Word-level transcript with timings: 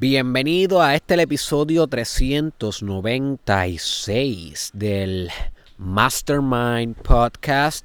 Bienvenido 0.00 0.80
a 0.80 0.94
este 0.94 1.20
episodio 1.20 1.88
396 1.88 4.70
del 4.72 5.28
Mastermind 5.76 6.94
Podcast. 6.94 7.84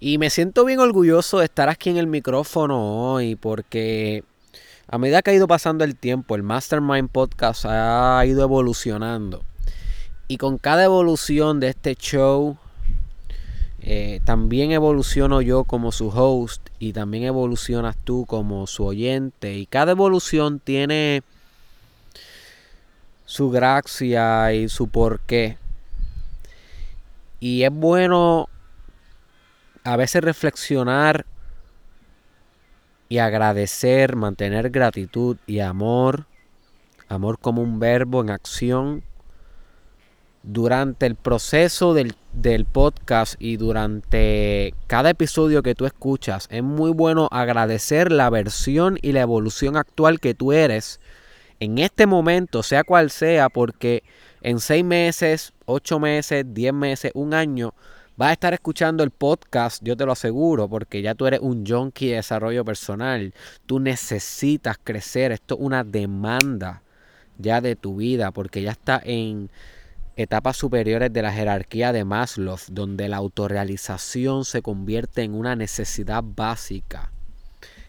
Y 0.00 0.16
me 0.16 0.30
siento 0.30 0.64
bien 0.64 0.80
orgulloso 0.80 1.40
de 1.40 1.44
estar 1.44 1.68
aquí 1.68 1.90
en 1.90 1.98
el 1.98 2.06
micrófono 2.06 3.12
hoy 3.12 3.36
porque 3.36 4.24
a 4.86 4.96
medida 4.96 5.20
que 5.20 5.32
ha 5.32 5.34
ido 5.34 5.46
pasando 5.46 5.84
el 5.84 5.96
tiempo, 5.96 6.34
el 6.34 6.42
Mastermind 6.42 7.10
Podcast 7.10 7.66
ha 7.68 8.24
ido 8.24 8.42
evolucionando. 8.42 9.44
Y 10.28 10.38
con 10.38 10.56
cada 10.56 10.84
evolución 10.84 11.60
de 11.60 11.68
este 11.68 11.94
show, 11.94 12.56
eh, 13.90 14.20
también 14.22 14.70
evoluciono 14.72 15.40
yo 15.40 15.64
como 15.64 15.92
su 15.92 16.08
host 16.08 16.60
y 16.78 16.92
también 16.92 17.24
evolucionas 17.24 17.96
tú 17.96 18.26
como 18.26 18.66
su 18.66 18.84
oyente. 18.84 19.54
Y 19.54 19.64
cada 19.64 19.92
evolución 19.92 20.60
tiene 20.60 21.22
su 23.24 23.48
gracia 23.48 24.52
y 24.52 24.68
su 24.68 24.88
porqué. 24.88 25.56
Y 27.40 27.62
es 27.62 27.72
bueno 27.72 28.50
a 29.84 29.96
veces 29.96 30.22
reflexionar 30.22 31.24
y 33.08 33.16
agradecer, 33.16 34.16
mantener 34.16 34.68
gratitud 34.68 35.38
y 35.46 35.60
amor, 35.60 36.26
amor 37.08 37.38
como 37.38 37.62
un 37.62 37.80
verbo 37.80 38.20
en 38.20 38.28
acción, 38.28 39.02
durante 40.50 41.04
el 41.04 41.14
proceso 41.14 41.92
del, 41.92 42.14
del, 42.32 42.64
podcast 42.64 43.34
y 43.38 43.58
durante 43.58 44.72
cada 44.86 45.10
episodio 45.10 45.62
que 45.62 45.74
tú 45.74 45.84
escuchas, 45.84 46.48
es 46.50 46.62
muy 46.62 46.90
bueno 46.90 47.28
agradecer 47.30 48.10
la 48.10 48.30
versión 48.30 48.98
y 49.02 49.12
la 49.12 49.20
evolución 49.20 49.76
actual 49.76 50.20
que 50.20 50.32
tú 50.32 50.52
eres 50.52 51.00
en 51.60 51.76
este 51.76 52.06
momento, 52.06 52.62
sea 52.62 52.82
cual 52.82 53.10
sea, 53.10 53.50
porque 53.50 54.02
en 54.40 54.58
seis 54.58 54.84
meses, 54.84 55.52
ocho 55.66 56.00
meses, 56.00 56.46
diez 56.48 56.72
meses, 56.72 57.12
un 57.14 57.34
año, 57.34 57.74
vas 58.16 58.30
a 58.30 58.32
estar 58.32 58.54
escuchando 58.54 59.04
el 59.04 59.10
podcast, 59.10 59.82
yo 59.84 59.98
te 59.98 60.06
lo 60.06 60.12
aseguro, 60.12 60.66
porque 60.66 61.02
ya 61.02 61.14
tú 61.14 61.26
eres 61.26 61.40
un 61.40 61.66
junkie 61.66 62.08
de 62.08 62.16
desarrollo 62.16 62.64
personal. 62.64 63.34
Tú 63.66 63.80
necesitas 63.80 64.78
crecer. 64.82 65.32
Esto 65.32 65.56
es 65.56 65.60
una 65.60 65.84
demanda 65.84 66.82
ya 67.36 67.60
de 67.60 67.76
tu 67.76 67.96
vida, 67.96 68.30
porque 68.30 68.62
ya 68.62 68.72
está 68.72 69.00
en 69.04 69.50
etapas 70.18 70.56
superiores 70.56 71.12
de 71.12 71.22
la 71.22 71.32
jerarquía 71.32 71.92
de 71.92 72.04
Maslow, 72.04 72.58
donde 72.72 73.08
la 73.08 73.18
autorrealización 73.18 74.44
se 74.44 74.62
convierte 74.62 75.22
en 75.22 75.32
una 75.32 75.54
necesidad 75.54 76.24
básica, 76.24 77.12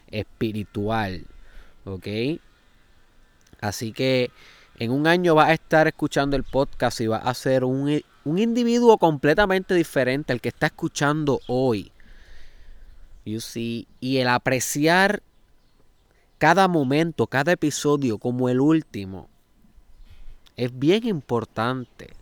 espiritual. 0.06 1.26
¿Ok? 1.84 2.06
Así 3.60 3.92
que 3.92 4.30
en 4.78 4.92
un 4.92 5.08
año 5.08 5.34
vas 5.34 5.48
a 5.48 5.54
estar 5.54 5.88
escuchando 5.88 6.36
el 6.36 6.44
podcast 6.44 7.00
y 7.00 7.08
vas 7.08 7.26
a 7.26 7.34
ser 7.34 7.64
un, 7.64 8.00
un 8.24 8.38
individuo 8.38 8.96
completamente 8.96 9.74
diferente 9.74 10.32
al 10.32 10.40
que 10.40 10.50
está 10.50 10.66
escuchando 10.66 11.40
hoy. 11.48 11.90
You 13.24 13.40
see? 13.40 13.88
Y 13.98 14.18
el 14.18 14.28
apreciar 14.28 15.20
cada 16.38 16.68
momento, 16.68 17.26
cada 17.26 17.50
episodio 17.50 18.18
como 18.18 18.48
el 18.48 18.60
último, 18.60 19.28
es 20.56 20.78
bien 20.78 21.08
importante. 21.08 22.19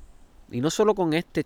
Y 0.50 0.60
no 0.60 0.70
solo 0.70 0.94
con, 0.94 1.12
este, 1.12 1.44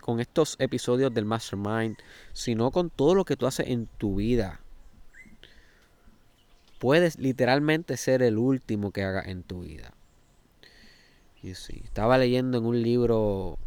con 0.00 0.20
estos 0.20 0.56
episodios 0.58 1.12
del 1.12 1.26
Mastermind, 1.26 1.96
sino 2.32 2.70
con 2.70 2.90
todo 2.90 3.14
lo 3.14 3.24
que 3.24 3.36
tú 3.36 3.46
haces 3.46 3.68
en 3.68 3.86
tu 3.98 4.16
vida. 4.16 4.60
Puedes 6.78 7.18
literalmente 7.18 7.96
ser 7.98 8.22
el 8.22 8.38
último 8.38 8.90
que 8.90 9.04
hagas 9.04 9.26
en 9.26 9.42
tu 9.42 9.60
vida. 9.60 9.92
Y 11.42 11.54
sí, 11.54 11.82
estaba 11.84 12.16
leyendo 12.16 12.58
en 12.58 12.64
un 12.64 12.82
libro 12.82 13.58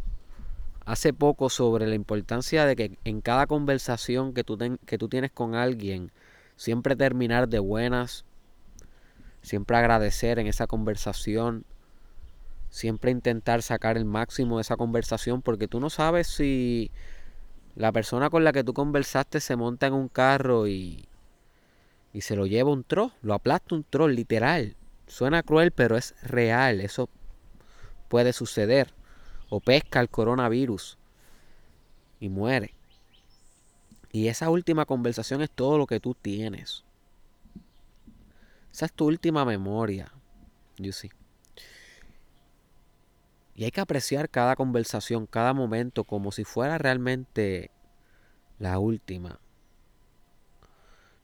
hace 0.85 1.13
poco 1.13 1.49
sobre 1.49 1.87
la 1.87 1.95
importancia 1.95 2.65
de 2.65 2.75
que 2.75 2.97
en 3.03 3.21
cada 3.21 3.47
conversación 3.47 4.33
que 4.33 4.43
tú, 4.43 4.57
que 4.85 4.97
tú 4.97 5.07
tienes 5.07 5.31
con 5.31 5.55
alguien, 5.55 6.11
siempre 6.55 6.95
terminar 6.95 7.47
de 7.47 7.59
buenas, 7.59 8.25
siempre 9.41 9.77
agradecer 9.77 10.39
en 10.39 10.47
esa 10.47 10.67
conversación, 10.67 11.65
siempre 12.73 13.11
intentar 13.11 13.61
sacar 13.61 13.97
el 13.97 14.05
máximo 14.05 14.57
de 14.57 14.63
esa 14.63 14.77
conversación, 14.77 15.43
porque 15.43 15.67
tú 15.67 15.79
no 15.79 15.91
sabes 15.91 16.25
si 16.25 16.89
la 17.75 17.91
persona 17.91 18.31
con 18.31 18.43
la 18.43 18.51
que 18.51 18.63
tú 18.63 18.73
conversaste 18.73 19.41
se 19.41 19.55
monta 19.55 19.85
en 19.85 19.93
un 19.93 20.07
carro 20.07 20.67
y, 20.67 21.07
y 22.13 22.21
se 22.21 22.35
lo 22.35 22.47
lleva 22.47 22.71
un 22.71 22.83
troll, 22.83 23.11
lo 23.21 23.35
aplasta 23.35 23.75
un 23.75 23.83
troll, 23.83 24.15
literal. 24.15 24.75
Suena 25.05 25.43
cruel, 25.43 25.69
pero 25.69 25.97
es 25.97 26.15
real, 26.23 26.81
eso 26.81 27.09
puede 28.07 28.33
suceder. 28.33 28.91
O 29.49 29.59
pesca 29.59 29.99
el 29.99 30.09
coronavirus 30.09 30.97
y 32.19 32.29
muere. 32.29 32.73
Y 34.11 34.29
esa 34.29 34.49
última 34.49 34.87
conversación 34.87 35.43
es 35.43 35.51
todo 35.51 35.77
lo 35.77 35.85
que 35.85 35.99
tú 35.99 36.15
tienes. 36.19 36.83
Esa 38.73 38.87
es 38.87 38.93
tu 38.93 39.05
última 39.05 39.45
memoria. 39.45 40.11
You 40.79 40.91
see. 40.91 41.11
Y 43.55 43.65
hay 43.65 43.71
que 43.71 43.81
apreciar 43.81 44.29
cada 44.29 44.55
conversación, 44.55 45.27
cada 45.27 45.53
momento, 45.53 46.03
como 46.03 46.31
si 46.31 46.43
fuera 46.43 46.77
realmente 46.77 47.69
la 48.59 48.79
última. 48.79 49.39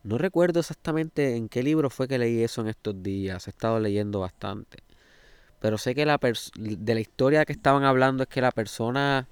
No 0.04 0.18
recuerdo 0.18 0.60
exactamente 0.60 1.36
en 1.36 1.50
qué 1.50 1.64
libro 1.64 1.90
fue 1.90 2.08
que 2.08 2.18
leí 2.18 2.44
eso 2.44 2.62
en 2.62 2.68
estos 2.68 3.02
días. 3.02 3.48
He 3.48 3.50
estado 3.50 3.80
leyendo 3.80 4.20
bastante. 4.20 4.84
Pero 5.60 5.78
sé 5.78 5.94
que 5.94 6.06
la 6.06 6.18
de 6.18 6.94
la 6.94 7.00
historia 7.00 7.46
que 7.46 7.54
estaban 7.54 7.84
hablando 7.84 8.24
es 8.24 8.30
que 8.30 8.42
la 8.42 8.52
persona 8.52 9.28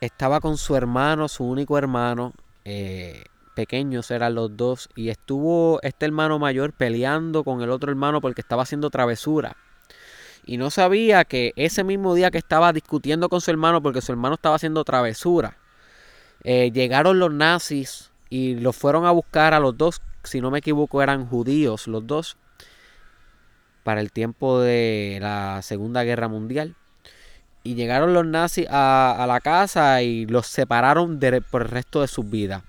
estaba 0.00 0.40
con 0.40 0.56
su 0.56 0.74
hermano, 0.74 1.28
su 1.28 1.44
único 1.44 1.78
hermano. 1.78 2.32
Eh, 2.64 3.24
pequeños 3.58 4.12
eran 4.12 4.36
los 4.36 4.56
dos 4.56 4.88
y 4.94 5.08
estuvo 5.08 5.80
este 5.82 6.06
hermano 6.06 6.38
mayor 6.38 6.72
peleando 6.72 7.42
con 7.42 7.60
el 7.60 7.70
otro 7.70 7.90
hermano 7.90 8.20
porque 8.20 8.40
estaba 8.40 8.62
haciendo 8.62 8.88
travesura. 8.88 9.56
Y 10.46 10.58
no 10.58 10.70
sabía 10.70 11.24
que 11.24 11.54
ese 11.56 11.82
mismo 11.82 12.14
día 12.14 12.30
que 12.30 12.38
estaba 12.38 12.72
discutiendo 12.72 13.28
con 13.28 13.40
su 13.40 13.50
hermano 13.50 13.82
porque 13.82 14.00
su 14.00 14.12
hermano 14.12 14.36
estaba 14.36 14.54
haciendo 14.54 14.84
travesura, 14.84 15.58
eh, 16.44 16.70
llegaron 16.70 17.18
los 17.18 17.32
nazis 17.32 18.12
y 18.30 18.54
los 18.54 18.76
fueron 18.76 19.06
a 19.06 19.10
buscar 19.10 19.54
a 19.54 19.58
los 19.58 19.76
dos, 19.76 20.02
si 20.22 20.40
no 20.40 20.52
me 20.52 20.60
equivoco 20.60 21.02
eran 21.02 21.26
judíos 21.26 21.88
los 21.88 22.06
dos, 22.06 22.36
para 23.82 24.00
el 24.00 24.12
tiempo 24.12 24.60
de 24.60 25.18
la 25.20 25.62
Segunda 25.62 26.04
Guerra 26.04 26.28
Mundial. 26.28 26.76
Y 27.64 27.74
llegaron 27.74 28.14
los 28.14 28.24
nazis 28.24 28.68
a, 28.70 29.16
a 29.18 29.26
la 29.26 29.40
casa 29.40 30.00
y 30.02 30.26
los 30.26 30.46
separaron 30.46 31.18
por 31.50 31.62
el 31.62 31.68
resto 31.68 32.02
de 32.02 32.06
sus 32.06 32.30
vidas. 32.30 32.62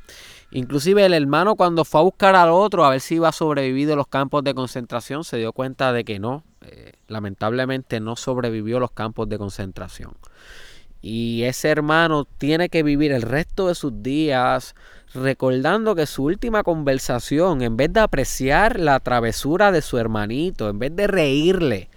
Inclusive 0.52 1.06
el 1.06 1.14
hermano 1.14 1.56
cuando 1.56 1.86
fue 1.86 2.02
a 2.02 2.04
buscar 2.04 2.36
al 2.36 2.50
otro 2.50 2.84
a 2.84 2.90
ver 2.90 3.02
si 3.02 3.16
iba 3.16 3.30
a 3.30 3.32
sobrevivir 3.34 3.90
los 3.90 4.08
campos 4.08 4.44
de 4.44 4.56
concentración 4.56 5.24
se 5.24 5.38
dio 5.38 5.54
cuenta 5.54 5.94
de 5.94 6.04
que 6.04 6.20
no, 6.20 6.44
eh, 6.62 6.94
lamentablemente 7.08 8.00
no 8.00 8.16
sobrevivió 8.16 8.80
los 8.80 8.92
campos 8.92 9.30
de 9.30 9.38
concentración. 9.38 10.14
Y 11.02 11.44
ese 11.44 11.70
hermano 11.70 12.26
tiene 12.26 12.70
que 12.70 12.84
vivir 12.84 13.12
el 13.12 13.22
resto 13.22 13.68
de 13.68 13.76
sus 13.76 14.04
días 14.04 14.76
recordando 15.14 15.96
que 15.96 16.06
su 16.06 16.26
última 16.26 16.64
conversación, 16.64 17.62
en 17.62 17.78
vez 17.78 17.94
de 17.94 18.02
apreciar 18.02 18.80
la 18.80 19.00
travesura 19.00 19.72
de 19.72 19.82
su 19.82 19.98
hermanito, 19.98 20.70
en 20.70 20.80
vez 20.80 20.96
de 20.96 21.08
reírle, 21.08 21.90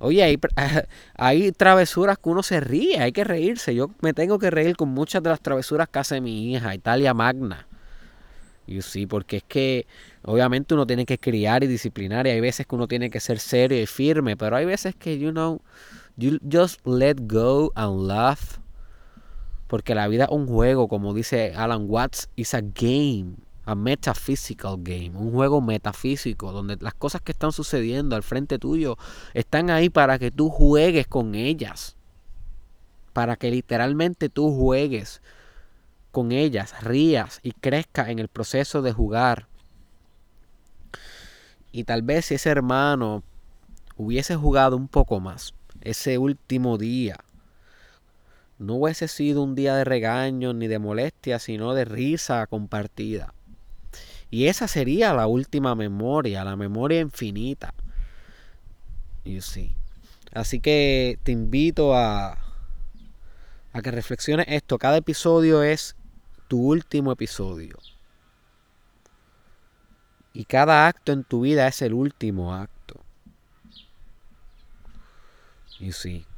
Oye, 0.00 0.22
hay, 0.22 0.38
hay, 1.14 1.52
travesuras 1.52 2.18
que 2.18 2.30
uno 2.30 2.42
se 2.42 2.60
ríe, 2.60 2.98
hay 2.98 3.12
que 3.12 3.22
reírse. 3.22 3.74
Yo 3.74 3.90
me 4.00 4.14
tengo 4.14 4.38
que 4.38 4.50
reír 4.50 4.74
con 4.76 4.88
muchas 4.88 5.22
de 5.22 5.28
las 5.28 5.40
travesuras 5.40 5.88
que 5.88 5.98
hace 5.98 6.20
mi 6.22 6.54
hija, 6.54 6.74
Italia 6.74 7.12
Magna. 7.12 7.66
Y 8.66 8.80
sí, 8.82 9.06
porque 9.06 9.38
es 9.38 9.42
que 9.42 9.86
obviamente 10.22 10.74
uno 10.74 10.86
tiene 10.86 11.04
que 11.04 11.18
criar 11.18 11.64
y 11.64 11.66
disciplinar 11.66 12.26
y 12.26 12.30
hay 12.30 12.40
veces 12.40 12.66
que 12.66 12.74
uno 12.74 12.88
tiene 12.88 13.10
que 13.10 13.20
ser 13.20 13.38
serio 13.38 13.80
y 13.80 13.86
firme, 13.86 14.36
pero 14.36 14.56
hay 14.56 14.64
veces 14.64 14.94
que, 14.94 15.18
you 15.18 15.32
know, 15.32 15.60
you 16.16 16.38
just 16.50 16.80
let 16.86 17.16
go 17.20 17.70
and 17.74 18.06
laugh. 18.06 18.58
Porque 19.66 19.94
la 19.94 20.08
vida 20.08 20.24
es 20.24 20.30
un 20.30 20.46
juego, 20.46 20.88
como 20.88 21.12
dice 21.12 21.52
Alan 21.54 21.84
Watts, 21.88 22.30
is 22.36 22.54
a 22.54 22.60
game 22.60 23.36
a 23.70 23.76
metaphysical 23.76 24.78
game, 24.80 25.12
un 25.14 25.30
juego 25.30 25.60
metafísico 25.60 26.50
donde 26.50 26.76
las 26.80 26.92
cosas 26.92 27.22
que 27.22 27.30
están 27.30 27.52
sucediendo 27.52 28.16
al 28.16 28.24
frente 28.24 28.58
tuyo 28.58 28.98
están 29.32 29.70
ahí 29.70 29.88
para 29.88 30.18
que 30.18 30.32
tú 30.32 30.50
juegues 30.50 31.06
con 31.06 31.36
ellas. 31.36 31.96
Para 33.12 33.36
que 33.36 33.48
literalmente 33.48 34.28
tú 34.28 34.52
juegues 34.52 35.22
con 36.10 36.32
ellas, 36.32 36.82
rías 36.82 37.38
y 37.44 37.52
crezcas 37.52 38.08
en 38.08 38.18
el 38.18 38.26
proceso 38.26 38.82
de 38.82 38.92
jugar. 38.92 39.46
Y 41.70 41.84
tal 41.84 42.02
vez 42.02 42.26
si 42.26 42.34
ese 42.34 42.50
hermano 42.50 43.22
hubiese 43.96 44.34
jugado 44.34 44.76
un 44.76 44.88
poco 44.88 45.20
más 45.20 45.54
ese 45.82 46.18
último 46.18 46.76
día, 46.76 47.20
no 48.58 48.74
hubiese 48.74 49.06
sido 49.06 49.44
un 49.44 49.54
día 49.54 49.76
de 49.76 49.84
regaño 49.84 50.54
ni 50.54 50.66
de 50.66 50.80
molestia, 50.80 51.38
sino 51.38 51.72
de 51.72 51.84
risa 51.84 52.48
compartida 52.48 53.32
Y 54.30 54.46
esa 54.46 54.68
sería 54.68 55.12
la 55.12 55.26
última 55.26 55.74
memoria, 55.74 56.44
la 56.44 56.56
memoria 56.56 57.00
infinita. 57.00 57.74
You 59.24 59.40
see. 59.40 59.74
Así 60.32 60.60
que 60.60 61.18
te 61.24 61.32
invito 61.32 61.96
a, 61.96 62.38
a 63.72 63.82
que 63.82 63.90
reflexiones 63.90 64.46
esto. 64.48 64.78
Cada 64.78 64.98
episodio 64.98 65.62
es 65.62 65.96
tu 66.46 66.60
último 66.60 67.12
episodio. 67.12 67.78
Y 70.32 70.44
cada 70.44 70.86
acto 70.86 71.12
en 71.12 71.24
tu 71.24 71.40
vida 71.40 71.66
es 71.66 71.82
el 71.82 71.92
último 71.92 72.54
acto. 72.54 73.00
You 75.80 75.92
see. 75.92 76.29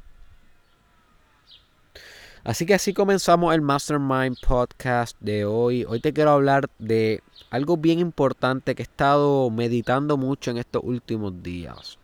Así 2.43 2.65
que 2.65 2.73
así 2.73 2.93
comenzamos 2.93 3.55
el 3.55 3.61
Mastermind 3.61 4.35
Podcast 4.45 5.15
de 5.21 5.45
hoy. 5.45 5.85
Hoy 5.87 6.01
te 6.01 6.11
quiero 6.11 6.31
hablar 6.31 6.69
de 6.77 7.23
algo 7.49 7.77
bien 7.77 7.99
importante 7.99 8.75
que 8.75 8.81
he 8.81 8.83
estado 8.83 9.49
meditando 9.49 10.17
mucho 10.17 10.51
en 10.51 10.57
estos 10.57 10.83
últimos 10.83 11.41
días. 11.41 11.97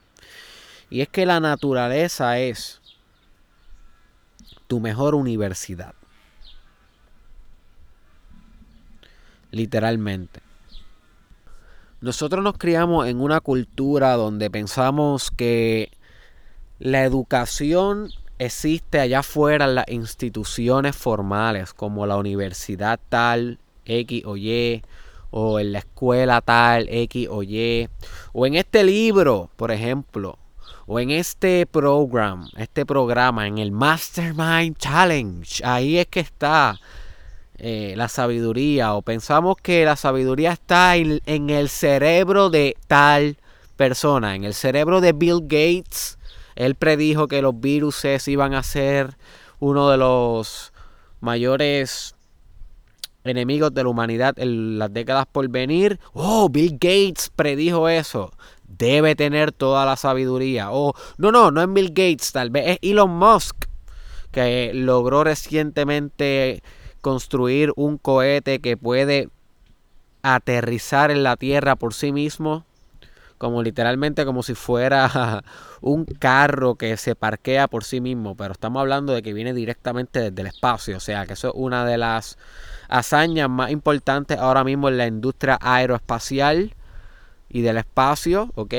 Y 0.89 1.01
es 1.01 1.09
que 1.09 1.25
la 1.25 1.41
naturaleza 1.41 2.39
es 2.39 2.79
tu 4.67 4.79
mejor 4.79 5.13
universidad. 5.13 5.93
Literalmente. 9.51 10.39
Nosotros 11.99 12.41
nos 12.41 12.57
criamos 12.57 13.09
en 13.09 13.19
una 13.19 13.41
cultura 13.41 14.13
donde 14.13 14.49
pensamos 14.49 15.31
que 15.31 15.91
la 16.79 17.03
educación 17.03 18.09
existe 18.39 18.99
allá 18.99 19.19
afuera 19.19 19.67
las 19.67 19.85
instituciones 19.89 20.95
formales 20.95 21.73
como 21.73 22.07
la 22.07 22.17
universidad 22.17 22.99
tal, 23.09 23.59
X 23.85 24.23
o 24.25 24.37
Y, 24.37 24.81
o 25.31 25.59
en 25.59 25.73
la 25.73 25.79
escuela 25.79 26.41
tal, 26.41 26.87
X 26.89 27.27
o 27.29 27.43
Y, 27.43 27.87
o 28.33 28.47
en 28.47 28.55
este 28.55 28.83
libro, 28.83 29.49
por 29.55 29.71
ejemplo, 29.71 30.39
o 30.87 30.99
en 30.99 31.11
este 31.11 31.67
program, 31.67 32.47
este 32.57 32.85
programa, 32.85 33.45
en 33.45 33.59
el 33.59 33.71
Mastermind 33.71 34.75
Challenge. 34.77 35.63
Ahí 35.63 35.99
es 35.99 36.07
que 36.07 36.21
está 36.21 36.79
eh, 37.59 37.93
la 37.95 38.07
sabiduría. 38.07 38.95
O 38.95 39.01
pensamos 39.01 39.57
que 39.61 39.85
la 39.85 39.95
sabiduría 39.95 40.53
está 40.53 40.95
en, 40.95 41.21
en 41.25 41.49
el 41.49 41.69
cerebro 41.69 42.49
de 42.49 42.75
tal 42.87 43.37
persona, 43.75 44.35
en 44.35 44.45
el 44.45 44.53
cerebro 44.53 45.01
de 45.01 45.13
Bill 45.13 45.41
Gates. 45.41 46.17
Él 46.59 46.75
predijo 46.75 47.29
que 47.29 47.41
los 47.41 47.59
virus 47.59 48.05
iban 48.27 48.53
a 48.53 48.63
ser 48.63 49.17
uno 49.59 49.89
de 49.89 49.97
los 49.97 50.73
mayores 51.21 52.15
enemigos 53.23 53.73
de 53.73 53.83
la 53.83 53.89
humanidad 53.89 54.37
en 54.37 54.77
las 54.77 54.93
décadas 54.93 55.25
por 55.31 55.47
venir. 55.47 56.01
Oh, 56.11 56.49
Bill 56.49 56.73
Gates 56.73 57.31
predijo 57.33 57.87
eso 57.87 58.31
debe 58.67 59.15
tener 59.15 59.53
toda 59.53 59.85
la 59.85 59.95
sabiduría. 59.95 60.71
O, 60.71 60.93
no, 61.17 61.31
no, 61.31 61.49
no 61.49 61.61
es 61.61 61.73
Bill 61.73 61.89
Gates, 61.89 62.33
tal 62.33 62.49
vez 62.49 62.67
es 62.67 62.79
Elon 62.81 63.09
Musk, 63.09 63.55
que 64.31 64.71
logró 64.73 65.23
recientemente 65.23 66.61
construir 66.99 67.71
un 67.77 67.97
cohete 67.97 68.59
que 68.59 68.75
puede 68.75 69.29
aterrizar 70.23 71.09
en 71.09 71.23
la 71.23 71.37
Tierra 71.37 71.77
por 71.77 71.93
sí 71.93 72.11
mismo, 72.11 72.65
como 73.39 73.63
literalmente 73.63 74.25
como 74.25 74.43
si 74.43 74.53
fuera 74.53 75.43
un 75.81 76.05
carro 76.05 76.75
que 76.75 76.95
se 76.97 77.15
parquea 77.15 77.67
por 77.67 77.83
sí 77.83 78.01
mismo, 78.01 78.35
pero 78.35 78.51
estamos 78.51 78.81
hablando 78.81 79.13
de 79.13 79.23
que 79.23 79.33
viene 79.33 79.53
directamente 79.53 80.19
desde 80.19 80.41
el 80.41 80.47
espacio, 80.47 80.97
o 80.97 80.99
sea 80.99 81.25
que 81.25 81.33
eso 81.33 81.47
es 81.47 81.53
una 81.55 81.85
de 81.85 81.97
las 81.97 82.37
hazañas 82.89 83.49
más 83.49 83.71
importantes 83.71 84.37
ahora 84.37 84.63
mismo 84.63 84.89
en 84.89 84.97
la 84.97 85.07
industria 85.07 85.57
aeroespacial 85.61 86.75
y 87.49 87.61
del 87.61 87.77
espacio, 87.77 88.51
¿ok? 88.55 88.73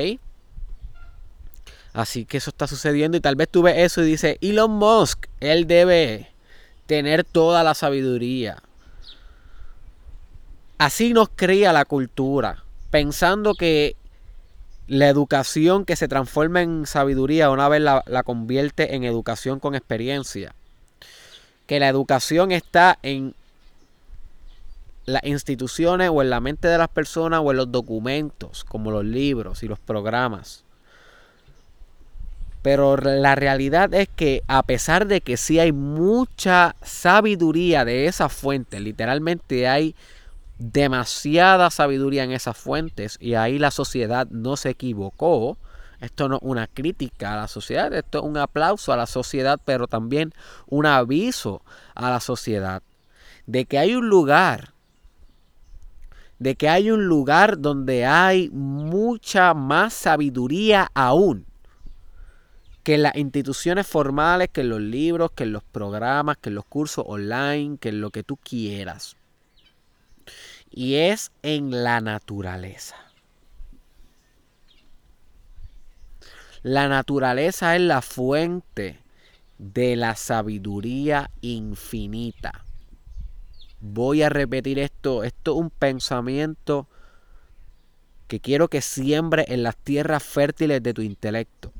Así 1.94 2.26
que 2.26 2.36
eso 2.36 2.50
está 2.50 2.66
sucediendo 2.66 3.16
y 3.16 3.20
tal 3.20 3.36
vez 3.36 3.48
tú 3.48 3.62
ves 3.62 3.78
eso 3.78 4.02
y 4.02 4.06
dices, 4.06 4.36
Elon 4.42 4.70
Musk, 4.70 5.26
él 5.40 5.66
debe 5.66 6.28
tener 6.86 7.24
toda 7.24 7.64
la 7.64 7.74
sabiduría. 7.74 8.62
Así 10.76 11.14
nos 11.14 11.30
cría 11.30 11.72
la 11.72 11.86
cultura, 11.86 12.62
pensando 12.90 13.54
que 13.54 13.96
la 14.90 15.08
educación 15.08 15.84
que 15.84 15.94
se 15.94 16.08
transforma 16.08 16.62
en 16.62 16.84
sabiduría 16.84 17.50
una 17.50 17.68
vez 17.68 17.80
la, 17.80 18.02
la 18.08 18.24
convierte 18.24 18.96
en 18.96 19.04
educación 19.04 19.60
con 19.60 19.76
experiencia. 19.76 20.52
Que 21.68 21.78
la 21.78 21.86
educación 21.86 22.50
está 22.50 22.98
en 23.04 23.36
las 25.06 25.22
instituciones 25.22 26.10
o 26.12 26.22
en 26.22 26.30
la 26.30 26.40
mente 26.40 26.66
de 26.66 26.76
las 26.76 26.88
personas 26.88 27.40
o 27.44 27.52
en 27.52 27.58
los 27.58 27.70
documentos, 27.70 28.64
como 28.64 28.90
los 28.90 29.04
libros 29.04 29.62
y 29.62 29.68
los 29.68 29.78
programas. 29.78 30.64
Pero 32.62 32.96
la 32.96 33.36
realidad 33.36 33.94
es 33.94 34.08
que 34.08 34.42
a 34.48 34.64
pesar 34.64 35.06
de 35.06 35.20
que 35.20 35.36
sí 35.36 35.60
hay 35.60 35.70
mucha 35.70 36.74
sabiduría 36.82 37.84
de 37.84 38.06
esas 38.06 38.32
fuentes, 38.32 38.80
literalmente 38.80 39.68
hay 39.68 39.94
demasiada 40.60 41.70
sabiduría 41.70 42.22
en 42.22 42.32
esas 42.32 42.56
fuentes 42.56 43.16
y 43.18 43.34
ahí 43.34 43.58
la 43.58 43.70
sociedad 43.70 44.28
no 44.30 44.56
se 44.56 44.70
equivocó. 44.70 45.58
Esto 46.00 46.28
no 46.28 46.36
es 46.36 46.42
una 46.42 46.66
crítica 46.66 47.32
a 47.32 47.36
la 47.36 47.48
sociedad, 47.48 47.92
esto 47.92 48.18
es 48.18 48.24
un 48.24 48.36
aplauso 48.36 48.92
a 48.92 48.96
la 48.96 49.06
sociedad, 49.06 49.60
pero 49.64 49.86
también 49.86 50.32
un 50.66 50.86
aviso 50.86 51.62
a 51.94 52.10
la 52.10 52.20
sociedad 52.20 52.82
de 53.46 53.64
que 53.64 53.78
hay 53.78 53.94
un 53.94 54.08
lugar 54.08 54.72
de 56.38 56.54
que 56.54 56.70
hay 56.70 56.90
un 56.90 57.04
lugar 57.04 57.58
donde 57.60 58.06
hay 58.06 58.48
mucha 58.50 59.52
más 59.52 59.92
sabiduría 59.92 60.90
aún 60.94 61.44
que 62.82 62.94
en 62.94 63.02
las 63.02 63.14
instituciones 63.16 63.86
formales, 63.86 64.48
que 64.48 64.62
en 64.62 64.70
los 64.70 64.80
libros, 64.80 65.32
que 65.32 65.44
en 65.44 65.52
los 65.52 65.62
programas, 65.62 66.38
que 66.38 66.48
en 66.48 66.54
los 66.54 66.64
cursos 66.64 67.04
online, 67.06 67.76
que 67.78 67.90
en 67.90 68.00
lo 68.00 68.10
que 68.10 68.22
tú 68.22 68.38
quieras. 68.38 69.16
Y 70.70 70.94
es 70.94 71.32
en 71.42 71.82
la 71.82 72.00
naturaleza. 72.00 72.96
La 76.62 76.88
naturaleza 76.88 77.74
es 77.74 77.82
la 77.82 78.02
fuente 78.02 79.00
de 79.58 79.96
la 79.96 80.14
sabiduría 80.14 81.30
infinita. 81.40 82.64
Voy 83.80 84.22
a 84.22 84.28
repetir 84.28 84.78
esto. 84.78 85.24
Esto 85.24 85.52
es 85.52 85.58
un 85.58 85.70
pensamiento 85.70 86.86
que 88.28 88.40
quiero 88.40 88.68
que 88.68 88.80
siembre 88.80 89.46
en 89.48 89.64
las 89.64 89.76
tierras 89.76 90.22
fértiles 90.22 90.82
de 90.82 90.94
tu 90.94 91.02
intelecto. 91.02 91.72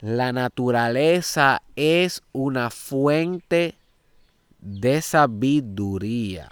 La 0.00 0.32
naturaleza 0.32 1.62
es 1.76 2.22
una 2.32 2.70
fuente 2.70 3.76
de 4.60 5.02
sabiduría 5.02 6.48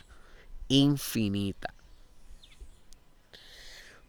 infinita. 0.71 1.75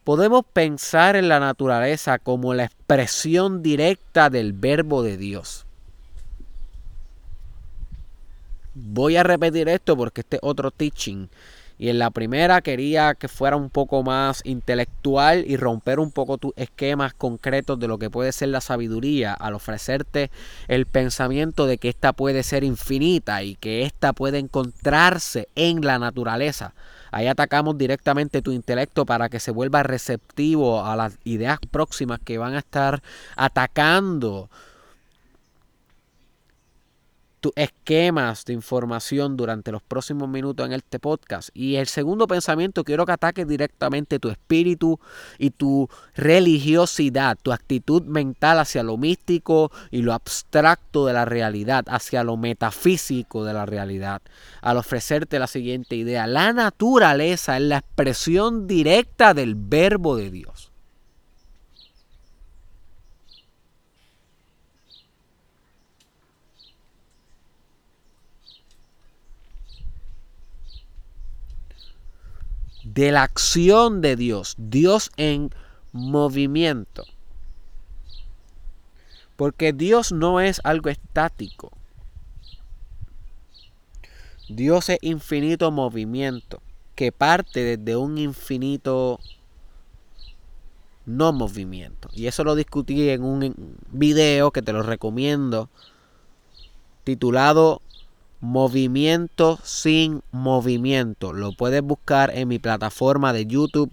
Podemos 0.05 0.45
pensar 0.45 1.15
en 1.15 1.27
la 1.27 1.39
naturaleza 1.39 2.17
como 2.17 2.53
la 2.53 2.63
expresión 2.63 3.61
directa 3.61 4.29
del 4.29 4.53
verbo 4.53 5.03
de 5.03 5.17
Dios. 5.17 5.65
Voy 8.73 9.17
a 9.17 9.23
repetir 9.23 9.67
esto 9.67 9.97
porque 9.97 10.21
este 10.21 10.37
es 10.37 10.41
otro 10.43 10.71
teaching. 10.71 11.27
Y 11.81 11.89
en 11.89 11.97
la 11.97 12.11
primera 12.11 12.61
quería 12.61 13.15
que 13.15 13.27
fuera 13.27 13.55
un 13.55 13.71
poco 13.71 14.03
más 14.03 14.41
intelectual 14.43 15.43
y 15.47 15.57
romper 15.57 15.99
un 15.99 16.11
poco 16.11 16.37
tus 16.37 16.53
esquemas 16.55 17.15
concretos 17.15 17.79
de 17.79 17.87
lo 17.87 17.97
que 17.97 18.11
puede 18.11 18.31
ser 18.33 18.49
la 18.49 18.61
sabiduría 18.61 19.33
al 19.33 19.55
ofrecerte 19.55 20.29
el 20.67 20.85
pensamiento 20.85 21.65
de 21.65 21.79
que 21.79 21.89
esta 21.89 22.13
puede 22.13 22.43
ser 22.43 22.63
infinita 22.63 23.41
y 23.41 23.55
que 23.55 23.81
esta 23.81 24.13
puede 24.13 24.37
encontrarse 24.37 25.47
en 25.55 25.83
la 25.83 25.97
naturaleza. 25.97 26.75
Ahí 27.09 27.25
atacamos 27.25 27.79
directamente 27.79 28.43
tu 28.43 28.51
intelecto 28.51 29.07
para 29.07 29.29
que 29.29 29.39
se 29.39 29.49
vuelva 29.49 29.81
receptivo 29.81 30.85
a 30.85 30.95
las 30.95 31.17
ideas 31.23 31.57
próximas 31.71 32.19
que 32.23 32.37
van 32.37 32.53
a 32.53 32.59
estar 32.59 33.01
atacando 33.35 34.51
tus 37.41 37.51
esquemas 37.55 38.45
de 38.45 38.53
información 38.53 39.35
durante 39.35 39.71
los 39.71 39.81
próximos 39.81 40.29
minutos 40.29 40.65
en 40.65 40.73
este 40.73 40.99
podcast. 40.99 41.49
Y 41.53 41.75
el 41.75 41.87
segundo 41.87 42.27
pensamiento, 42.27 42.83
quiero 42.83 43.05
que 43.05 43.11
ataques 43.11 43.47
directamente 43.47 44.19
tu 44.19 44.29
espíritu 44.29 44.99
y 45.37 45.49
tu 45.49 45.89
religiosidad, 46.15 47.37
tu 47.41 47.51
actitud 47.51 48.03
mental 48.03 48.59
hacia 48.59 48.83
lo 48.83 48.95
místico 48.95 49.71
y 49.89 50.03
lo 50.03 50.13
abstracto 50.13 51.05
de 51.07 51.13
la 51.13 51.25
realidad, 51.25 51.83
hacia 51.87 52.23
lo 52.23 52.37
metafísico 52.37 53.43
de 53.43 53.53
la 53.53 53.65
realidad. 53.65 54.21
Al 54.61 54.77
ofrecerte 54.77 55.39
la 55.39 55.47
siguiente 55.47 55.95
idea, 55.95 56.27
la 56.27 56.53
naturaleza 56.53 57.57
es 57.57 57.63
la 57.63 57.77
expresión 57.79 58.67
directa 58.67 59.33
del 59.33 59.55
verbo 59.55 60.15
de 60.15 60.29
Dios. 60.29 60.70
De 72.93 73.11
la 73.11 73.23
acción 73.23 74.01
de 74.01 74.15
Dios, 74.15 74.55
Dios 74.57 75.11
en 75.15 75.51
movimiento. 75.93 77.05
Porque 79.35 79.73
Dios 79.73 80.11
no 80.11 80.39
es 80.39 80.59
algo 80.63 80.89
estático. 80.89 81.71
Dios 84.49 84.89
es 84.89 84.97
infinito 85.01 85.71
movimiento, 85.71 86.61
que 86.95 87.11
parte 87.13 87.77
desde 87.77 87.95
un 87.95 88.17
infinito 88.17 89.19
no 91.05 91.31
movimiento. 91.31 92.09
Y 92.13 92.27
eso 92.27 92.43
lo 92.43 92.55
discutí 92.55 93.09
en 93.09 93.23
un 93.23 93.77
video 93.91 94.51
que 94.51 94.61
te 94.61 94.73
lo 94.73 94.83
recomiendo, 94.83 95.69
titulado 97.05 97.81
Movimiento 98.41 99.59
sin 99.63 100.23
movimiento. 100.31 101.31
Lo 101.31 101.53
puedes 101.53 101.81
buscar 101.81 102.35
en 102.35 102.47
mi 102.47 102.59
plataforma 102.59 103.33
de 103.33 103.45
YouTube. 103.45 103.91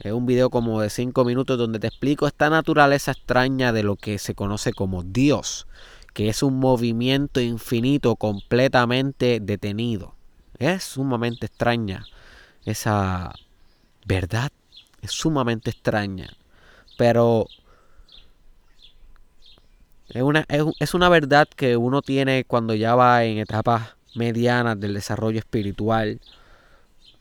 Es 0.00 0.12
un 0.12 0.24
video 0.24 0.48
como 0.48 0.80
de 0.80 0.88
5 0.88 1.24
minutos 1.24 1.58
donde 1.58 1.78
te 1.78 1.86
explico 1.86 2.26
esta 2.26 2.48
naturaleza 2.48 3.12
extraña 3.12 3.72
de 3.72 3.82
lo 3.82 3.96
que 3.96 4.18
se 4.18 4.34
conoce 4.34 4.72
como 4.72 5.02
Dios, 5.02 5.66
que 6.14 6.30
es 6.30 6.42
un 6.42 6.58
movimiento 6.58 7.40
infinito 7.40 8.16
completamente 8.16 9.38
detenido. 9.40 10.14
Es 10.58 10.84
sumamente 10.84 11.46
extraña 11.46 12.06
esa 12.64 13.34
verdad, 14.06 14.50
es 15.02 15.10
sumamente 15.12 15.70
extraña. 15.70 16.30
Pero 16.96 17.46
es 20.12 20.22
una, 20.22 20.44
es, 20.48 20.94
una 20.94 21.08
verdad 21.08 21.48
que 21.54 21.76
uno 21.76 22.02
tiene 22.02 22.44
cuando 22.44 22.74
ya 22.74 22.94
va 22.94 23.24
en 23.24 23.38
etapas 23.38 23.94
medianas 24.14 24.78
del 24.80 24.94
desarrollo 24.94 25.38
espiritual, 25.38 26.20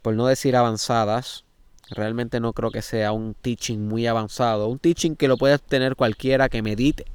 por 0.01 0.15
no 0.15 0.25
decir 0.25 0.55
avanzadas. 0.55 1.45
Realmente 1.91 2.39
no 2.39 2.53
creo 2.53 2.71
que 2.71 2.81
sea 2.81 3.11
un 3.11 3.35
teaching 3.35 3.87
muy 3.87 4.07
avanzado. 4.07 4.67
Un 4.67 4.79
teaching 4.79 5.15
que 5.15 5.27
lo 5.27 5.37
puede 5.37 5.57
tener 5.59 5.95
cualquiera 5.95 6.49
que 6.49 6.61
medite. 6.61 7.05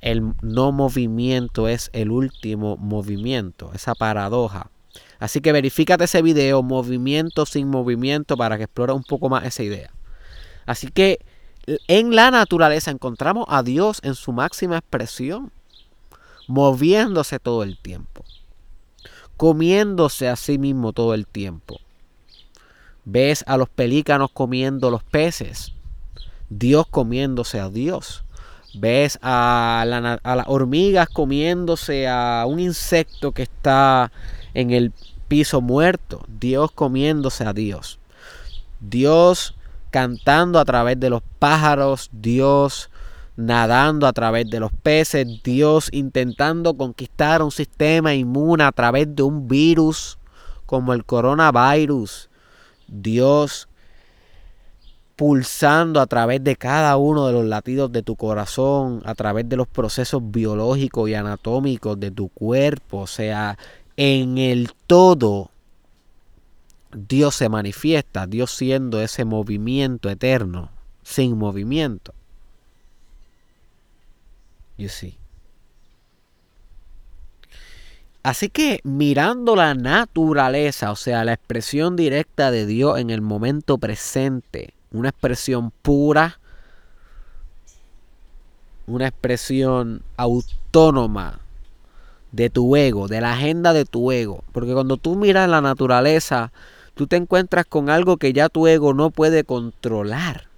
El 0.00 0.34
no 0.42 0.72
movimiento 0.72 1.68
es 1.68 1.90
el 1.92 2.10
último 2.10 2.76
movimiento, 2.76 3.70
esa 3.74 3.94
paradoja. 3.94 4.70
Así 5.18 5.40
que 5.40 5.52
verifícate 5.52 6.04
ese 6.04 6.20
video, 6.20 6.62
movimiento 6.62 7.46
sin 7.46 7.68
movimiento, 7.68 8.36
para 8.36 8.56
que 8.56 8.64
explore 8.64 8.92
un 8.92 9.04
poco 9.04 9.28
más 9.28 9.44
esa 9.44 9.62
idea. 9.62 9.90
Así 10.66 10.88
que 10.88 11.20
en 11.66 12.14
la 12.14 12.30
naturaleza 12.30 12.90
encontramos 12.90 13.46
a 13.48 13.62
Dios 13.62 14.00
en 14.02 14.14
su 14.14 14.32
máxima 14.32 14.78
expresión, 14.78 15.52
moviéndose 16.48 17.38
todo 17.38 17.62
el 17.62 17.78
tiempo, 17.78 18.24
comiéndose 19.36 20.28
a 20.28 20.36
sí 20.36 20.58
mismo 20.58 20.92
todo 20.92 21.14
el 21.14 21.26
tiempo. 21.26 21.80
Ves 23.04 23.44
a 23.46 23.56
los 23.56 23.68
pelícanos 23.68 24.30
comiendo 24.32 24.90
los 24.90 25.02
peces, 25.02 25.72
Dios 26.48 26.86
comiéndose 26.88 27.60
a 27.60 27.68
Dios. 27.68 28.24
Ves 28.74 29.18
a, 29.22 29.84
las 29.86 30.46
hormigas 30.46 31.08
comiéndose 31.08 32.08
a 32.08 32.44
un 32.48 32.58
insecto 32.58 33.32
que 33.32 33.42
está 33.42 34.10
en 34.54 34.70
el 34.70 34.92
piso 35.28 35.60
muerto, 35.60 36.24
Dios 36.28 36.70
comiéndose 36.72 37.44
a 37.44 37.52
Dios. 37.52 37.98
Dios 38.80 39.54
cantando 39.92 40.58
a 40.58 40.64
través 40.64 40.98
de 40.98 41.10
los 41.10 41.22
pájaros, 41.38 42.10
Dios 42.12 42.90
nadando 43.36 44.06
a 44.06 44.12
través 44.12 44.48
de 44.50 44.58
los 44.58 44.72
peces, 44.72 45.26
Dios 45.44 45.88
intentando 45.92 46.74
conquistar 46.76 47.42
un 47.42 47.50
sistema 47.50 48.14
inmune 48.14 48.64
a 48.64 48.72
través 48.72 49.14
de 49.14 49.22
un 49.22 49.46
virus 49.46 50.18
como 50.66 50.94
el 50.94 51.04
coronavirus, 51.04 52.30
Dios 52.88 53.68
pulsando 55.14 56.00
a 56.00 56.06
través 56.06 56.42
de 56.42 56.56
cada 56.56 56.96
uno 56.96 57.26
de 57.26 57.34
los 57.34 57.44
latidos 57.44 57.92
de 57.92 58.02
tu 58.02 58.16
corazón, 58.16 59.02
a 59.04 59.14
través 59.14 59.46
de 59.48 59.56
los 59.56 59.68
procesos 59.68 60.22
biológicos 60.24 61.08
y 61.08 61.14
anatómicos 61.14 62.00
de 62.00 62.10
tu 62.10 62.28
cuerpo, 62.30 63.00
o 63.00 63.06
sea, 63.06 63.58
en 63.96 64.38
el 64.38 64.70
todo 64.86 65.50
Dios 66.92 67.36
se 67.36 67.48
manifiesta, 67.48 68.26
Dios 68.26 68.50
siendo 68.50 69.00
ese 69.00 69.24
movimiento 69.24 70.10
eterno, 70.10 70.70
sin 71.02 71.38
movimiento. 71.38 72.14
Así 78.22 78.50
que 78.50 78.80
mirando 78.84 79.56
la 79.56 79.74
naturaleza, 79.74 80.92
o 80.92 80.96
sea, 80.96 81.24
la 81.24 81.32
expresión 81.32 81.96
directa 81.96 82.50
de 82.50 82.66
Dios 82.66 82.98
en 82.98 83.10
el 83.10 83.20
momento 83.20 83.78
presente, 83.78 84.74
una 84.92 85.08
expresión 85.08 85.72
pura, 85.82 86.38
una 88.86 89.08
expresión 89.08 90.02
autónoma 90.16 91.40
de 92.30 92.48
tu 92.50 92.76
ego, 92.76 93.08
de 93.08 93.20
la 93.20 93.32
agenda 93.32 93.72
de 93.72 93.84
tu 93.84 94.12
ego. 94.12 94.44
Porque 94.52 94.72
cuando 94.72 94.96
tú 94.96 95.16
miras 95.16 95.48
la 95.48 95.60
naturaleza, 95.60 96.52
tú 96.94 97.06
te 97.06 97.16
encuentras 97.16 97.66
con 97.66 97.90
algo 97.90 98.16
que 98.16 98.32
ya 98.32 98.48
tu 98.48 98.66
ego 98.66 98.94
no 98.94 99.10
puede 99.10 99.44
controlar. 99.44 100.48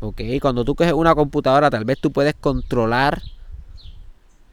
Ok, 0.00 0.22
cuando 0.40 0.64
tú 0.64 0.74
coges 0.74 0.94
una 0.94 1.14
computadora, 1.14 1.68
tal 1.68 1.84
vez 1.84 2.00
tú 2.00 2.10
puedes 2.10 2.34
controlar 2.34 3.20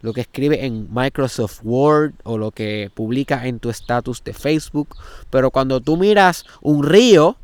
lo 0.01 0.13
que 0.13 0.21
escribe 0.21 0.65
en 0.65 0.87
Microsoft 0.93 1.61
Word 1.63 2.13
o 2.23 2.37
lo 2.37 2.51
que 2.51 2.91
publica 2.93 3.47
en 3.47 3.59
tu 3.59 3.69
estatus 3.69 4.23
de 4.23 4.33
Facebook. 4.33 4.89
Pero 5.29 5.51
cuando 5.51 5.79
tú 5.79 5.97
miras 5.97 6.45
un 6.61 6.83
río 6.83 7.37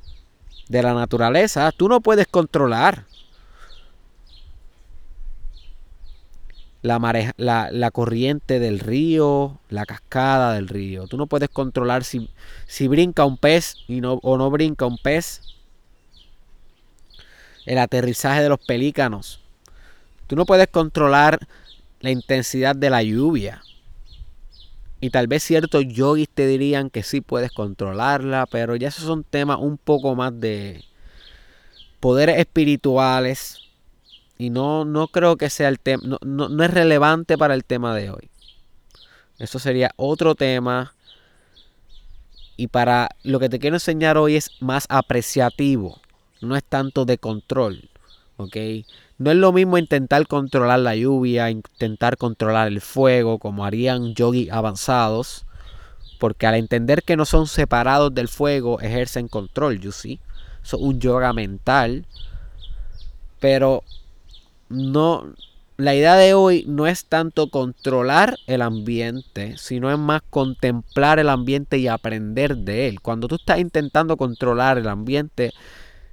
de 0.68 0.84
la 0.84 0.94
naturaleza, 0.94 1.72
tú 1.72 1.88
no 1.88 2.02
puedes 2.02 2.28
controlar 2.28 3.06
la, 6.84 7.92
corriente 7.92 8.60
del 8.60 8.80
río, 8.80 9.60
la 9.70 9.86
cascada 9.86 10.54
del 10.54 10.68
río. 10.68 11.08
Tú 11.08 11.18
no 11.18 11.28
puedes 11.28 11.50
controlar 11.50 12.04
si, 12.04 12.30
si 12.68 12.88
brinca 12.88 13.26
un 13.26 13.38
pez 13.38 13.78
y 13.88 14.02
no, 14.02 14.20
o 14.22 14.38
no 14.38 14.52
brinca 14.52 14.86
un 14.86 14.98
pez. 14.98 15.42
El 17.66 17.78
aterrizaje 17.78 18.44
de 18.44 18.50
los 18.50 18.60
pelícanos. 18.60 19.40
Tú 20.28 20.36
no 20.36 20.46
puedes 20.46 20.68
controlar 20.68 21.40
la 22.02 22.12
intensidad 22.12 22.76
de 22.76 22.90
la 22.90 23.02
lluvia. 23.02 23.64
Y 25.00 25.10
tal 25.10 25.28
vez 25.28 25.44
ciertos 25.44 25.86
yogis 25.88 26.30
te 26.30 26.48
dirían 26.48 26.90
que 26.90 27.04
sí 27.04 27.22
puedes 27.22 27.52
controlarla, 27.52 28.46
pero 28.46 28.76
ya 28.76 28.90
esos 28.90 29.06
son 29.06 29.24
temas 29.24 29.58
un 29.60 29.78
poco 29.78 30.16
más 30.16 30.38
de 30.38 30.84
poderes 32.02 32.38
espirituales, 32.40 33.63
y 34.44 34.50
no, 34.50 34.84
no 34.84 35.08
creo 35.08 35.38
que 35.38 35.50
sea 35.50 35.70
el 35.70 35.80
tema, 35.80 36.18
no, 36.22 36.50
no, 36.50 36.64
es 36.66 36.72
relevante 36.72 37.38
para 37.38 37.54
el 37.54 37.64
tema 37.64 37.96
de 37.96 38.10
hoy. 38.10 38.30
Eso 39.40 39.58
sería 39.58 39.92
otro 39.96 40.36
tema. 40.36 40.94
Y 42.58 42.68
para 42.68 43.10
lo 43.24 43.40
que 43.40 43.48
te 43.48 43.58
quiero 43.58 43.78
enseñar 43.78 44.18
hoy 44.18 44.36
es 44.36 44.52
más 44.60 44.86
apreciativo. 44.90 46.02
No 46.42 46.58
es 46.58 46.64
tanto 46.66 47.06
de 47.06 47.18
control. 47.18 47.90
¿Ok? 48.36 48.58
No 49.18 49.32
es 49.32 49.38
lo 49.38 49.54
mismo 49.54 49.78
intentar 49.78 50.28
controlar 50.28 50.80
la 50.80 50.96
lluvia, 50.96 51.50
intentar 51.50 52.18
controlar 52.18 52.68
el 52.68 52.82
fuego, 52.82 53.40
como 53.40 53.64
harían 53.64 54.14
yogis 54.14 54.52
avanzados. 54.52 55.46
Porque 56.20 56.48
al 56.48 56.56
entender 56.56 57.04
que 57.04 57.16
no 57.16 57.24
son 57.24 57.48
separados 57.48 58.14
del 58.14 58.28
fuego, 58.28 58.82
ejercen 58.82 59.30
control, 59.30 59.80
you 59.80 59.94
see. 59.94 60.20
Eso 60.62 60.76
es 60.76 60.84
un 60.84 61.00
yoga 61.00 61.32
mental. 61.32 62.06
Pero 63.40 63.84
no, 64.74 65.34
la 65.78 65.96
idea 65.96 66.16
de 66.16 66.34
hoy 66.34 66.66
no 66.68 66.88
es 66.88 67.06
tanto 67.06 67.50
controlar 67.50 68.38
el 68.48 68.62
ambiente, 68.62 69.58
sino 69.58 69.92
es 69.92 69.98
más 69.98 70.22
contemplar 70.30 71.20
el 71.20 71.30
ambiente 71.30 71.78
y 71.78 71.88
aprender 71.88 72.58
de 72.58 72.88
él. 72.88 73.02
Cuando 73.02 73.28
tú 73.28 73.36
estás 73.36 73.60
intentando 73.60 74.18
controlar 74.18 74.78
el 74.78 74.88
ambiente, 74.88 75.52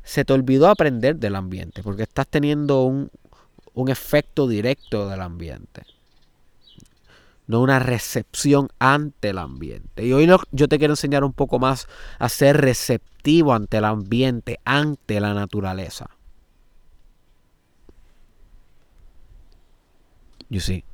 se 0.03 0.25
te 0.25 0.33
olvidó 0.33 0.69
aprender 0.69 1.17
del 1.17 1.37
ambiente, 1.37 1.83
porque 1.83 2.05
estás 2.05 2.27
teniendo 2.27 2.85
un, 2.85 3.11
un 3.75 3.89
efecto 3.91 4.49
directo 4.49 5.09
del 5.09 5.21
ambiente, 5.21 5.83
no 7.47 7.61
una 7.61 7.79
recepción 7.81 8.69
ante 8.79 9.31
el 9.31 9.39
ambiente. 9.39 10.07
Y 10.07 10.13
hoy 10.13 10.29
yo 10.53 10.69
te 10.69 10.79
quiero 10.79 10.95
enseñar 10.95 11.25
un 11.25 11.33
poco 11.33 11.59
más 11.59 11.87
a 12.19 12.29
ser 12.29 12.61
receptivo 12.61 13.53
ante 13.53 13.79
el 13.79 13.85
ambiente, 13.85 14.59
ante 14.65 15.21
la 15.21 15.35
naturaleza. 15.35 16.09
You 20.51 20.61
see. 20.61 20.85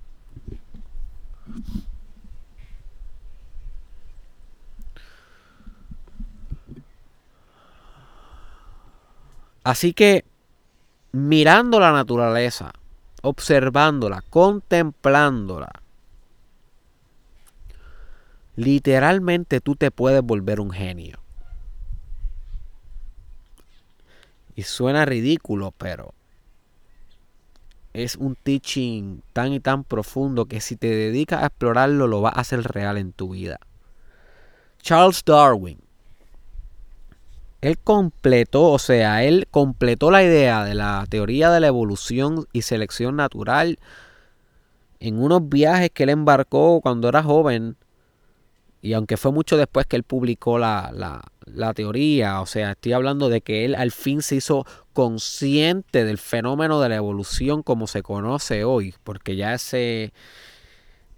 Así 9.64 9.92
que 9.94 10.24
mirando 11.10 11.80
la 11.80 11.90
naturaleza, 11.90 12.72
observándola, 13.22 14.22
contemplándola, 14.30 15.72
literalmente 18.54 19.60
tú 19.60 19.74
te 19.74 19.90
puedes 19.90 20.22
volver 20.22 20.60
un 20.60 20.70
genio. 20.70 21.18
Y 24.54 24.62
suena 24.62 25.04
ridículo, 25.04 25.72
pero 25.76 26.14
es 27.96 28.16
un 28.16 28.36
teaching 28.36 29.22
tan 29.32 29.54
y 29.54 29.60
tan 29.60 29.82
profundo 29.82 30.44
que 30.44 30.60
si 30.60 30.76
te 30.76 30.88
dedicas 30.88 31.42
a 31.42 31.46
explorarlo 31.46 32.06
lo 32.06 32.20
vas 32.20 32.36
a 32.36 32.40
hacer 32.40 32.60
real 32.62 32.98
en 32.98 33.12
tu 33.12 33.30
vida. 33.30 33.58
Charles 34.82 35.22
Darwin. 35.24 35.78
Él 37.62 37.78
completó, 37.78 38.64
o 38.64 38.78
sea, 38.78 39.24
él 39.24 39.48
completó 39.50 40.10
la 40.10 40.22
idea 40.22 40.62
de 40.62 40.74
la 40.74 41.06
teoría 41.08 41.50
de 41.50 41.60
la 41.60 41.68
evolución 41.68 42.46
y 42.52 42.62
selección 42.62 43.16
natural 43.16 43.78
en 45.00 45.18
unos 45.18 45.48
viajes 45.48 45.90
que 45.90 46.02
él 46.02 46.10
embarcó 46.10 46.82
cuando 46.82 47.08
era 47.08 47.22
joven. 47.22 47.76
Y 48.82 48.92
aunque 48.92 49.16
fue 49.16 49.32
mucho 49.32 49.56
después 49.56 49.86
que 49.86 49.96
él 49.96 50.02
publicó 50.02 50.58
la, 50.58 50.92
la 51.46 51.74
teoría, 51.74 52.42
o 52.42 52.46
sea, 52.46 52.72
estoy 52.72 52.92
hablando 52.92 53.30
de 53.30 53.40
que 53.40 53.64
él 53.64 53.74
al 53.74 53.90
fin 53.90 54.20
se 54.20 54.36
hizo 54.36 54.66
consciente 54.96 56.06
del 56.06 56.16
fenómeno 56.16 56.80
de 56.80 56.88
la 56.88 56.96
evolución 56.96 57.62
como 57.62 57.86
se 57.86 58.02
conoce 58.02 58.64
hoy, 58.64 58.94
porque 59.04 59.36
ya 59.36 59.52
ese, 59.52 60.14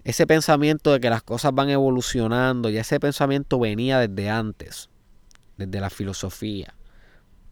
ese 0.02 0.26
pensamiento 0.26 0.92
de 0.92 0.98
que 0.98 1.08
las 1.08 1.22
cosas 1.22 1.54
van 1.54 1.70
evolucionando, 1.70 2.70
ya 2.70 2.80
ese 2.80 2.98
pensamiento 2.98 3.60
venía 3.60 4.00
desde 4.00 4.30
antes, 4.30 4.90
desde 5.58 5.78
la 5.78 5.90
filosofía. 5.90 6.74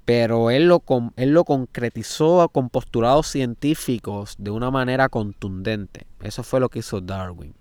Pero 0.04 0.50
él 0.50 0.66
lo, 0.66 0.82
él 1.14 1.30
lo 1.30 1.44
concretizó 1.44 2.48
con 2.48 2.70
postulados 2.70 3.28
científicos 3.28 4.34
de 4.36 4.50
una 4.50 4.72
manera 4.72 5.08
contundente. 5.08 6.08
Eso 6.20 6.42
fue 6.42 6.58
lo 6.58 6.70
que 6.70 6.80
hizo 6.80 7.00
Darwin. 7.00 7.54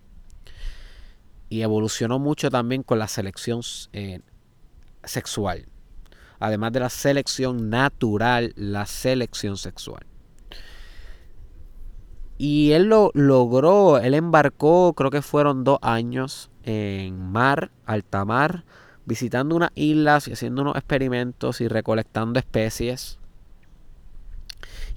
Y 1.50 1.62
evolucionó 1.62 2.18
mucho 2.18 2.50
también 2.50 2.82
con 2.82 2.98
la 2.98 3.08
selección 3.08 3.62
eh, 3.94 4.22
sexual. 5.04 5.68
Además 6.40 6.74
de 6.74 6.82
la 6.82 6.90
selección 6.90 7.70
natural, 7.70 8.54
la 8.56 8.86
selección 8.86 9.58
sexual. 9.58 10.06
Y 12.38 12.72
él 12.72 12.86
lo 12.90 13.12
logró, 13.14 13.98
él 13.98 14.14
embarcó, 14.14 14.94
creo 14.94 15.10
que 15.10 15.22
fueron 15.22 15.64
dos 15.64 15.80
años 15.82 16.50
en 16.64 17.18
mar, 17.32 17.72
alta 17.86 18.26
mar, 18.26 18.66
visitando 19.06 19.56
unas 19.56 19.72
islas 19.76 20.28
y 20.28 20.34
haciendo 20.34 20.64
unos 20.64 20.76
experimentos 20.76 21.62
y 21.62 21.68
recolectando 21.68 22.40
especies. 22.40 23.20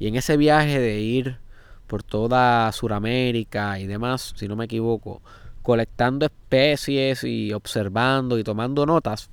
Y 0.00 0.09
en 0.09 0.16
ese 0.16 0.37
viaje 0.37 0.80
de 0.80 1.00
ir 1.00 1.38
por 1.87 2.02
toda 2.02 2.71
Sudamérica 2.73 3.78
y 3.78 3.87
demás, 3.87 4.35
si 4.37 4.49
no 4.49 4.57
me 4.57 4.64
equivoco, 4.64 5.23
colectando 5.62 6.26
especies 6.26 7.25
y 7.25 7.52
observando 7.52 8.38
y 8.38 8.45
tomando 8.45 8.85
notas, 8.87 9.30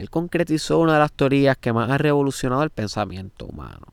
él 0.00 0.08
concretizó 0.10 0.78
una 0.78 0.94
de 0.94 0.98
las 1.00 1.12
teorías 1.12 1.58
que 1.58 1.72
más 1.72 1.90
ha 1.90 1.98
revolucionado 1.98 2.62
el 2.62 2.70
pensamiento 2.70 3.44
humano, 3.44 3.88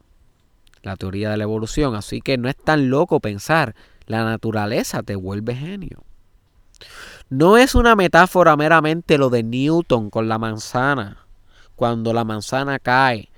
la 0.81 0.95
teoría 0.95 1.29
de 1.29 1.37
la 1.37 1.43
evolución. 1.43 1.95
Así 1.95 2.21
que 2.21 2.37
no 2.37 2.47
es 2.47 2.55
tan 2.55 2.89
loco 2.89 3.19
pensar, 3.19 3.75
la 4.05 4.23
naturaleza 4.23 5.03
te 5.03 5.15
vuelve 5.15 5.53
genio. 5.53 6.03
No 7.29 7.57
es 7.57 7.75
una 7.75 7.95
metáfora 7.97 8.55
meramente 8.55 9.17
lo 9.17 9.29
de 9.29 9.43
Newton 9.43 10.09
con 10.09 10.29
la 10.29 10.37
manzana, 10.37 11.27
cuando 11.75 12.13
la 12.13 12.23
manzana 12.23 12.79
cae 12.79 13.29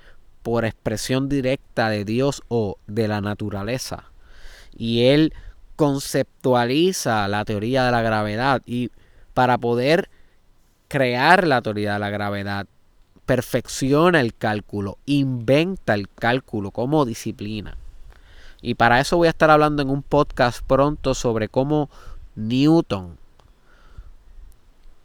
por 0.44 0.64
expresión 0.64 1.28
directa 1.28 1.90
de 1.90 2.04
Dios 2.04 2.42
o 2.46 2.78
de 2.86 3.08
la 3.08 3.20
naturaleza. 3.20 4.04
Y 4.72 5.06
él 5.06 5.34
conceptualiza 5.74 7.26
la 7.26 7.44
teoría 7.44 7.84
de 7.84 7.90
la 7.90 8.02
gravedad 8.02 8.62
y 8.64 8.90
para 9.34 9.58
poder 9.58 10.08
crear 10.90 11.46
la 11.46 11.62
teoría 11.62 11.92
de 11.92 11.98
la 12.00 12.10
gravedad, 12.10 12.66
perfecciona 13.24 14.20
el 14.20 14.34
cálculo, 14.34 14.98
inventa 15.06 15.94
el 15.94 16.08
cálculo 16.08 16.72
como 16.72 17.04
disciplina. 17.04 17.76
Y 18.60 18.74
para 18.74 18.98
eso 18.98 19.16
voy 19.16 19.28
a 19.28 19.30
estar 19.30 19.50
hablando 19.50 19.82
en 19.82 19.88
un 19.88 20.02
podcast 20.02 20.62
pronto 20.66 21.14
sobre 21.14 21.48
cómo 21.48 21.88
Newton 22.34 23.16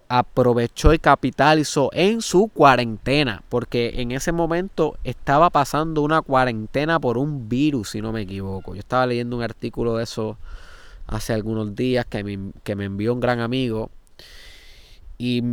aprovechó 0.10 0.92
y 0.92 0.98
capitalizó 0.98 1.92
en 1.94 2.24
su 2.24 2.48
cuarentena, 2.48 3.44
porque 3.48 4.02
en 4.02 4.12
ese 4.12 4.32
momento 4.32 4.98
estaba 5.04 5.52
pasando 5.52 6.02
una 6.02 6.24
cuarentena 6.24 7.00
por 7.00 7.20
un 7.20 7.48
virus, 7.48 7.92
si 7.92 8.02
no 8.02 8.12
me 8.12 8.22
equivoco. 8.22 8.74
Yo 8.74 8.80
estaba 8.80 9.06
leyendo 9.06 9.38
un 9.38 9.44
artículo 9.44 9.98
de 9.98 10.04
eso 10.04 10.36
hace 11.06 11.32
algunos 11.34 11.76
días 11.76 12.08
que 12.08 12.24
me, 12.24 12.54
que 12.64 12.76
me 12.76 12.86
envió 12.86 13.14
un 13.14 13.20
gran 13.20 13.40
amigo 13.40 13.92
y 15.20 15.44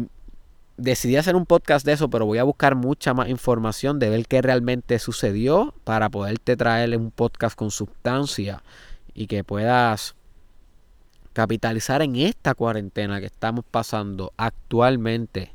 decidí 0.77 1.17
hacer 1.17 1.37
un 1.37 1.47
podcast 1.47 1.85
de 1.85 1.93
eso, 1.93 2.09
pero 2.11 2.27
voy 2.27 2.39
a 2.39 2.45
buscar 2.45 2.75
mucha 2.75 3.15
más 3.15 3.29
información 3.29 3.99
de 3.99 4.11
ver 4.11 4.27
qué 4.27 4.43
realmente 4.43 4.99
sucedió 4.99 5.75
para 5.85 6.09
poderte 6.09 6.57
traer 6.57 6.97
un 6.97 7.11
podcast 7.11 7.57
con 7.57 7.71
sustancia 7.71 8.63
y 9.15 9.27
que 9.27 9.45
puedas 9.45 10.15
capitalizar 11.33 12.03
en 12.03 12.17
esta 12.17 12.55
cuarentena 12.55 13.21
que 13.21 13.27
estamos 13.27 13.65
pasando 13.71 14.33
actualmente 14.37 15.55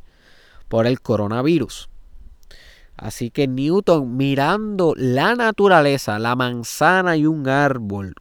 por 0.67 0.87
el 0.87 1.01
coronavirus. 1.01 1.89
Así 2.95 3.29
que 3.29 3.47
Newton 3.47 4.17
mirando 4.17 4.93
la 4.97 5.35
naturaleza, 5.35 6.17
la 6.17 6.35
manzana 6.35 7.15
y 7.15 7.27
un 7.27 7.47
árbol, 7.47 8.15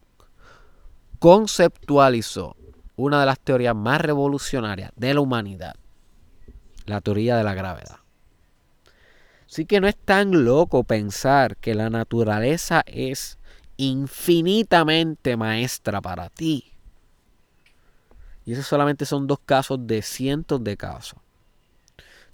conceptualizó 1.19 2.57
una 2.95 3.21
de 3.21 3.27
las 3.27 3.41
teorías 3.41 3.75
más 3.75 4.03
revolucionarias 4.03 4.91
de 4.97 5.15
la 5.15 5.21
humanidad 5.21 5.75
la 6.87 7.01
teoría 7.01 7.37
de 7.37 7.45
la 7.45 7.55
gravedad. 7.55 7.99
Así 9.49 9.65
que 9.65 9.81
no 9.81 9.87
es 9.87 9.97
tan 9.97 10.45
loco 10.45 10.85
pensar 10.85 11.57
que 11.57 11.75
la 11.75 11.89
naturaleza 11.89 12.83
es 12.87 13.39
infinitamente 13.77 15.37
maestra 15.37 16.01
para 16.01 16.31
ti. 16.31 16.73
Y 18.45 18.53
esos 18.53 18.67
solamente 18.67 19.07
son 19.07 19.27
dos 19.27 19.39
casos 19.45 19.87
de 19.87 20.03
cientos 20.03 20.63
de 20.63 20.77
casos 20.77 21.19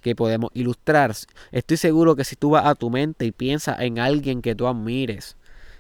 que 0.01 0.17
podemos 0.17 0.51
ilustrar. 0.55 1.15
Estoy 1.53 1.77
seguro 1.77 2.17
que 2.17 2.25
si 2.25 2.37
tú 2.37 2.51
vas 2.51 2.67
a 2.67 2.75
tu 2.75 2.91
mente 2.91 3.25
y 3.25 3.33
piensas 3.33 3.81
en 3.81 3.99
alguien 3.99 4.43
que 4.43 4.55
tú 4.55 4.67
admires, 4.67 5.37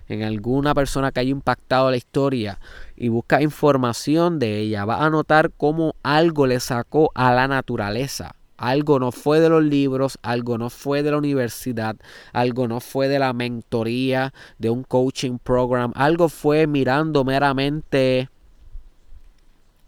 en 0.09 0.23
alguna 0.23 0.75
persona 0.75 1.13
que 1.13 1.21
haya 1.21 1.31
impactado 1.31 1.91
la 1.91 1.97
historia 1.97 2.61
y 2.97 3.09
buscas 3.09 3.43
información 3.43 4.39
de 4.39 4.61
ella, 4.61 4.85
vas 4.85 5.01
a 5.01 5.11
notar 5.11 5.51
cómo 5.51 5.97
algo 6.03 6.47
le 6.47 6.61
sacó 6.61 7.11
a 7.15 7.33
la 7.33 7.49
naturaleza 7.49 8.37
algo 8.63 9.01
no 9.01 9.11
fue 9.11 9.41
de 9.41 9.49
los 9.49 9.65
libros, 9.65 10.21
algo 10.23 10.57
no 10.57 10.71
fue 10.71 11.03
de 11.03 11.11
la 11.11 11.19
universidad, 11.19 11.97
algo 12.33 12.69
no 12.69 12.79
fue 12.79 13.09
de 13.09 13.19
la 13.19 13.33
mentoría, 13.33 14.33
de 14.59 14.71
un 14.71 14.85
coaching 14.85 15.39
program, 15.39 15.93
algo 15.97 16.29
fue 16.29 16.69
mirando 16.69 17.25
meramente 17.25 18.31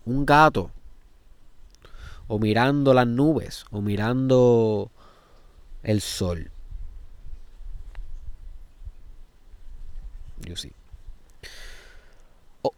un 0.05 0.27
gato, 0.27 0.73
o 2.27 2.41
mirando 2.41 2.93
las 2.95 3.07
nubes, 3.07 3.65
o 3.71 3.81
mirando 3.81 4.91
el 5.85 6.01
sol. 6.01 6.51
Yo 10.41 10.57
sí. 10.57 10.73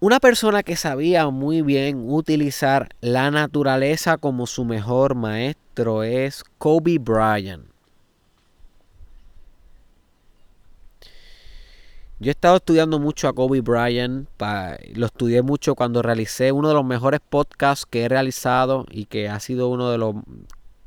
Una 0.01 0.21
persona 0.21 0.63
que 0.63 0.77
sabía 0.77 1.31
muy 1.31 1.63
bien 1.63 2.05
utilizar 2.11 2.91
la 3.01 3.31
naturaleza 3.31 4.19
como 4.19 4.47
su 4.47 4.67
mejor 4.67 5.15
es 5.79 6.43
Kobe 6.57 6.99
Bryant. 6.99 7.67
Yo 12.19 12.29
he 12.29 12.31
estado 12.31 12.57
estudiando 12.57 12.99
mucho 12.99 13.29
a 13.29 13.35
Kobe 13.35 13.61
Bryant, 13.61 14.27
lo 14.95 15.07
estudié 15.07 15.43
mucho 15.43 15.75
cuando 15.75 16.01
realicé 16.01 16.51
uno 16.51 16.69
de 16.69 16.75
los 16.75 16.85
mejores 16.85 17.21
podcasts 17.21 17.85
que 17.85 18.05
he 18.05 18.09
realizado 18.09 18.87
y 18.91 19.05
que 19.05 19.29
ha 19.29 19.39
sido 19.39 19.69
uno 19.69 19.91
de 19.91 19.99
los 19.99 20.15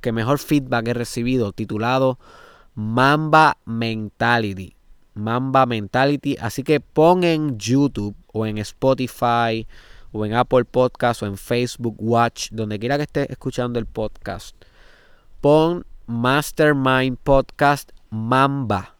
que 0.01 0.11
mejor 0.11 0.39
feedback 0.39 0.87
he 0.87 0.93
recibido, 0.95 1.51
titulado 1.51 2.17
Mamba 2.73 3.57
Mentality. 3.65 4.75
Mamba 5.13 5.67
Mentality. 5.67 6.35
Así 6.41 6.63
que 6.63 6.79
pon 6.79 7.23
en 7.23 7.59
YouTube 7.59 8.15
o 8.33 8.47
en 8.47 8.57
Spotify 8.57 9.67
o 10.11 10.25
en 10.25 10.33
Apple 10.33 10.65
Podcast 10.65 11.21
o 11.21 11.27
en 11.27 11.37
Facebook 11.37 11.95
Watch, 11.99 12.49
donde 12.51 12.79
quiera 12.79 12.97
que 12.97 13.03
estés 13.03 13.29
escuchando 13.29 13.77
el 13.77 13.85
podcast. 13.85 14.55
Pon 15.41 15.85
Mastermind 16.05 17.17
Podcast 17.17 17.91
Mamba 18.09 18.97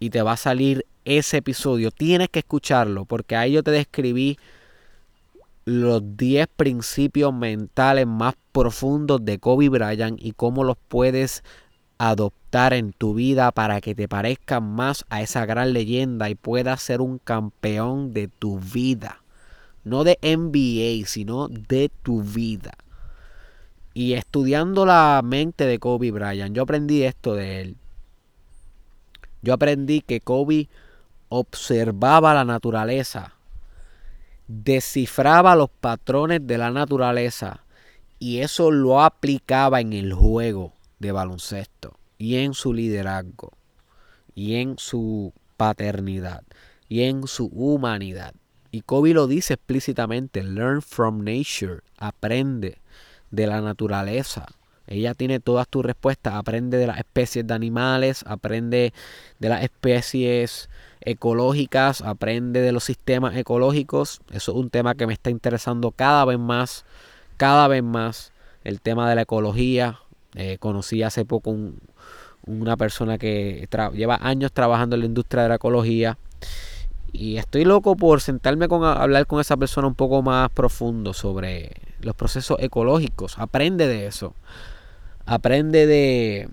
y 0.00 0.08
te 0.08 0.22
va 0.22 0.32
a 0.32 0.36
salir 0.38 0.86
ese 1.04 1.36
episodio. 1.38 1.90
Tienes 1.90 2.30
que 2.30 2.38
escucharlo 2.38 3.04
porque 3.04 3.36
ahí 3.36 3.52
yo 3.52 3.62
te 3.62 3.70
describí 3.70 4.38
los 5.66 6.16
10 6.16 6.46
principios 6.56 7.34
mentales 7.34 8.06
más 8.06 8.34
profundos 8.52 9.22
de 9.26 9.38
Kobe 9.38 9.68
Bryant 9.68 10.18
y 10.22 10.32
cómo 10.32 10.64
los 10.64 10.78
puedes 10.88 11.44
adoptar 11.98 12.72
en 12.72 12.94
tu 12.94 13.12
vida 13.12 13.52
para 13.52 13.82
que 13.82 13.94
te 13.94 14.08
parezca 14.08 14.60
más 14.60 15.04
a 15.10 15.20
esa 15.20 15.44
gran 15.44 15.74
leyenda 15.74 16.30
y 16.30 16.34
puedas 16.34 16.80
ser 16.80 17.02
un 17.02 17.18
campeón 17.18 18.14
de 18.14 18.28
tu 18.28 18.58
vida. 18.58 19.22
No 19.84 20.02
de 20.02 20.18
NBA, 20.22 21.06
sino 21.06 21.48
de 21.48 21.90
tu 22.02 22.22
vida. 22.22 22.72
Y 23.94 24.12
estudiando 24.12 24.86
la 24.86 25.20
mente 25.24 25.66
de 25.66 25.78
Kobe 25.78 26.10
Bryant, 26.10 26.54
yo 26.54 26.62
aprendí 26.62 27.02
esto 27.02 27.34
de 27.34 27.60
él. 27.62 27.76
Yo 29.42 29.54
aprendí 29.54 30.00
que 30.00 30.20
Kobe 30.20 30.68
observaba 31.28 32.34
la 32.34 32.44
naturaleza, 32.44 33.34
descifraba 34.46 35.54
los 35.56 35.70
patrones 35.70 36.46
de 36.46 36.58
la 36.58 36.70
naturaleza 36.70 37.64
y 38.18 38.38
eso 38.38 38.70
lo 38.70 39.02
aplicaba 39.02 39.80
en 39.80 39.92
el 39.92 40.12
juego 40.12 40.72
de 40.98 41.12
baloncesto 41.12 41.96
y 42.18 42.36
en 42.36 42.54
su 42.54 42.72
liderazgo 42.72 43.52
y 44.34 44.56
en 44.56 44.78
su 44.78 45.32
paternidad 45.56 46.42
y 46.88 47.02
en 47.02 47.26
su 47.26 47.46
humanidad. 47.46 48.34
Y 48.70 48.82
Kobe 48.82 49.14
lo 49.14 49.26
dice 49.26 49.54
explícitamente, 49.54 50.42
learn 50.42 50.82
from 50.82 51.24
nature, 51.24 51.80
aprende 51.96 52.78
de 53.30 53.46
la 53.46 53.60
naturaleza. 53.60 54.46
Ella 54.86 55.12
tiene 55.14 55.38
todas 55.38 55.68
tus 55.68 55.84
respuestas, 55.84 56.34
aprende 56.34 56.78
de 56.78 56.86
las 56.86 56.98
especies 56.98 57.46
de 57.46 57.52
animales, 57.52 58.24
aprende 58.26 58.94
de 59.38 59.48
las 59.48 59.62
especies 59.62 60.70
ecológicas, 61.00 62.00
aprende 62.00 62.62
de 62.62 62.72
los 62.72 62.84
sistemas 62.84 63.36
ecológicos. 63.36 64.20
Eso 64.32 64.52
es 64.52 64.58
un 64.58 64.70
tema 64.70 64.94
que 64.94 65.06
me 65.06 65.12
está 65.12 65.28
interesando 65.28 65.90
cada 65.90 66.24
vez 66.24 66.38
más, 66.38 66.86
cada 67.36 67.68
vez 67.68 67.82
más, 67.82 68.32
el 68.64 68.80
tema 68.80 69.08
de 69.08 69.16
la 69.16 69.22
ecología. 69.22 70.00
Eh, 70.34 70.56
conocí 70.58 71.02
hace 71.02 71.26
poco 71.26 71.54
una 72.46 72.76
persona 72.78 73.18
que 73.18 73.68
lleva 73.92 74.18
años 74.22 74.52
trabajando 74.52 74.96
en 74.96 75.00
la 75.00 75.06
industria 75.06 75.42
de 75.42 75.48
la 75.50 75.54
ecología 75.56 76.16
y 77.12 77.36
estoy 77.36 77.64
loco 77.64 77.96
por 77.96 78.20
sentarme 78.20 78.68
con 78.68 78.84
a 78.84 78.92
hablar 78.92 79.26
con 79.26 79.40
esa 79.40 79.56
persona 79.56 79.88
un 79.88 79.94
poco 79.94 80.22
más 80.22 80.50
profundo 80.50 81.12
sobre 81.12 81.72
los 82.00 82.14
procesos 82.14 82.58
ecológicos. 82.60 83.38
Aprende 83.38 83.86
de 83.86 84.06
eso. 84.06 84.34
Aprende 85.26 85.86
de, 85.86 86.48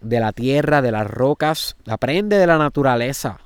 de 0.00 0.20
la 0.20 0.32
tierra, 0.32 0.82
de 0.82 0.92
las 0.92 1.06
rocas. 1.06 1.76
Aprende 1.86 2.36
de 2.36 2.46
la 2.46 2.58
naturaleza. 2.58 3.38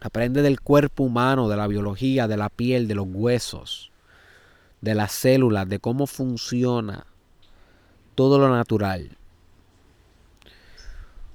Aprende 0.00 0.42
del 0.42 0.60
cuerpo 0.60 1.04
humano, 1.04 1.48
de 1.48 1.56
la 1.56 1.66
biología, 1.66 2.26
de 2.26 2.36
la 2.36 2.48
piel, 2.48 2.88
de 2.88 2.94
los 2.94 3.06
huesos, 3.10 3.90
de 4.80 4.94
las 4.94 5.12
células, 5.12 5.68
de 5.68 5.78
cómo 5.78 6.06
funciona 6.06 7.04
todo 8.14 8.38
lo 8.38 8.48
natural. 8.48 9.18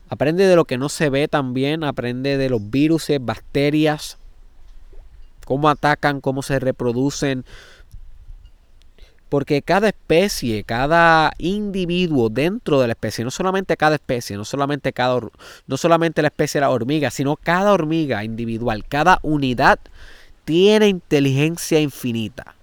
Aprende 0.09 0.47
de 0.47 0.55
lo 0.55 0.65
que 0.65 0.77
no 0.77 0.89
se 0.89 1.09
ve 1.09 1.27
también, 1.27 1.83
aprende 1.83 2.37
de 2.37 2.49
los 2.49 2.69
virus, 2.71 3.07
bacterias, 3.21 4.17
cómo 5.45 5.69
atacan, 5.69 6.21
cómo 6.21 6.41
se 6.41 6.59
reproducen, 6.59 7.45
porque 9.29 9.61
cada 9.61 9.87
especie, 9.87 10.63
cada 10.63 11.33
individuo 11.37 12.29
dentro 12.29 12.79
de 12.79 12.87
la 12.87 12.93
especie, 12.93 13.23
no 13.23 13.31
solamente 13.31 13.75
cada 13.75 13.95
especie, 13.95 14.37
no 14.37 14.45
solamente, 14.45 14.93
cada, 14.93 15.19
no 15.67 15.77
solamente 15.77 16.21
la 16.21 16.27
especie 16.27 16.59
de 16.59 16.65
la 16.65 16.71
hormiga, 16.71 17.09
sino 17.09 17.35
cada 17.35 17.73
hormiga 17.73 18.23
individual, 18.23 18.85
cada 18.87 19.19
unidad 19.23 19.79
tiene 20.45 20.87
inteligencia 20.87 21.79
infinita. 21.79 22.55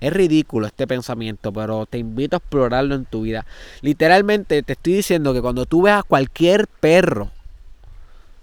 Es 0.00 0.12
ridículo 0.12 0.66
este 0.66 0.86
pensamiento, 0.86 1.52
pero 1.52 1.86
te 1.86 1.98
invito 1.98 2.36
a 2.36 2.38
explorarlo 2.38 2.94
en 2.94 3.06
tu 3.06 3.22
vida. 3.22 3.46
Literalmente 3.80 4.62
te 4.62 4.74
estoy 4.74 4.94
diciendo 4.94 5.32
que 5.32 5.40
cuando 5.40 5.66
tú 5.66 5.82
veas 5.82 6.00
a 6.00 6.02
cualquier 6.02 6.66
perro 6.66 7.30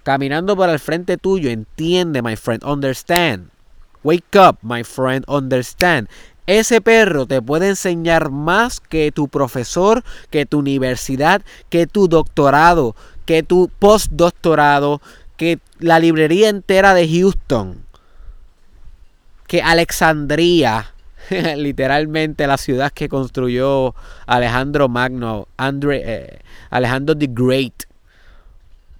caminando 0.03 0.55
por 0.55 0.69
el 0.69 0.79
frente 0.79 1.17
tuyo, 1.17 1.49
entiende, 1.51 2.21
my 2.23 2.35
friend, 2.35 2.63
understand 2.63 3.51
Wake 4.03 4.35
up, 4.35 4.57
my 4.61 4.83
friend, 4.83 5.23
understand. 5.27 6.07
Ese 6.47 6.81
perro 6.81 7.27
te 7.27 7.41
puede 7.41 7.69
enseñar 7.69 8.31
más 8.31 8.79
que 8.79 9.11
tu 9.11 9.27
profesor, 9.27 10.03
que 10.29 10.45
tu 10.45 10.59
universidad, 10.59 11.41
que 11.69 11.85
tu 11.87 12.07
doctorado, 12.07 12.95
que 13.25 13.43
tu 13.43 13.69
postdoctorado, 13.79 15.01
que 15.37 15.59
la 15.79 15.99
librería 15.99 16.49
entera 16.49 16.93
de 16.93 17.07
Houston, 17.07 17.85
que 19.47 19.61
Alexandria, 19.61 20.93
literalmente 21.55 22.47
la 22.47 22.57
ciudad 22.57 22.91
que 22.91 23.07
construyó 23.07 23.93
Alejandro 24.25 24.89
Magno, 24.89 25.47
eh, 25.59 26.39
Alejandro 26.71 27.15
the 27.15 27.29
Great, 27.29 27.83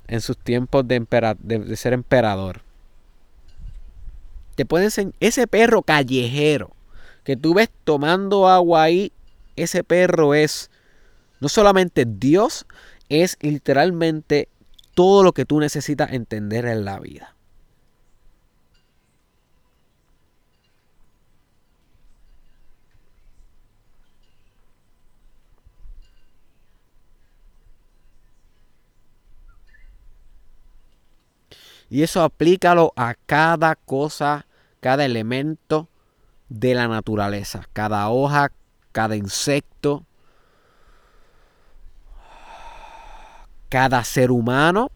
en 0.08 0.22
sus 0.22 0.38
tiempos 0.38 0.88
de, 0.88 1.06
de 1.42 1.76
ser 1.76 1.94
emperador. 1.94 2.62
Te 4.56 4.66
pueden 4.66 5.14
ese 5.20 5.48
perro 5.48 5.82
callejero 5.82 6.76
que 7.24 7.38
tú 7.38 7.54
ves 7.54 7.70
tomando 7.84 8.48
agua 8.48 8.84
ahí, 8.84 9.12
ese 9.56 9.84
perro 9.84 10.34
es 10.34 10.70
no 11.40 11.50
solamente 11.50 12.06
Dios, 12.08 12.66
es 13.10 13.38
literalmente 13.42 14.50
todo 14.94 15.24
lo 15.24 15.34
que 15.34 15.46
tú 15.46 15.60
necesitas 15.60 16.14
entender 16.14 16.66
en 16.66 16.86
la 16.86 17.00
vida. 17.00 17.36
Y 31.92 32.04
eso 32.04 32.24
aplícalo 32.24 32.94
a 32.96 33.16
cada 33.26 33.76
cosa, 33.76 34.46
cada 34.80 35.04
elemento 35.04 35.90
de 36.48 36.74
la 36.74 36.88
naturaleza. 36.88 37.68
Cada 37.74 38.08
hoja, 38.08 38.54
cada 38.94 39.18
insecto, 39.18 40.06
cada 43.68 44.06
ser 44.06 44.32
humano. 44.32 44.90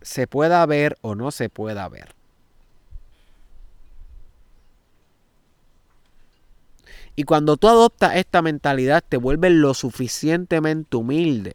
Se 0.00 0.28
pueda 0.28 0.64
ver 0.64 0.96
o 1.00 1.16
no 1.16 1.32
se 1.32 1.48
pueda 1.48 1.88
ver. 1.88 2.17
Y 7.18 7.24
cuando 7.24 7.56
tú 7.56 7.66
adoptas 7.66 8.14
esta 8.14 8.42
mentalidad, 8.42 9.02
te 9.02 9.16
vuelves 9.16 9.50
lo 9.50 9.74
suficientemente 9.74 10.96
humilde. 10.96 11.52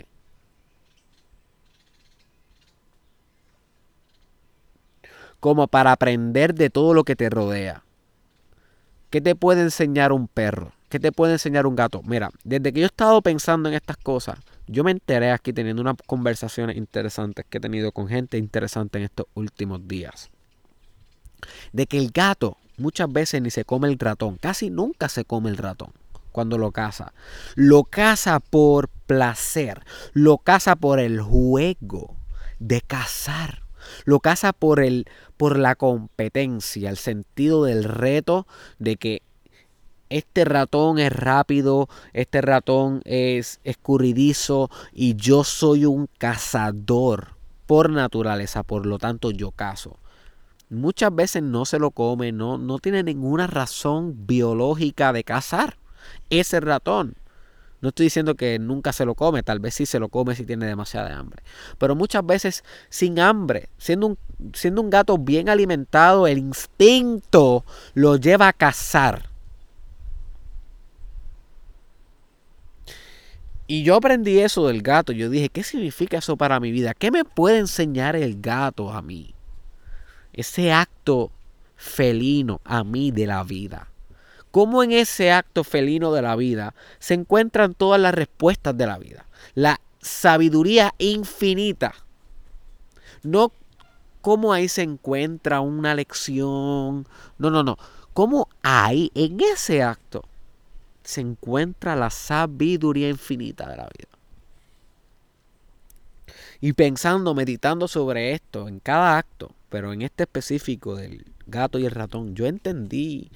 Como 5.40 5.70
para 5.70 5.94
aprender 5.94 6.54
de 6.54 6.70
todo 6.70 6.94
lo 6.94 7.06
que 7.06 7.16
te 7.16 7.30
rodea. 7.30 7.86
¿Qué 9.10 9.22
te 9.22 9.36
puede 9.36 9.62
enseñar 9.62 10.12
un 10.12 10.28
perro? 10.28 10.74
¿Qué 10.90 11.00
te 11.00 11.14
puede 11.14 11.32
enseñar 11.32 11.66
un 11.66 11.78
gato? 11.78 12.02
Mira, 12.04 12.30
desde 12.44 12.74
que 12.74 12.82
yo 12.82 12.86
he 12.86 12.88
estado 12.88 13.22
pensando 13.22 13.70
en 13.70 13.76
estas 13.76 13.96
cosas, 13.96 14.40
yo 14.68 14.84
me 14.84 14.92
enteré 14.92 15.32
aquí 15.32 15.54
teniendo 15.54 15.82
unas 15.82 15.96
conversaciones 16.06 16.76
interesantes 16.76 17.46
que 17.50 17.60
he 17.60 17.62
tenido 17.62 17.94
con 17.94 18.10
gente 18.10 18.38
interesante 18.38 18.98
en 18.98 19.06
estos 19.06 19.28
últimos 19.34 19.88
días. 19.88 20.30
De 21.72 21.88
que 21.88 22.00
el 22.00 22.12
gato 22.12 22.58
muchas 22.78 23.12
veces 23.12 23.42
ni 23.42 23.50
se 23.50 23.66
come 23.66 23.88
el 23.88 24.00
ratón, 24.00 24.38
casi 24.38 24.70
nunca 24.70 25.10
se 25.10 25.26
come 25.26 25.50
el 25.50 25.58
ratón 25.58 25.92
cuando 26.34 26.58
lo 26.58 26.72
caza. 26.72 27.14
Lo 27.56 27.86
caza 27.86 28.42
por 28.42 28.90
placer, 28.90 29.86
lo 30.12 30.40
caza 30.40 30.76
por 30.76 31.00
el 31.00 31.22
juego 31.22 32.18
de 32.60 32.82
cazar. 32.82 33.64
Lo 34.06 34.20
caza 34.20 34.54
por 34.54 34.82
el 34.82 35.06
por 35.38 35.58
la 35.58 35.76
competencia, 35.76 36.90
el 36.90 36.98
sentido 36.98 37.66
del 37.66 37.84
reto 37.84 38.48
de 38.80 38.96
que 38.96 39.22
este 40.10 40.46
ratón 40.46 41.00
es 41.00 41.12
rápido, 41.12 41.90
este 42.14 42.42
ratón 42.42 43.02
es 43.04 43.60
escurridizo 43.64 44.70
y 44.94 45.16
yo 45.16 45.44
soy 45.44 45.86
un 45.86 46.08
cazador 46.18 47.36
por 47.66 47.90
naturaleza, 47.90 48.64
por 48.64 48.86
lo 48.86 49.00
tanto 49.00 49.32
yo 49.32 49.52
cazo 49.52 49.98
muchas 50.74 51.14
veces 51.14 51.44
no 51.44 51.66
se 51.66 51.80
lo 51.80 51.92
come, 51.92 52.32
no, 52.32 52.58
no 52.58 52.80
tiene 52.80 53.04
ninguna 53.04 53.48
razón 53.48 54.26
biológica 54.26 55.14
de 55.14 55.24
cazar 55.24 55.78
ese 56.30 56.60
ratón. 56.60 57.16
No 57.82 57.90
estoy 57.90 58.06
diciendo 58.06 58.36
que 58.36 58.60
nunca 58.60 58.94
se 58.94 59.04
lo 59.04 59.14
come, 59.14 59.44
tal 59.44 59.60
vez 59.60 59.74
sí 59.74 59.86
se 59.86 60.00
lo 60.00 60.08
come 60.08 60.36
si 60.36 60.46
tiene 60.46 60.66
demasiada 60.66 61.18
hambre. 61.18 61.44
Pero 61.78 61.96
muchas 61.96 62.26
veces 62.26 62.64
sin 62.90 63.20
hambre, 63.20 63.68
siendo 63.78 64.08
un, 64.08 64.18
siendo 64.54 64.82
un 64.82 64.90
gato 64.90 65.18
bien 65.18 65.50
alimentado, 65.50 66.26
el 66.26 66.38
instinto 66.38 67.66
lo 67.94 68.16
lleva 68.16 68.48
a 68.48 68.54
cazar. 68.54 69.30
Y 73.68 73.84
yo 73.84 73.96
aprendí 73.96 74.40
eso 74.40 74.68
del 74.68 74.82
gato. 74.82 75.12
Yo 75.12 75.30
dije, 75.30 75.50
¿qué 75.50 75.64
significa 75.64 76.20
eso 76.20 76.38
para 76.38 76.60
mi 76.60 76.72
vida? 76.72 76.94
¿Qué 76.94 77.12
me 77.12 77.26
puede 77.26 77.60
enseñar 77.60 78.16
el 78.16 78.40
gato 78.40 78.92
a 78.92 79.02
mí? 79.02 79.33
Ese 80.34 80.72
acto 80.72 81.32
felino 81.76 82.62
a 82.64 82.84
mí 82.84 83.12
de 83.12 83.28
la 83.28 83.44
vida. 83.44 83.88
cómo 84.52 84.84
en 84.84 84.92
ese 84.92 85.32
acto 85.32 85.64
felino 85.64 86.14
de 86.14 86.22
la 86.22 86.36
vida 86.36 86.76
se 87.00 87.16
encuentran 87.16 87.74
todas 87.74 88.00
las 88.00 88.14
respuestas 88.14 88.78
de 88.78 88.86
la 88.86 89.00
vida. 89.00 89.26
La 89.56 89.80
sabiduría 90.00 90.94
infinita. 91.00 91.96
No 93.24 93.52
cómo 94.22 94.54
ahí 94.54 94.70
se 94.70 94.84
encuentra 94.84 95.60
una 95.60 95.96
lección. 95.96 97.08
No, 97.38 97.50
no, 97.50 97.64
no. 97.64 97.78
Cómo 98.14 98.48
ahí, 98.62 99.12
en 99.16 99.40
ese 99.42 99.82
acto, 99.82 100.24
se 101.04 101.22
encuentra 101.22 101.96
la 101.96 102.10
sabiduría 102.10 103.10
infinita 103.10 103.68
de 103.68 103.78
la 103.78 103.84
vida. 103.84 104.08
Y 106.62 106.74
pensando, 106.74 107.34
meditando 107.34 107.88
sobre 107.88 108.34
esto 108.34 108.68
en 108.68 108.80
cada 108.80 109.18
acto, 109.18 109.52
pero 109.74 109.92
en 109.92 110.04
este 110.04 110.22
específico 110.26 110.96
del 110.96 111.26
gato 111.48 111.80
y 111.80 111.86
el 111.86 111.92
ratón, 111.92 112.36
yo 112.36 112.46
entendí 112.46 113.32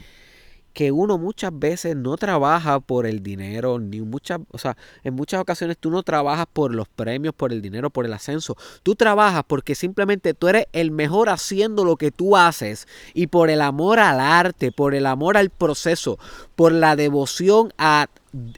que 0.71 0.91
uno 0.91 1.17
muchas 1.17 1.50
veces 1.52 1.95
no 1.95 2.15
trabaja 2.15 2.80
por 2.80 3.08
el 3.08 3.23
dinero, 3.23 3.80
ni 3.80 4.02
muchas, 4.02 4.41
o 4.52 4.60
sea, 4.60 4.78
en 5.04 5.15
muchas 5.15 5.41
ocasiones 5.41 5.80
tú 5.80 5.89
no 5.89 6.04
trabajas 6.04 6.45
por 6.54 6.76
los 6.76 6.88
premios, 6.89 7.34
por 7.34 7.52
el 7.52 7.63
dinero, 7.63 7.89
por 7.89 8.06
el 8.06 8.13
ascenso. 8.13 8.56
Tú 8.84 8.93
trabajas 8.93 9.45
porque 9.47 9.73
simplemente 9.73 10.36
tú 10.36 10.47
eres 10.47 10.67
el 10.73 10.91
mejor 10.91 11.30
haciendo 11.30 11.84
lo 11.84 11.95
que 11.95 12.12
tú 12.12 12.38
haces 12.38 12.88
y 13.15 13.26
por 13.26 13.50
el 13.50 13.60
amor 13.60 13.97
al 13.97 14.19
arte, 14.19 14.71
por 14.71 14.93
el 14.93 15.08
amor 15.08 15.38
al 15.38 15.50
proceso, 15.50 16.19
por 16.56 16.71
la 16.71 16.95
devoción 16.95 17.73
a, 17.80 18.10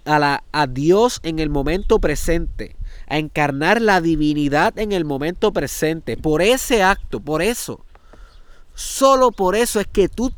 a, 0.03 0.19
la, 0.19 0.43
a 0.51 0.67
Dios 0.67 1.21
en 1.23 1.39
el 1.39 1.49
momento 1.49 1.99
presente, 1.99 2.75
a 3.09 3.17
encarnar 3.17 3.81
la 3.81 4.01
divinidad 4.01 4.77
en 4.77 4.91
el 4.91 5.03
momento 5.03 5.51
presente. 5.51 6.15
Por 6.15 6.41
ese 6.41 6.83
acto, 6.83 7.19
por 7.19 7.41
eso, 7.41 7.83
solo 8.75 9.31
por 9.31 9.55
eso 9.55 9.79
es 9.79 9.87
que 9.87 10.07
tú 10.07 10.31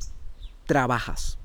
trabajas. 0.66 1.38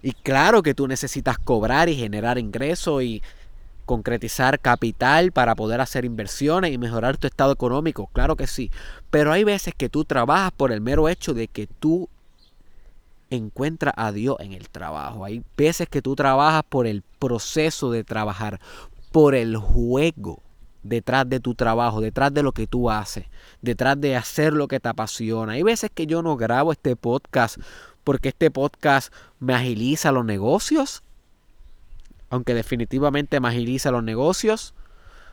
Y 0.00 0.12
claro 0.12 0.62
que 0.62 0.74
tú 0.74 0.88
necesitas 0.88 1.38
cobrar 1.38 1.88
y 1.88 1.96
generar 1.96 2.38
ingresos 2.38 3.02
y 3.02 3.22
concretizar 3.84 4.60
capital 4.60 5.32
para 5.32 5.54
poder 5.54 5.80
hacer 5.80 6.04
inversiones 6.04 6.72
y 6.72 6.78
mejorar 6.78 7.16
tu 7.18 7.26
estado 7.26 7.52
económico, 7.52 8.08
claro 8.12 8.36
que 8.36 8.46
sí. 8.46 8.70
Pero 9.10 9.32
hay 9.32 9.44
veces 9.44 9.74
que 9.76 9.88
tú 9.88 10.04
trabajas 10.04 10.52
por 10.52 10.72
el 10.72 10.80
mero 10.80 11.08
hecho 11.08 11.34
de 11.34 11.48
que 11.48 11.66
tú 11.66 12.08
encuentras 13.34 13.94
a 13.96 14.12
Dios 14.12 14.36
en 14.40 14.52
el 14.52 14.68
trabajo. 14.68 15.24
Hay 15.24 15.42
veces 15.56 15.88
que 15.88 16.02
tú 16.02 16.14
trabajas 16.14 16.62
por 16.68 16.86
el 16.86 17.02
proceso 17.18 17.90
de 17.90 18.04
trabajar, 18.04 18.60
por 19.10 19.34
el 19.34 19.56
juego 19.56 20.42
detrás 20.82 21.28
de 21.28 21.40
tu 21.40 21.54
trabajo, 21.54 22.00
detrás 22.00 22.34
de 22.34 22.42
lo 22.42 22.52
que 22.52 22.66
tú 22.66 22.90
haces, 22.90 23.26
detrás 23.60 24.00
de 24.00 24.16
hacer 24.16 24.52
lo 24.52 24.68
que 24.68 24.80
te 24.80 24.88
apasiona. 24.88 25.52
Hay 25.52 25.62
veces 25.62 25.90
que 25.92 26.06
yo 26.06 26.22
no 26.22 26.36
grabo 26.36 26.72
este 26.72 26.96
podcast 26.96 27.58
porque 28.04 28.30
este 28.30 28.50
podcast 28.50 29.12
me 29.38 29.54
agiliza 29.54 30.12
los 30.12 30.24
negocios, 30.24 31.02
aunque 32.30 32.54
definitivamente 32.54 33.38
me 33.40 33.48
agiliza 33.48 33.90
los 33.90 34.02
negocios, 34.02 34.74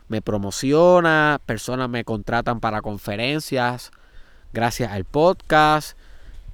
me 0.07 0.21
promociona, 0.21 1.39
personas 1.45 1.89
me 1.89 2.03
contratan 2.03 2.59
para 2.59 2.81
conferencias, 2.81 3.91
gracias 4.53 4.91
al 4.91 5.05
podcast, 5.05 5.97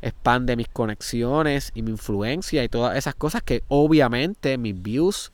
expande 0.06 0.56
mis 0.56 0.68
conexiones 0.68 1.72
y 1.74 1.82
mi 1.82 1.90
influencia 1.90 2.64
y 2.64 2.70
todas 2.70 2.96
esas 2.96 3.16
cosas 3.16 3.42
que 3.42 3.64
obviamente 3.70 4.60
mis 4.60 4.80
views, 4.80 5.32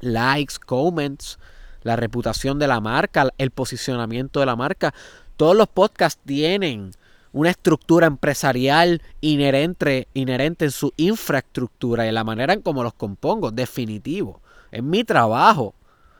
likes, 0.00 0.54
comments, 0.58 1.38
la 1.84 1.94
reputación 1.94 2.58
de 2.58 2.66
la 2.66 2.80
marca, 2.80 3.28
el 3.38 3.52
posicionamiento 3.52 4.40
de 4.40 4.46
la 4.46 4.56
marca, 4.56 4.92
todos 5.36 5.56
los 5.56 5.68
podcasts 5.68 6.20
tienen 6.26 6.90
una 7.32 7.50
estructura 7.50 8.08
empresarial 8.08 9.00
inherente, 9.20 10.08
inherente 10.12 10.64
en 10.64 10.72
su 10.72 10.92
infraestructura 10.96 12.04
y 12.04 12.08
en 12.08 12.16
la 12.16 12.24
manera 12.24 12.54
en 12.54 12.62
cómo 12.62 12.82
los 12.82 12.94
compongo, 12.94 13.52
definitivo. 13.52 14.40
Es 14.72 14.82
mi 14.82 15.04
trabajo, 15.04 15.74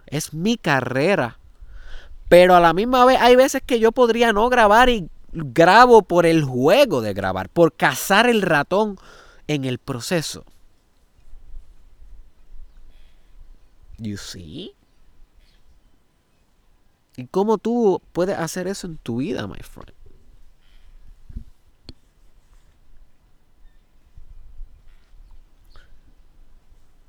es 0.06 0.32
mi 0.32 0.58
carrera. 0.58 1.38
Pero 2.28 2.54
a 2.54 2.60
la 2.60 2.72
misma 2.72 3.04
vez 3.04 3.18
hay 3.20 3.34
veces 3.34 3.62
que 3.66 3.80
yo 3.80 3.90
podría 3.90 4.32
no 4.32 4.48
grabar 4.48 4.90
y 4.90 5.10
grabo 5.44 6.02
por 6.02 6.26
el 6.26 6.44
juego 6.44 7.00
de 7.00 7.14
grabar, 7.14 7.48
por 7.48 7.74
cazar 7.74 8.28
el 8.28 8.42
ratón 8.42 8.98
en 9.46 9.64
el 9.64 9.78
proceso. 9.78 10.44
You 13.98 14.16
see? 14.16 14.74
¿Y 17.16 17.26
cómo 17.26 17.58
tú 17.58 18.00
puedes 18.12 18.38
hacer 18.38 18.68
eso 18.68 18.86
en 18.86 18.96
tu 18.98 19.16
vida, 19.16 19.46
my 19.48 19.58
friend? 19.58 19.92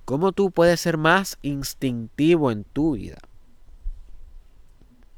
¿Cómo 0.05 0.31
tú 0.31 0.49
puedes 0.49 0.81
ser 0.81 0.97
más 0.97 1.37
instintivo 1.43 2.49
en 2.49 2.63
tu 2.63 2.93
vida? 2.93 3.19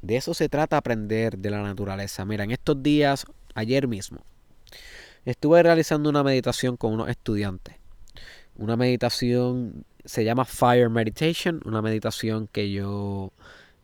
De 0.02 0.16
eso 0.16 0.34
se 0.34 0.48
trata 0.48 0.76
aprender 0.76 1.38
de 1.38 1.50
la 1.50 1.62
naturaleza. 1.62 2.24
Mira, 2.24 2.44
en 2.44 2.50
estos 2.50 2.82
días, 2.82 3.24
ayer 3.54 3.86
mismo, 3.86 4.18
estuve 5.24 5.62
realizando 5.62 6.10
una 6.10 6.24
meditación 6.24 6.76
con 6.76 6.92
unos 6.92 7.08
estudiantes. 7.08 7.76
Una 8.56 8.76
meditación, 8.76 9.84
se 10.04 10.24
llama 10.24 10.44
Fire 10.44 10.90
Meditation, 10.90 11.60
una 11.64 11.80
meditación 11.80 12.48
que 12.48 12.72
yo 12.72 13.32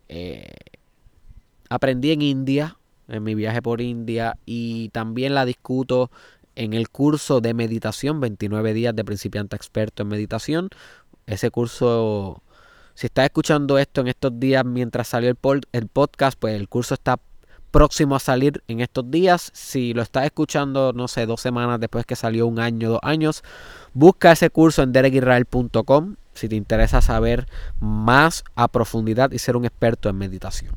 eh, 0.09 0.55
aprendí 1.69 2.11
en 2.11 2.23
India, 2.23 2.79
en 3.07 3.23
mi 3.23 3.37
viaje 3.37 3.63
por 3.63 3.81
India, 3.81 4.37
y 4.45 4.89
también 4.91 5.35
la 5.35 5.45
discuto 5.45 6.11
en 6.57 6.75
el 6.75 6.89
curso 6.91 7.41
de 7.41 7.55
meditación, 7.55 8.21
29 8.21 8.75
días 8.75 8.95
de 8.97 9.05
principiante 9.05 9.55
experto 9.55 10.03
en 10.03 10.09
meditación. 10.09 10.71
Ese 11.27 11.53
curso, 11.53 12.43
si 12.99 13.07
estás 13.07 13.27
escuchando 13.27 13.79
esto 13.79 14.01
en 14.01 14.09
estos 14.09 14.41
días 14.41 14.65
mientras 14.65 15.07
salió 15.07 15.31
el, 15.31 15.37
podcast, 15.87 16.37
pues 16.37 16.57
el 16.57 16.69
curso 16.69 16.95
está 16.95 17.21
próximo 17.71 18.17
a 18.17 18.19
salir 18.19 18.61
en 18.67 18.81
estos 18.81 19.09
días. 19.09 19.53
Si 19.55 19.95
lo 19.95 20.03
estás 20.03 20.25
escuchando, 20.25 20.93
no 20.93 21.07
sé, 21.07 21.25
dos 21.25 21.41
semanas 21.41 21.79
después 21.79 22.05
que 22.05 22.17
salió, 22.17 22.49
un 22.49 22.59
año, 22.59 22.91
dos 22.91 22.99
años, 23.05 23.45
busca 23.95 24.33
ese 24.33 24.51
curso 24.51 24.83
en 24.83 24.91
derekisrael.com 24.91 26.17
si 26.35 26.49
te 26.49 26.57
interesa 26.57 27.01
saber 27.01 27.47
más 27.79 28.43
a 28.57 28.67
profundidad 28.67 29.31
y 29.31 29.39
ser 29.39 29.57
un 29.57 29.65
experto 29.65 30.09
en 30.09 30.19
meditación. 30.19 30.75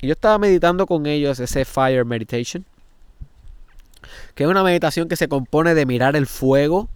Y 0.00 0.06
yo 0.06 0.12
estaba 0.14 0.38
meditando 0.38 0.86
con 0.86 1.04
ellos 1.04 1.40
ese 1.40 1.66
Fire 1.66 2.06
Meditation 2.06 2.64
que 4.34 4.44
es 4.44 4.48
una 4.48 4.62
meditación 4.62 5.08
que 5.08 5.16
se 5.16 5.28
compone 5.28 5.74
de 5.74 5.84
mirar 5.84 6.16
el 6.16 6.26
fuego 6.26 6.88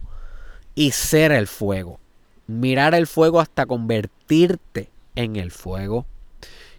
y 0.73 0.89
ser 0.89 1.31
el 1.31 1.45
fuego. 1.45 1.99
Mirar 2.47 2.95
el 2.95 3.07
fuego 3.07 3.39
hasta 3.39 3.65
convertirte 3.65 4.89
en 5.15 5.35
el 5.35 5.51
fuego. 5.51 6.05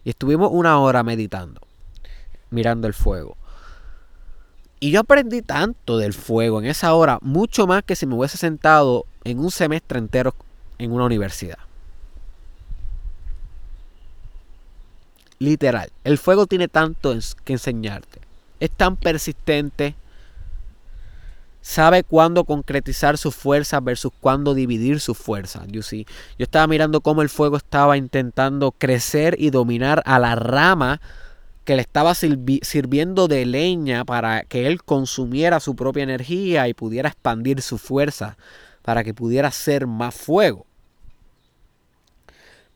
Y 0.05 0.11
estuvimos 0.11 0.51
una 0.53 0.79
hora 0.81 1.03
meditando, 1.03 1.61
mirando 2.51 2.87
el 2.87 2.95
fuego. 2.95 3.37
Y 4.81 4.93
yo 4.93 5.01
aprendí 5.01 5.43
tanto 5.43 5.99
del 5.99 6.15
fuego 6.15 6.61
en 6.61 6.67
esa 6.67 6.95
hora, 6.95 7.19
mucho 7.21 7.67
más 7.67 7.83
que 7.83 7.97
si 7.97 8.07
me 8.07 8.15
hubiese 8.15 8.39
sentado 8.39 9.07
en 9.25 9.41
un 9.41 9.51
semestre 9.51 9.99
entero 9.99 10.35
en 10.79 10.93
una 10.93 11.05
universidad. 11.05 11.59
Literal, 15.41 15.91
el 16.05 16.19
fuego 16.19 16.47
tiene 16.47 16.69
tanto 16.69 17.15
que 17.45 17.53
enseñarte. 17.53 18.21
Es 18.61 18.71
tan 18.71 18.97
persistente, 18.97 19.95
sabe 21.69 22.03
cuándo 22.03 22.45
concretizar 22.45 23.19
su 23.19 23.31
fuerza 23.31 23.79
versus 23.81 24.11
cuándo 24.21 24.55
dividir 24.55 25.01
su 25.01 25.15
fuerza. 25.15 25.67
Yo 25.67 25.83
estaba 26.39 26.67
mirando 26.67 27.03
cómo 27.03 27.21
el 27.21 27.29
fuego 27.29 27.59
estaba 27.59 27.99
intentando 27.99 28.73
crecer 28.73 29.37
y 29.39 29.51
dominar 29.51 30.03
a 30.07 30.19
la 30.19 30.35
rama 30.35 31.03
que 31.67 31.77
le 31.77 31.83
estaba 31.83 32.15
sirviendo 32.15 33.29
de 33.29 33.45
leña 33.45 34.07
para 34.07 34.45
que 34.45 34.67
él 34.67 34.83
consumiera 34.83 35.61
su 35.61 35.77
propia 35.77 36.05
energía 36.05 36.69
y 36.69 36.73
pudiera 36.73 37.11
expandir 37.11 37.61
su 37.61 37.77
fuerza 37.77 38.39
para 38.81 39.05
que 39.05 39.13
pudiera 39.13 39.51
ser 39.51 39.87
más 39.87 40.15
fuego. 40.15 40.65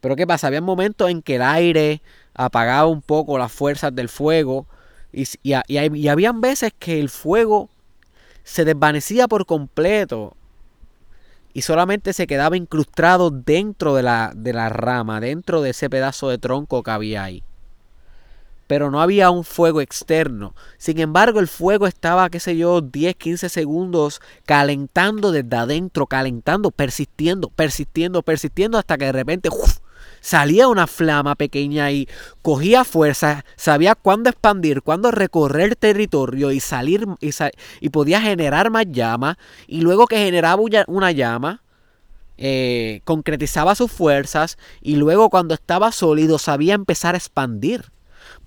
Pero 0.03 0.17
¿qué 0.17 0.27
pasa? 0.27 0.49
Había 0.49 0.61
momentos 0.61 1.09
en 1.09 1.23
que 1.23 1.37
el 1.37 1.43
aire 1.43 2.03
apagaba 2.35 2.89
un 2.89 3.01
poco 3.01 3.39
las 3.39 3.53
fuerzas 3.53 3.95
del 3.95 4.11
fuego 4.11 4.67
y, 5.15 5.23
y, 5.43 5.55
y 5.67 6.09
habían 6.09 6.43
veces 6.43 6.75
que 6.79 7.01
el 7.01 7.09
fuego 7.09 7.71
se 8.45 8.65
desvanecía 8.65 9.29
por 9.29 9.47
completo 9.47 10.37
y 11.55 11.63
solamente 11.63 12.13
se 12.13 12.27
quedaba 12.27 12.57
incrustado 12.57 13.31
dentro 13.31 13.95
de 13.95 14.03
la, 14.03 14.33
de 14.35 14.53
la 14.53 14.69
rama, 14.69 15.21
dentro 15.21 15.61
de 15.61 15.71
ese 15.71 15.91
pedazo 15.91 16.29
de 16.29 16.39
tronco 16.39 16.83
que 16.83 16.91
había 16.91 17.25
ahí. 17.25 17.43
Pero 18.67 18.91
no 18.91 19.03
había 19.03 19.31
un 19.31 19.45
fuego 19.45 19.83
externo. 19.83 20.55
Sin 20.79 20.99
embargo, 20.99 21.41
el 21.41 21.49
fuego 21.49 21.87
estaba, 21.87 22.31
qué 22.31 22.41
sé 22.41 22.57
yo, 22.57 22.81
10, 22.81 23.17
15 23.17 23.49
segundos 23.51 24.23
calentando 24.47 25.31
desde 25.31 25.57
adentro, 25.57 26.07
calentando, 26.07 26.71
persistiendo, 26.71 27.51
persistiendo, 27.51 28.23
persistiendo, 28.23 28.79
hasta 28.79 28.97
que 28.97 29.07
de 29.07 29.13
repente 29.13 29.51
salía 30.23 30.69
una 30.69 30.87
flama 30.87 31.35
pequeña 31.35 31.91
y 31.91 32.09
cogía 32.41 32.85
fuerza, 32.85 33.45
sabía 33.57 33.95
cuándo 33.95 34.31
expandir, 34.31 34.81
cuándo 34.81 35.11
recorrer 35.11 35.77
territorio 35.77 36.53
y 36.53 36.61
salir 36.61 37.07
y, 37.21 37.89
podía 37.91 38.23
generar 38.23 38.71
más 38.71 38.87
llama. 38.89 39.37
Y 39.67 39.83
luego 39.83 40.07
que 40.07 40.17
generaba 40.17 40.63
una 40.87 41.13
llama, 41.13 41.63
eh, 42.39 43.03
concretizaba 43.05 43.75
sus 43.75 43.93
fuerzas 43.93 44.57
y 44.81 44.97
luego 44.97 45.29
cuando 45.29 45.55
estaba 45.55 45.93
sólido 45.93 46.39
sabía 46.39 46.75
empezar 46.75 47.15
a 47.15 47.19
expandir. 47.19 47.93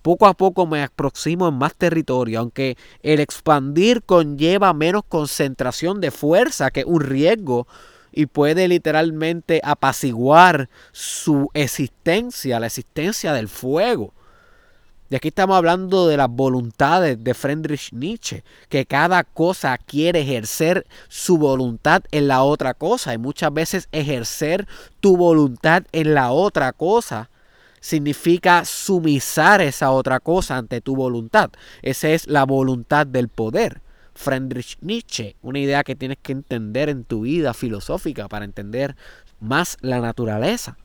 Poco 0.01 0.27
a 0.27 0.33
poco 0.33 0.65
me 0.65 0.83
aproximo 0.83 1.47
en 1.47 1.55
más 1.55 1.75
territorio, 1.75 2.39
aunque 2.39 2.77
el 3.01 3.19
expandir 3.19 4.03
conlleva 4.03 4.73
menos 4.73 5.03
concentración 5.07 5.99
de 5.99 6.11
fuerza, 6.11 6.71
que 6.71 6.85
un 6.85 7.01
riesgo, 7.01 7.67
y 8.15 8.25
puede 8.25 8.67
literalmente 8.67 9.61
apaciguar 9.63 10.69
su 10.91 11.49
existencia, 11.53 12.59
la 12.59 12.67
existencia 12.67 13.33
del 13.33 13.49
fuego. 13.49 14.13
Y 15.09 15.15
aquí 15.15 15.27
estamos 15.27 15.55
hablando 15.55 16.07
de 16.07 16.17
las 16.17 16.29
voluntades 16.29 17.23
de 17.23 17.33
Friedrich 17.35 17.91
Nietzsche, 17.91 18.43
que 18.69 18.87
cada 18.87 19.23
cosa 19.23 19.77
quiere 19.77 20.21
ejercer 20.21 20.87
su 21.09 21.37
voluntad 21.37 22.01
en 22.11 22.27
la 22.27 22.41
otra 22.41 22.73
cosa. 22.73 23.13
Y 23.13 23.19
muchas 23.19 23.53
veces 23.53 23.87
ejercer 23.91 24.67
tu 25.01 25.15
voluntad 25.15 25.83
en 25.91 26.15
la 26.15 26.31
otra 26.31 26.73
cosa 26.73 27.29
significa 27.81 28.65
sumisar 28.65 29.61
esa 29.61 29.91
otra 29.91 30.19
cosa 30.19 30.57
ante 30.57 30.81
tu 30.81 30.95
voluntad. 30.95 31.51
Esa 31.83 32.09
es 32.09 32.25
la 32.27 32.43
voluntad 32.43 33.05
del 33.05 33.29
poder. 33.29 33.81
Friedrich 34.15 34.77
Nietzsche, 34.81 35.35
una 35.41 35.59
idea 35.59 35.83
que 35.83 35.95
tienes 35.95 36.17
que 36.21 36.31
entender 36.31 36.89
en 36.89 37.03
tu 37.03 37.21
vida 37.21 37.53
filosófica 37.53 38.27
para 38.27 38.45
entender 38.45 38.95
más 39.39 39.77
la 39.81 39.99
naturaleza. 39.99 40.77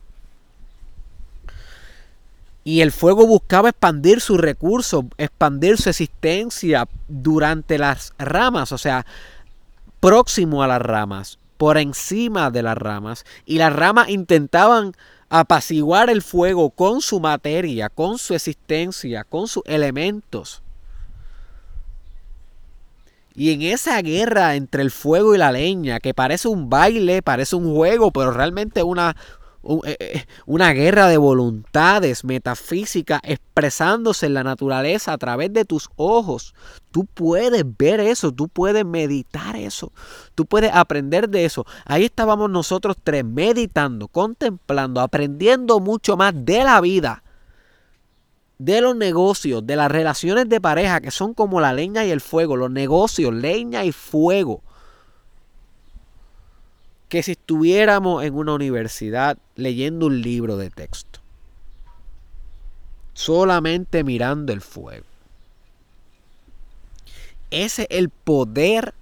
Y 2.62 2.82
el 2.82 2.92
fuego 2.92 3.26
buscaba 3.26 3.70
expandir 3.70 4.20
sus 4.20 4.38
recursos, 4.38 5.04
expandir 5.16 5.78
su 5.78 5.88
existencia 5.88 6.86
durante 7.08 7.78
las 7.78 8.12
ramas, 8.18 8.72
o 8.72 8.78
sea, 8.78 9.06
próximo 10.00 10.62
a 10.62 10.66
las 10.66 10.82
ramas, 10.82 11.38
por 11.56 11.78
encima 11.78 12.50
de 12.50 12.62
las 12.62 12.76
ramas. 12.76 13.24
Y 13.46 13.58
las 13.58 13.72
ramas 13.72 14.10
intentaban 14.10 14.94
apaciguar 15.30 16.10
el 16.10 16.22
fuego 16.22 16.70
con 16.70 17.00
su 17.00 17.20
materia, 17.20 17.88
con 17.88 18.18
su 18.18 18.34
existencia, 18.34 19.24
con 19.24 19.48
sus 19.48 19.62
elementos. 19.64 20.59
Y 23.34 23.52
en 23.52 23.62
esa 23.62 24.00
guerra 24.02 24.56
entre 24.56 24.82
el 24.82 24.90
fuego 24.90 25.34
y 25.34 25.38
la 25.38 25.52
leña, 25.52 26.00
que 26.00 26.14
parece 26.14 26.48
un 26.48 26.68
baile, 26.68 27.22
parece 27.22 27.56
un 27.56 27.74
juego, 27.74 28.10
pero 28.10 28.32
realmente 28.32 28.82
una, 28.82 29.14
eh, 29.84 29.96
eh, 30.00 30.24
una 30.46 30.72
guerra 30.72 31.06
de 31.06 31.18
voluntades 31.18 32.24
metafísica 32.24 33.20
expresándose 33.22 34.24
en 34.26 34.34
la 34.34 34.42
naturaleza 34.42 35.12
a 35.12 35.18
través 35.18 35.52
de 35.52 35.66
tus 35.66 35.90
ojos. 35.96 36.54
Tú 36.90 37.04
puedes 37.04 37.64
ver 37.78 38.00
eso, 38.00 38.32
tú 38.32 38.48
puedes 38.48 38.84
meditar 38.86 39.56
eso, 39.56 39.92
tú 40.34 40.46
puedes 40.46 40.72
aprender 40.72 41.28
de 41.28 41.44
eso. 41.44 41.66
Ahí 41.84 42.06
estábamos 42.06 42.50
nosotros 42.50 42.96
tres 43.02 43.24
meditando, 43.24 44.08
contemplando, 44.08 45.00
aprendiendo 45.00 45.78
mucho 45.78 46.16
más 46.16 46.32
de 46.34 46.64
la 46.64 46.80
vida, 46.80 47.22
de 48.60 48.82
los 48.82 48.94
negocios, 48.94 49.66
de 49.66 49.74
las 49.74 49.90
relaciones 49.90 50.46
de 50.46 50.60
pareja 50.60 51.00
que 51.00 51.10
son 51.10 51.32
como 51.32 51.62
la 51.62 51.72
leña 51.72 52.04
y 52.04 52.10
el 52.10 52.20
fuego, 52.20 52.56
los 52.56 52.70
negocios, 52.70 53.32
leña 53.32 53.86
y 53.86 53.92
fuego 53.92 54.60
que 57.08 57.22
si 57.22 57.32
estuviéramos 57.32 58.22
en 58.22 58.34
una 58.34 58.52
universidad 58.52 59.38
leyendo 59.56 60.06
un 60.06 60.20
libro 60.20 60.58
de 60.58 60.68
texto, 60.68 61.20
solamente 63.14 64.04
mirando 64.04 64.52
el 64.52 64.60
fuego. 64.60 65.06
Ese 67.50 67.86
es 67.88 67.98
el 67.98 68.10
poder 68.10 68.92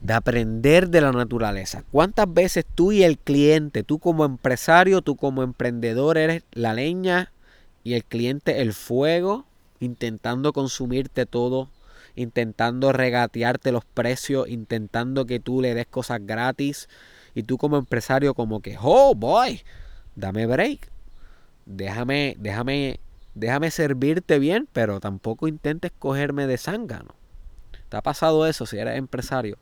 de 0.00 0.14
aprender 0.14 0.90
de 0.90 1.00
la 1.00 1.10
naturaleza. 1.10 1.82
¿Cuántas 1.90 2.32
veces 2.32 2.64
tú 2.72 2.92
y 2.92 3.02
el 3.02 3.18
cliente, 3.18 3.82
tú 3.82 3.98
como 3.98 4.24
empresario, 4.24 5.02
tú 5.02 5.16
como 5.16 5.42
emprendedor, 5.42 6.16
eres 6.18 6.44
la 6.52 6.72
leña 6.72 7.32
y 7.88 7.94
el 7.94 8.04
cliente 8.04 8.60
el 8.60 8.74
fuego, 8.74 9.46
intentando 9.80 10.52
consumirte 10.52 11.26
todo 11.26 11.68
intentando 12.18 12.92
regatearte 12.92 13.70
los 13.70 13.84
precios, 13.84 14.48
intentando 14.48 15.24
que 15.24 15.38
tú 15.38 15.60
le 15.60 15.74
des 15.74 15.86
cosas 15.86 16.20
gratis. 16.26 16.88
Y 17.34 17.44
tú 17.44 17.58
como 17.58 17.76
empresario 17.76 18.34
como 18.34 18.60
que, 18.60 18.76
oh 18.80 19.14
boy, 19.14 19.62
dame 20.16 20.46
break. 20.46 20.90
Déjame, 21.64 22.34
déjame, 22.38 22.98
déjame 23.34 23.70
servirte 23.70 24.40
bien, 24.40 24.68
pero 24.72 24.98
tampoco 24.98 25.46
intentes 25.46 25.92
cogerme 25.96 26.48
de 26.48 26.58
zángano. 26.58 27.14
¿Te 27.88 27.96
ha 27.96 28.02
pasado 28.02 28.46
eso 28.48 28.66
si 28.66 28.78
eres 28.78 28.98
empresario? 28.98 29.56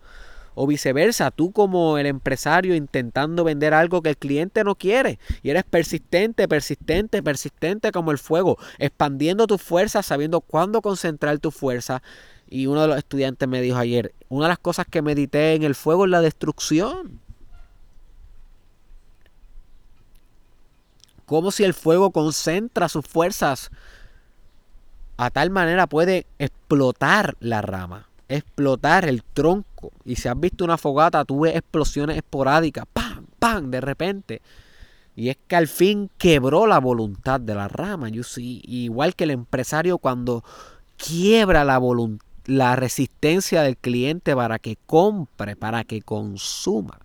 O 0.58 0.66
viceversa, 0.66 1.30
tú 1.30 1.52
como 1.52 1.98
el 1.98 2.06
empresario 2.06 2.74
intentando 2.74 3.44
vender 3.44 3.74
algo 3.74 4.00
que 4.00 4.08
el 4.08 4.16
cliente 4.16 4.64
no 4.64 4.74
quiere 4.74 5.18
y 5.42 5.50
eres 5.50 5.64
persistente, 5.64 6.48
persistente, 6.48 7.22
persistente 7.22 7.92
como 7.92 8.10
el 8.10 8.16
fuego, 8.16 8.56
expandiendo 8.78 9.46
tu 9.46 9.58
fuerza, 9.58 10.02
sabiendo 10.02 10.40
cuándo 10.40 10.80
concentrar 10.80 11.38
tu 11.40 11.50
fuerza. 11.50 12.02
Y 12.48 12.68
uno 12.68 12.80
de 12.80 12.88
los 12.88 12.96
estudiantes 12.96 13.46
me 13.46 13.60
dijo 13.60 13.76
ayer, 13.76 14.14
una 14.30 14.46
de 14.46 14.48
las 14.48 14.58
cosas 14.58 14.86
que 14.90 15.02
medité 15.02 15.54
en 15.54 15.62
el 15.62 15.74
fuego 15.74 16.06
es 16.06 16.10
la 16.10 16.22
destrucción. 16.22 17.20
Como 21.26 21.50
si 21.50 21.64
el 21.64 21.74
fuego 21.74 22.12
concentra 22.12 22.88
sus 22.88 23.04
fuerzas 23.04 23.70
a 25.18 25.30
tal 25.30 25.50
manera 25.50 25.86
puede 25.86 26.26
explotar 26.38 27.36
la 27.40 27.62
rama, 27.62 28.05
explotar 28.28 29.08
el 29.08 29.22
tronco. 29.22 29.92
Y 30.04 30.16
si 30.16 30.28
has 30.28 30.38
visto 30.38 30.64
una 30.64 30.78
fogata, 30.78 31.24
tú 31.24 31.40
ves 31.40 31.56
explosiones 31.56 32.16
esporádicas, 32.16 32.84
¡pam! 32.92 33.26
¡pam! 33.38 33.70
de 33.70 33.80
repente. 33.80 34.42
Y 35.14 35.30
es 35.30 35.38
que 35.48 35.56
al 35.56 35.68
fin 35.68 36.10
quebró 36.18 36.66
la 36.66 36.78
voluntad 36.78 37.40
de 37.40 37.54
la 37.54 37.68
rama. 37.68 38.08
Yo 38.10 38.22
sí, 38.22 38.62
igual 38.66 39.14
que 39.14 39.24
el 39.24 39.30
empresario 39.30 39.98
cuando 39.98 40.44
quiebra 40.96 41.64
la 41.64 41.80
la 42.44 42.76
resistencia 42.76 43.62
del 43.62 43.76
cliente 43.76 44.36
para 44.36 44.58
que 44.58 44.76
compre, 44.86 45.56
para 45.56 45.84
que 45.84 46.02
consuma. 46.02 47.00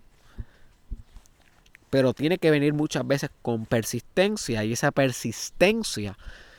Pero 1.90 2.14
tiene 2.14 2.38
que 2.38 2.50
venir 2.50 2.74
muchas 2.74 3.06
veces 3.06 3.30
con 3.42 3.66
persistencia 3.66 4.64
y 4.64 4.72
esa 4.72 4.92
persistencia 4.92 6.16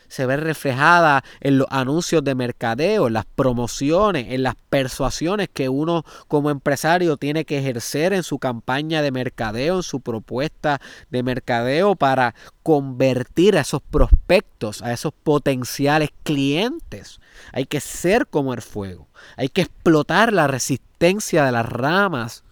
se 0.07 0.25
ve 0.25 0.37
reflejada 0.37 1.23
en 1.41 1.57
los 1.57 1.67
anuncios 1.69 2.23
de 2.23 2.35
mercadeo, 2.35 3.07
en 3.07 3.13
las 3.13 3.25
promociones, 3.25 4.27
en 4.29 4.43
las 4.43 4.55
persuasiones 4.69 5.49
que 5.51 5.69
uno 5.69 6.05
como 6.27 6.49
empresario 6.49 7.17
tiene 7.17 7.45
que 7.45 7.59
ejercer 7.59 8.13
en 8.13 8.23
su 8.23 8.39
campaña 8.39 9.01
de 9.01 9.11
mercadeo, 9.11 9.77
en 9.77 9.83
su 9.83 10.01
propuesta 10.01 10.81
de 11.09 11.23
mercadeo 11.23 11.95
para 11.95 12.35
convertir 12.63 13.57
a 13.57 13.61
esos 13.61 13.81
prospectos, 13.81 14.81
a 14.81 14.93
esos 14.93 15.13
potenciales 15.13 16.09
clientes. 16.23 17.19
Hay 17.51 17.65
que 17.65 17.79
ser 17.79 18.27
como 18.27 18.53
el 18.53 18.61
fuego, 18.61 19.07
hay 19.37 19.49
que 19.49 19.61
explotar 19.61 20.33
la 20.33 20.47
resistencia 20.47 21.45
de 21.45 21.51
las 21.51 21.65
ramas 21.65 22.43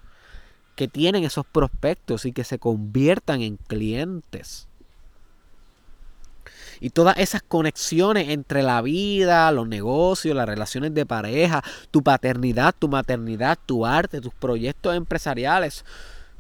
que 0.76 0.88
tienen 0.88 1.24
esos 1.24 1.46
prospectos 1.46 2.26
y 2.26 2.32
que 2.32 2.44
se 2.44 2.60
conviertan 2.60 3.42
en 3.42 3.58
clientes. 3.58 4.68
Y 6.82 6.90
todas 6.90 7.18
esas 7.20 7.44
conexiones 7.44 8.30
entre 8.30 8.64
la 8.64 8.82
vida, 8.82 9.52
los 9.52 9.68
negocios, 9.68 10.36
las 10.36 10.48
relaciones 10.48 10.94
de 10.96 11.06
pareja, 11.06 11.64
tu 11.92 12.02
paternidad, 12.02 12.74
tu 12.78 12.90
maternidad, 12.90 13.58
tu 13.66 13.86
arte, 13.86 14.20
tus 14.20 14.34
proyectos 14.34 14.96
empresariales, 14.96 15.86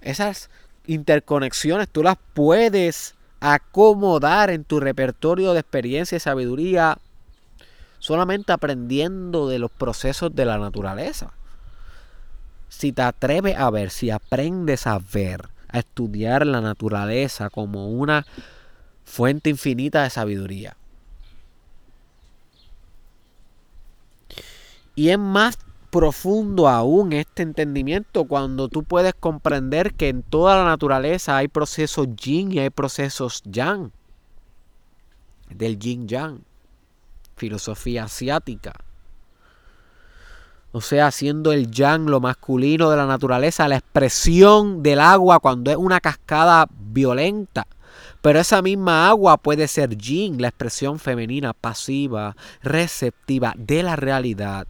esas 0.02 0.50
interconexiones 0.88 1.88
tú 1.90 2.02
las 2.02 2.18
puedes 2.34 3.14
acomodar 3.40 4.50
en 4.50 4.64
tu 4.64 4.80
repertorio 4.80 5.54
de 5.54 5.60
experiencia 5.60 6.16
y 6.16 6.20
sabiduría 6.20 6.98
solamente 8.00 8.52
aprendiendo 8.52 9.48
de 9.48 9.60
los 9.60 9.70
procesos 9.70 10.34
de 10.36 10.46
la 10.46 10.58
naturaleza. 10.58 11.34
Si 12.68 12.92
te 12.92 13.04
atreves 13.04 13.58
a 13.58 13.70
ver, 13.70 13.92
si 13.92 14.10
aprendes 14.10 14.88
a 14.88 15.00
ver, 15.00 15.50
a 15.70 15.80
estudiar 15.80 16.48
la 16.48 16.62
naturaleza 16.62 17.50
como 17.50 17.90
una 17.90 18.26
fuente 19.12 19.50
infinita 19.50 20.04
de 20.04 20.10
sabiduría. 20.10 20.78
Y 24.96 25.10
es 25.10 25.20
más 25.20 25.58
profundo 25.90 26.70
aún 26.70 27.12
este 27.12 27.44
entendimiento 27.44 28.24
cuando 28.24 28.70
tú 28.70 28.84
puedes 28.84 29.14
comprender 29.14 29.94
que 29.94 30.08
en 30.08 30.24
toda 30.24 30.56
la 30.56 30.64
naturaleza 30.64 31.36
hay 31.36 31.50
procesos 31.50 32.08
yin 32.16 32.54
y 32.54 32.60
hay 32.60 32.70
procesos 32.70 33.44
yang. 33.44 33.92
Del 35.50 35.78
yin 35.78 36.08
yang. 36.08 36.44
Filosofía 37.36 38.06
asiática. 38.06 38.74
O 40.72 40.80
sea, 40.80 41.12
siendo 41.12 41.52
el 41.52 41.70
yang 41.70 42.06
lo 42.06 42.22
masculino 42.22 42.90
de 42.90 42.96
la 42.96 43.06
naturaleza, 43.06 43.68
la 43.68 43.76
expresión 43.76 44.82
del 44.82 45.02
agua 45.02 45.42
cuando 45.42 45.70
es 45.70 45.76
una 45.76 46.00
cascada 46.00 46.66
violenta. 46.72 47.68
Pero 48.22 48.40
esa 48.40 48.62
misma 48.62 49.10
agua 49.10 49.38
puede 49.38 49.68
ser 49.68 49.98
yin, 49.98 50.42
la 50.42 50.50
expresión 50.50 51.00
femenina 51.00 51.54
pasiva, 51.54 52.36
receptiva 52.62 53.54
de 53.58 53.84
la 53.84 53.96
realidad. 53.96 54.68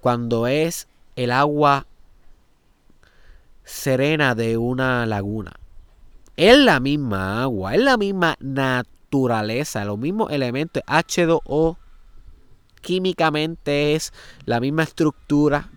Cuando 0.00 0.46
es 0.46 0.88
el 1.16 1.30
agua 1.30 1.86
serena 3.64 4.34
de 4.34 4.56
una 4.56 5.06
laguna. 5.06 5.52
Es 6.36 6.56
la 6.56 6.80
misma 6.80 7.42
agua, 7.42 7.74
es 7.74 7.80
la 7.80 7.96
misma 7.96 8.36
naturaleza, 8.40 9.84
los 9.84 9.98
mismos 9.98 10.30
elementos. 10.32 10.82
H2O 10.86 11.76
químicamente 12.80 13.94
es 13.94 14.12
la 14.44 14.60
misma 14.60 14.82
estructura 14.82 15.70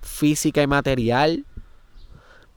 física 0.00 0.62
y 0.62 0.66
material, 0.66 1.44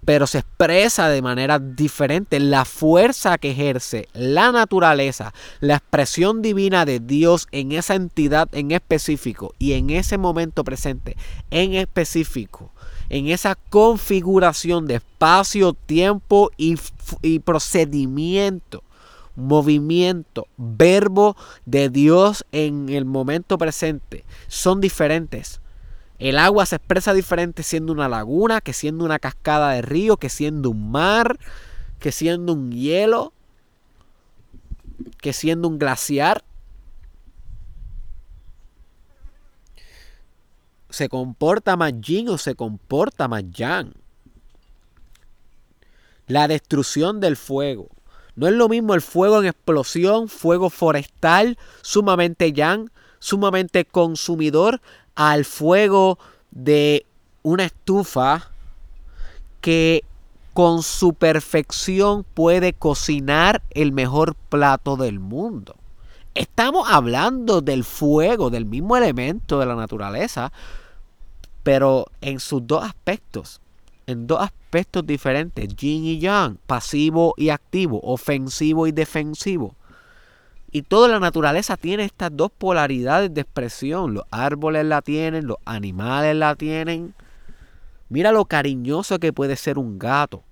pero 0.06 0.28
se 0.28 0.40
expresa 0.40 1.10
de 1.10 1.22
manera 1.22 1.60
diferente. 1.60 2.40
La 2.40 2.66
fuerza 2.66 3.38
que 3.38 3.52
ejerce 3.52 4.08
la 4.14 4.52
naturaleza, 4.52 5.34
la 5.60 5.76
expresión 5.76 6.42
divina 6.42 6.86
de 6.86 7.00
Dios 7.00 7.48
en 7.52 7.72
esa 7.72 7.96
entidad 7.96 8.50
en 8.54 8.72
específico 8.72 9.54
y 9.60 9.74
en 9.74 9.90
ese 9.90 10.18
momento 10.18 10.64
presente 10.64 11.16
en 11.50 11.74
específico, 11.74 12.72
en 13.10 13.28
esa 13.28 13.56
configuración 13.70 14.88
de 14.88 14.96
espacio, 14.96 15.74
tiempo 15.74 16.52
y, 16.58 16.78
y 17.22 17.40
procedimiento 17.40 18.84
movimiento, 19.36 20.48
verbo 20.58 21.36
de 21.66 21.90
Dios 21.90 22.46
en 22.52 22.90
el 22.90 23.06
momento 23.06 23.58
presente 23.58 24.26
son 24.48 24.82
diferentes. 24.82 25.61
El 26.22 26.38
agua 26.38 26.68
se 26.68 26.76
expresa 26.76 27.16
diferente 27.16 27.64
siendo 27.64 27.92
una 27.92 28.08
laguna, 28.08 28.62
que 28.62 28.74
siendo 28.74 29.04
una 29.04 29.18
cascada 29.18 29.72
de 29.72 29.82
río, 29.82 30.18
que 30.18 30.30
siendo 30.30 30.70
un 30.70 30.92
mar, 30.92 31.40
que 31.98 32.12
siendo 32.12 32.54
un 32.54 32.72
hielo, 32.72 33.34
que 35.20 35.34
siendo 35.34 35.68
un 35.68 35.80
glaciar. 35.80 36.44
¿Se 40.92 41.10
comporta 41.10 41.76
más 41.76 41.94
yin 42.00 42.30
o 42.30 42.38
se 42.38 42.54
comporta 42.54 43.28
más 43.28 43.44
yang? 43.50 43.92
La 46.28 46.48
destrucción 46.48 47.20
del 47.20 47.36
fuego. 47.36 47.90
No 48.36 48.48
es 48.48 48.54
lo 48.54 48.70
mismo 48.70 48.94
el 48.94 49.02
fuego 49.02 49.42
en 49.42 49.48
explosión, 49.48 50.30
fuego 50.30 50.70
forestal, 50.70 51.58
sumamente 51.82 52.54
yang, 52.54 52.92
sumamente 53.22 53.86
consumidor, 53.86 54.82
al 55.16 55.46
fuego 55.46 56.20
de 56.50 57.06
una 57.44 57.66
estufa 57.66 58.52
que 59.62 60.04
con 60.54 60.84
su 60.84 61.14
perfección 61.14 62.26
puede 62.34 62.74
cocinar 62.74 63.62
el 63.70 63.94
mejor 63.94 64.36
plato 64.36 64.98
del 64.98 65.20
mundo. 65.20 65.76
Estamos 66.34 66.90
hablando 66.90 67.62
del 67.62 67.84
fuego, 67.84 68.50
del 68.50 68.66
mismo 68.66 68.98
elemento 68.98 69.60
de 69.60 69.66
la 69.66 69.76
naturaleza, 69.76 70.52
pero 71.64 72.08
en 72.22 72.40
sus 72.40 72.66
dos 72.66 72.84
aspectos, 72.84 73.62
en 74.08 74.28
dos 74.28 74.42
aspectos 74.42 75.06
diferentes, 75.06 75.76
yin 75.76 76.06
y 76.06 76.20
yang, 76.20 76.58
pasivo 76.66 77.34
y 77.38 77.50
activo, 77.50 78.00
ofensivo 78.04 78.88
y 78.88 78.92
defensivo. 78.92 79.76
Y 80.72 80.84
toda 80.84 81.10
la 81.10 81.20
naturaleza 81.20 81.76
tiene 81.76 82.06
estas 82.06 82.32
dos 82.34 82.50
polaridades 82.52 83.34
de 83.34 83.42
expresión. 83.42 84.14
Los 84.14 84.24
árboles 84.32 84.86
la 84.86 85.02
tienen, 85.02 85.46
los 85.46 85.58
animales 85.66 86.36
la 86.36 86.56
tienen. 86.56 87.14
Mira 88.08 88.32
lo 88.32 88.46
cariñoso 88.46 89.20
que 89.20 89.34
puede 89.34 89.58
ser 89.58 89.78
un 89.78 90.00
gato 90.00 90.44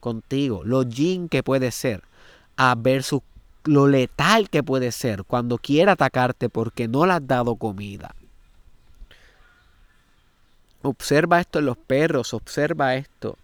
contigo, 0.00 0.62
lo 0.64 0.82
yin 0.82 1.28
que 1.28 1.42
puede 1.42 1.72
ser, 1.72 2.02
a 2.56 2.74
versus 2.76 3.22
lo 3.64 3.88
letal 3.88 4.48
que 4.48 4.62
puede 4.62 4.92
ser 4.92 5.24
cuando 5.24 5.58
quiere 5.58 5.90
atacarte 5.90 6.48
porque 6.48 6.86
no 6.86 7.06
le 7.06 7.14
has 7.14 7.26
dado 7.26 7.56
comida. 7.56 8.14
Observa 10.82 11.40
esto 11.40 11.58
en 11.58 11.66
los 11.66 11.76
perros, 11.76 12.34
observa 12.34 12.94
esto 12.94 13.36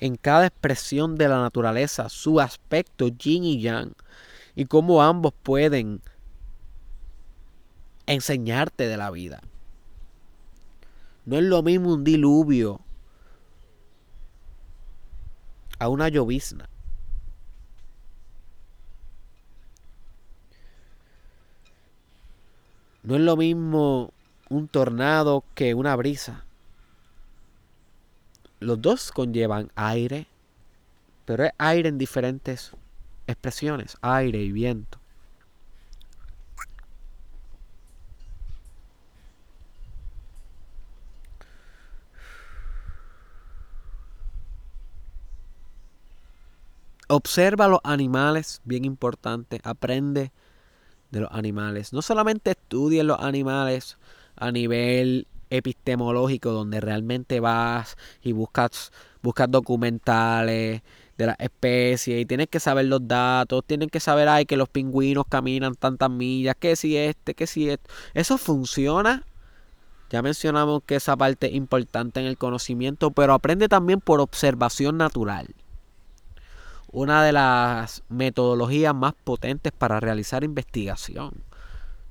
en 0.00 0.16
cada 0.16 0.46
expresión 0.46 1.14
de 1.14 1.28
la 1.28 1.40
naturaleza, 1.40 2.08
su 2.08 2.40
aspecto 2.40 3.06
yin 3.06 3.44
y 3.44 3.60
yang 3.60 3.94
y 4.54 4.66
cómo 4.66 5.02
ambos 5.02 5.32
pueden 5.42 6.02
enseñarte 8.06 8.86
de 8.86 8.96
la 8.96 9.10
vida. 9.10 9.40
No 11.24 11.36
es 11.36 11.44
lo 11.44 11.62
mismo 11.62 11.94
un 11.94 12.04
diluvio 12.04 12.80
a 15.78 15.88
una 15.88 16.08
llovizna. 16.08 16.68
No 23.02 23.16
es 23.16 23.20
lo 23.20 23.36
mismo 23.36 24.12
un 24.48 24.68
tornado 24.68 25.44
que 25.54 25.74
una 25.74 25.96
brisa. 25.96 26.44
Los 28.60 28.80
dos 28.80 29.10
conllevan 29.10 29.72
aire, 29.74 30.28
pero 31.24 31.44
es 31.44 31.52
aire 31.58 31.88
en 31.88 31.98
diferentes 31.98 32.72
expresiones, 33.26 33.96
aire 34.02 34.42
y 34.42 34.52
viento. 34.52 34.98
Observa 47.08 47.68
los 47.68 47.80
animales, 47.84 48.62
bien 48.64 48.86
importante, 48.86 49.60
aprende 49.64 50.32
de 51.10 51.20
los 51.20 51.30
animales. 51.30 51.92
No 51.92 52.00
solamente 52.00 52.52
estudie 52.52 53.04
los 53.04 53.20
animales 53.20 53.98
a 54.34 54.50
nivel 54.50 55.26
epistemológico, 55.50 56.52
donde 56.52 56.80
realmente 56.80 57.38
vas 57.38 57.96
y 58.22 58.32
buscas, 58.32 58.92
buscas 59.22 59.50
documentales, 59.50 60.80
de 61.22 61.28
la 61.28 61.36
especie 61.38 62.18
y 62.18 62.26
tienes 62.26 62.48
que 62.48 62.58
saber 62.58 62.86
los 62.86 63.06
datos, 63.06 63.62
tienes 63.64 63.90
que 63.90 64.00
saber 64.00 64.28
ay, 64.28 64.44
que 64.44 64.56
los 64.56 64.68
pingüinos 64.68 65.24
caminan 65.28 65.76
tantas 65.76 66.10
millas, 66.10 66.56
que 66.58 66.74
si 66.74 66.96
este, 66.96 67.34
que 67.34 67.46
si 67.46 67.70
esto. 67.70 67.88
Eso 68.12 68.38
funciona. 68.38 69.24
Ya 70.10 70.20
mencionamos 70.20 70.82
que 70.84 70.96
esa 70.96 71.16
parte 71.16 71.46
es 71.46 71.54
importante 71.54 72.18
en 72.18 72.26
el 72.26 72.36
conocimiento, 72.36 73.12
pero 73.12 73.34
aprende 73.34 73.68
también 73.68 74.00
por 74.00 74.20
observación 74.20 74.98
natural. 74.98 75.54
Una 76.90 77.22
de 77.22 77.32
las 77.32 78.02
metodologías 78.08 78.94
más 78.94 79.14
potentes 79.14 79.72
para 79.72 80.00
realizar 80.00 80.42
investigación. 80.42 81.44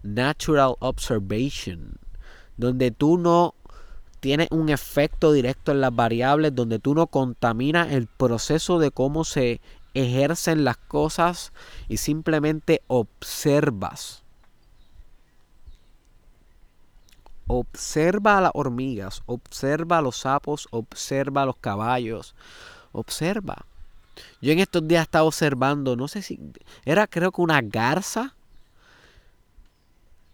Natural 0.04 0.76
observation. 0.80 2.00
Donde 2.56 2.92
tú 2.92 3.18
no 3.18 3.56
tiene 4.22 4.48
un 4.52 4.70
efecto 4.70 5.34
directo 5.34 5.72
en 5.72 5.82
las 5.82 5.94
variables 5.94 6.56
donde 6.56 6.80
tú 6.80 6.94
no 6.94 7.08
contaminas 7.08 7.92
el 7.92 8.08
proceso 8.08 8.78
de 8.80 8.92
cómo 8.92 9.26
se 9.26 9.60
ejercen 9.96 10.64
las 10.64 10.78
cosas 10.78 11.52
y 11.90 11.98
simplemente 11.98 12.82
observas. 12.88 14.24
Observa 17.48 18.38
a 18.38 18.42
las 18.42 18.52
hormigas, 18.54 19.24
observa 19.26 19.98
a 19.98 20.02
los 20.02 20.18
sapos, 20.18 20.68
observa 20.70 21.42
a 21.42 21.48
los 21.48 21.58
caballos, 21.58 22.36
observa. 22.92 23.66
Yo 24.40 24.52
en 24.52 24.60
estos 24.60 24.88
días 24.88 25.02
estaba 25.02 25.26
observando, 25.26 25.96
no 25.96 26.08
sé 26.08 26.22
si 26.22 26.40
era 26.86 27.08
creo 27.08 27.32
que 27.32 27.42
una 27.42 27.62
garza 27.62 28.36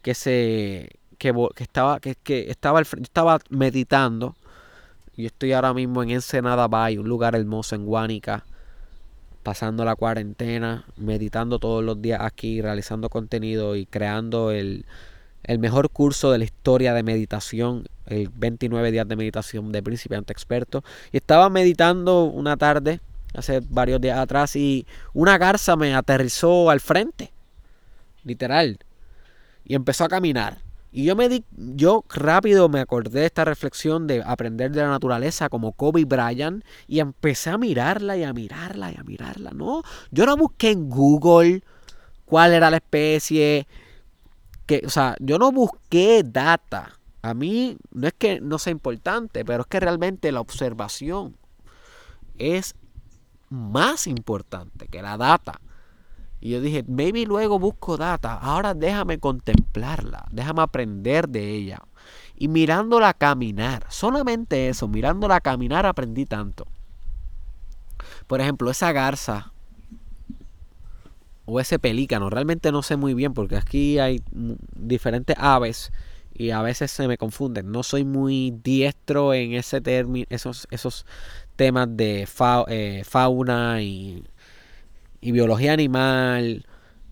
que 0.01 0.13
se 0.13 0.99
que, 1.18 1.34
estaba, 1.57 1.99
que, 1.99 2.15
estaba, 2.49 2.82
estaba 2.82 3.39
meditando. 3.49 4.36
Y 5.15 5.26
estoy 5.26 5.53
ahora 5.53 5.74
mismo 5.74 6.03
en 6.03 6.11
Ensenada 6.11 6.68
Bay, 6.68 6.97
un 6.97 7.07
lugar 7.07 7.36
hermoso 7.36 7.76
en 7.76 7.86
Guánica, 7.86 8.45
pasando 9.41 9.84
la 9.84 9.95
cuarentena, 9.95 10.86
meditando 10.95 11.57
todos 11.57 11.84
los 11.84 12.01
días 12.01 12.22
aquí, 12.22 12.61
realizando 12.61 13.09
contenido 13.09 13.76
y 13.76 13.86
creando 13.86 14.51
el, 14.51 14.86
el 15.43 15.59
mejor 15.59 15.89
curso 15.89 16.32
de 16.32 16.38
la 16.38 16.43
historia 16.43 16.93
de 16.93 17.01
meditación, 17.01 17.88
el 18.05 18.30
29 18.30 18.91
días 18.91 19.07
de 19.07 19.15
meditación 19.15 19.72
de 19.72 19.82
principiante 19.82 20.34
experto. 20.34 20.84
Y 21.11 21.18
estaba 21.18 21.49
meditando 21.49 22.26
una 22.26 22.57
tarde, 22.57 22.99
hace 23.34 23.61
varios 23.70 23.99
días 24.01 24.20
atrás, 24.20 24.55
y 24.55 24.86
una 25.13 25.38
garza 25.38 25.76
me 25.76 25.95
aterrizó 25.95 26.70
al 26.70 26.80
frente, 26.80 27.32
literal, 28.24 28.78
y 29.65 29.74
empezó 29.74 30.03
a 30.03 30.09
caminar. 30.09 30.66
Y 30.98 31.04
yo 31.04 31.16
me 31.16 31.30
di, 31.30 31.45
yo 31.52 32.04
rápido 32.10 32.70
me 32.70 32.80
acordé 32.80 33.20
de 33.20 33.26
esta 33.28 33.45
reflexión 33.45 34.08
de 34.08 34.24
aprender 34.26 34.72
de 34.72 34.82
la 34.82 34.89
naturaleza 34.89 35.48
como 35.48 35.74
Kobe 35.74 36.06
Bryant 36.06 36.66
y 36.88 37.02
empecé 37.02 37.52
a 37.52 37.60
mirarla 37.60 38.18
y 38.18 38.24
a 38.24 38.34
mirarla 38.34 38.91
y 38.91 38.95
a 38.95 39.04
mirarla. 39.04 39.52
No, 39.52 39.84
yo 40.10 40.26
no 40.26 40.36
busqué 40.36 40.72
en 40.72 40.89
Google 40.89 41.62
cuál 42.26 42.52
era 42.52 42.72
la 42.72 42.78
especie, 42.78 43.68
que, 44.66 44.82
o 44.88 44.89
sea, 44.89 45.16
yo 45.20 45.38
no 45.38 45.52
busqué 45.52 46.24
data. 46.26 46.98
A 47.22 47.36
mí 47.36 47.78
no 47.91 48.08
es 48.08 48.16
que 48.18 48.41
no 48.41 48.58
sea 48.58 48.72
importante, 48.72 49.45
pero 49.45 49.62
es 49.62 49.68
que 49.68 49.80
realmente 49.80 50.32
la 50.32 50.41
observación 50.41 51.38
es 52.39 52.74
más 53.50 54.08
importante 54.08 54.88
que 54.88 55.04
la 55.04 55.16
data. 55.16 55.62
Y 56.39 56.51
yo 56.51 56.61
dije, 56.61 56.83
maybe 56.88 57.25
luego 57.25 57.59
busco 57.59 57.97
data, 57.97 58.33
ahora 58.33 58.73
déjame 58.73 59.19
contemplarla, 59.19 60.27
déjame 60.31 60.61
aprender 60.61 61.27
de 61.27 61.49
ella. 61.49 61.81
Y 62.38 62.47
mirándola 62.47 63.13
caminar, 63.13 63.85
solamente 63.89 64.69
eso, 64.69 64.88
mirándola 64.88 65.41
caminar 65.41 65.85
aprendí 65.85 66.25
tanto. 66.25 66.67
Por 68.27 68.41
ejemplo, 68.41 68.69
esa 68.69 68.91
garza 68.91 69.51
o 71.45 71.59
ese 71.59 71.79
pelícano, 71.79 72.29
realmente 72.29 72.71
no 72.71 72.83
sé 72.83 72.97
muy 72.97 73.13
bien 73.13 73.33
porque 73.33 73.55
aquí 73.55 73.97
hay 73.99 74.21
diferentes 74.75 75.35
aves 75.39 75.91
y 76.38 76.51
a 76.51 76.61
veces 76.61 76.91
se 76.91 77.07
me 77.07 77.17
confunden. 77.17 77.71
No 77.71 77.81
soy 77.83 78.03
muy 78.03 78.53
diestro 78.63 79.33
en 79.33 79.53
ese 79.53 79.81
esos, 80.29 80.67
esos 80.69 81.05
temas 81.55 81.88
de 81.97 82.27
eh, 82.67 83.03
fauna 83.05 83.81
y, 83.81 84.23
y 85.22 85.32
biología 85.32 85.74
animal. 85.74 86.65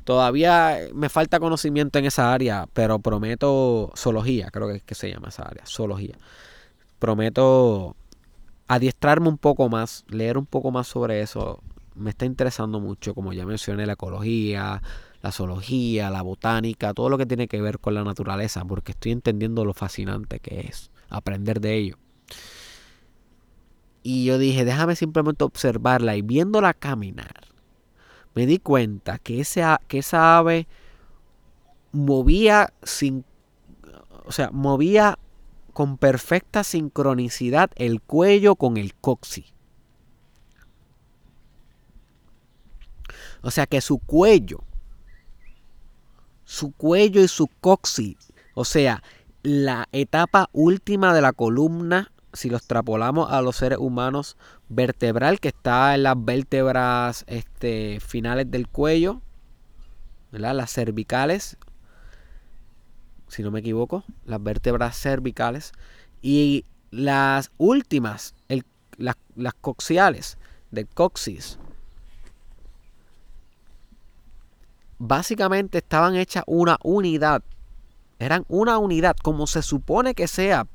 Todavía 0.04 0.78
me 0.94 1.10
falta 1.10 1.40
conocimiento 1.40 1.98
en 2.00 2.06
esa 2.06 2.34
área, 2.34 2.68
pero 2.74 3.00
prometo 3.00 3.92
zoología, 3.96 4.50
creo 4.52 4.68
que, 4.68 4.76
es 4.76 4.84
que 4.84 4.96
se 4.96 5.10
llama 5.10 5.30
esa 5.30 5.44
área, 5.44 5.66
zoología. 5.66 6.18
Prometo 7.00 7.96
adiestrarme 8.68 9.30
un 9.30 9.38
poco 9.38 9.70
más, 9.70 10.06
leer 10.10 10.38
un 10.38 10.46
poco 10.46 10.72
más 10.72 10.88
sobre 10.88 11.22
eso. 11.22 11.62
Me 11.96 12.12
está 12.12 12.26
interesando 12.26 12.80
mucho, 12.80 13.16
como 13.16 13.34
ya 13.34 13.46
mencioné, 13.46 13.86
la 13.86 13.94
ecología, 13.94 14.82
la 15.22 15.32
zoología, 15.32 16.10
la 16.10 16.22
botánica, 16.22 16.94
todo 16.94 17.10
lo 17.10 17.18
que 17.18 17.26
tiene 17.26 17.48
que 17.48 17.62
ver 17.62 17.80
con 17.80 17.96
la 17.96 18.04
naturaleza, 18.04 18.64
porque 18.66 18.92
estoy 18.92 19.12
entendiendo 19.12 19.66
lo 19.66 19.74
fascinante 19.74 20.40
que 20.40 20.62
es 20.62 20.92
aprender 21.10 21.62
de 21.62 21.76
ello. 21.76 21.98
Y 24.04 24.26
yo 24.26 24.38
dije, 24.38 24.66
déjame 24.66 24.96
simplemente 24.96 25.44
observarla 25.44 26.16
y 26.16 26.22
viéndola 26.22 26.76
caminar, 26.76 27.45
me 28.36 28.46
di 28.46 28.60
cuenta 28.60 29.18
que, 29.18 29.44
que 29.88 29.98
esa 29.98 30.38
ave 30.38 30.68
movía 31.92 32.74
sin, 32.84 33.26
o 34.26 34.32
sea, 34.32 34.52
movía 34.52 35.18
con 35.74 35.98
perfecta 35.98 36.64
sincronicidad 36.64 37.72
el 37.76 38.02
cuello 38.02 38.56
con 38.56 38.78
el 38.78 38.94
coxi. 38.94 39.46
O 43.42 43.52
sea 43.52 43.66
que 43.66 43.82
su 43.82 44.00
cuello 44.00 44.64
su 46.46 46.72
cuello 46.72 47.22
y 47.22 47.28
su 47.28 47.48
coxis, 47.60 48.16
o 48.54 48.64
sea, 48.64 49.04
la 49.44 49.90
etapa 49.92 50.50
última 50.54 51.14
de 51.14 51.22
la 51.22 51.34
columna, 51.34 52.12
si 52.34 52.50
lo 52.50 52.58
extrapolamos 52.58 53.32
a 53.32 53.42
los 53.42 53.58
seres 53.58 53.80
humanos, 53.80 54.38
vertebral, 54.70 55.40
que 55.40 55.50
está 55.50 55.96
en 55.96 56.04
las 56.04 56.16
vértebras 56.18 57.24
este, 57.28 58.00
finales 58.00 58.50
del 58.50 58.68
cuello, 58.68 59.22
las 60.32 60.72
cervicales, 60.72 61.58
si 63.28 63.44
no 63.44 63.52
me 63.52 63.60
equivoco, 63.60 64.04
las 64.26 64.42
vértebras 64.42 64.98
cervicales, 65.00 65.72
y 66.22 66.66
las 66.92 67.52
últimas, 67.58 68.36
las, 68.98 69.16
las 69.36 69.54
coxiales 69.54 70.38
del 70.72 70.88
coxis, 70.88 71.60
básicamente 74.98 75.80
estaban 75.80 76.16
hechas 76.16 76.44
una 76.48 76.78
unidad. 76.84 77.44
Eran 78.18 78.46
una 78.48 78.78
unidad, 78.78 79.16
como 79.22 79.46
se 79.46 79.62
supone 79.62 80.16
que 80.16 80.28
sea 80.28 80.68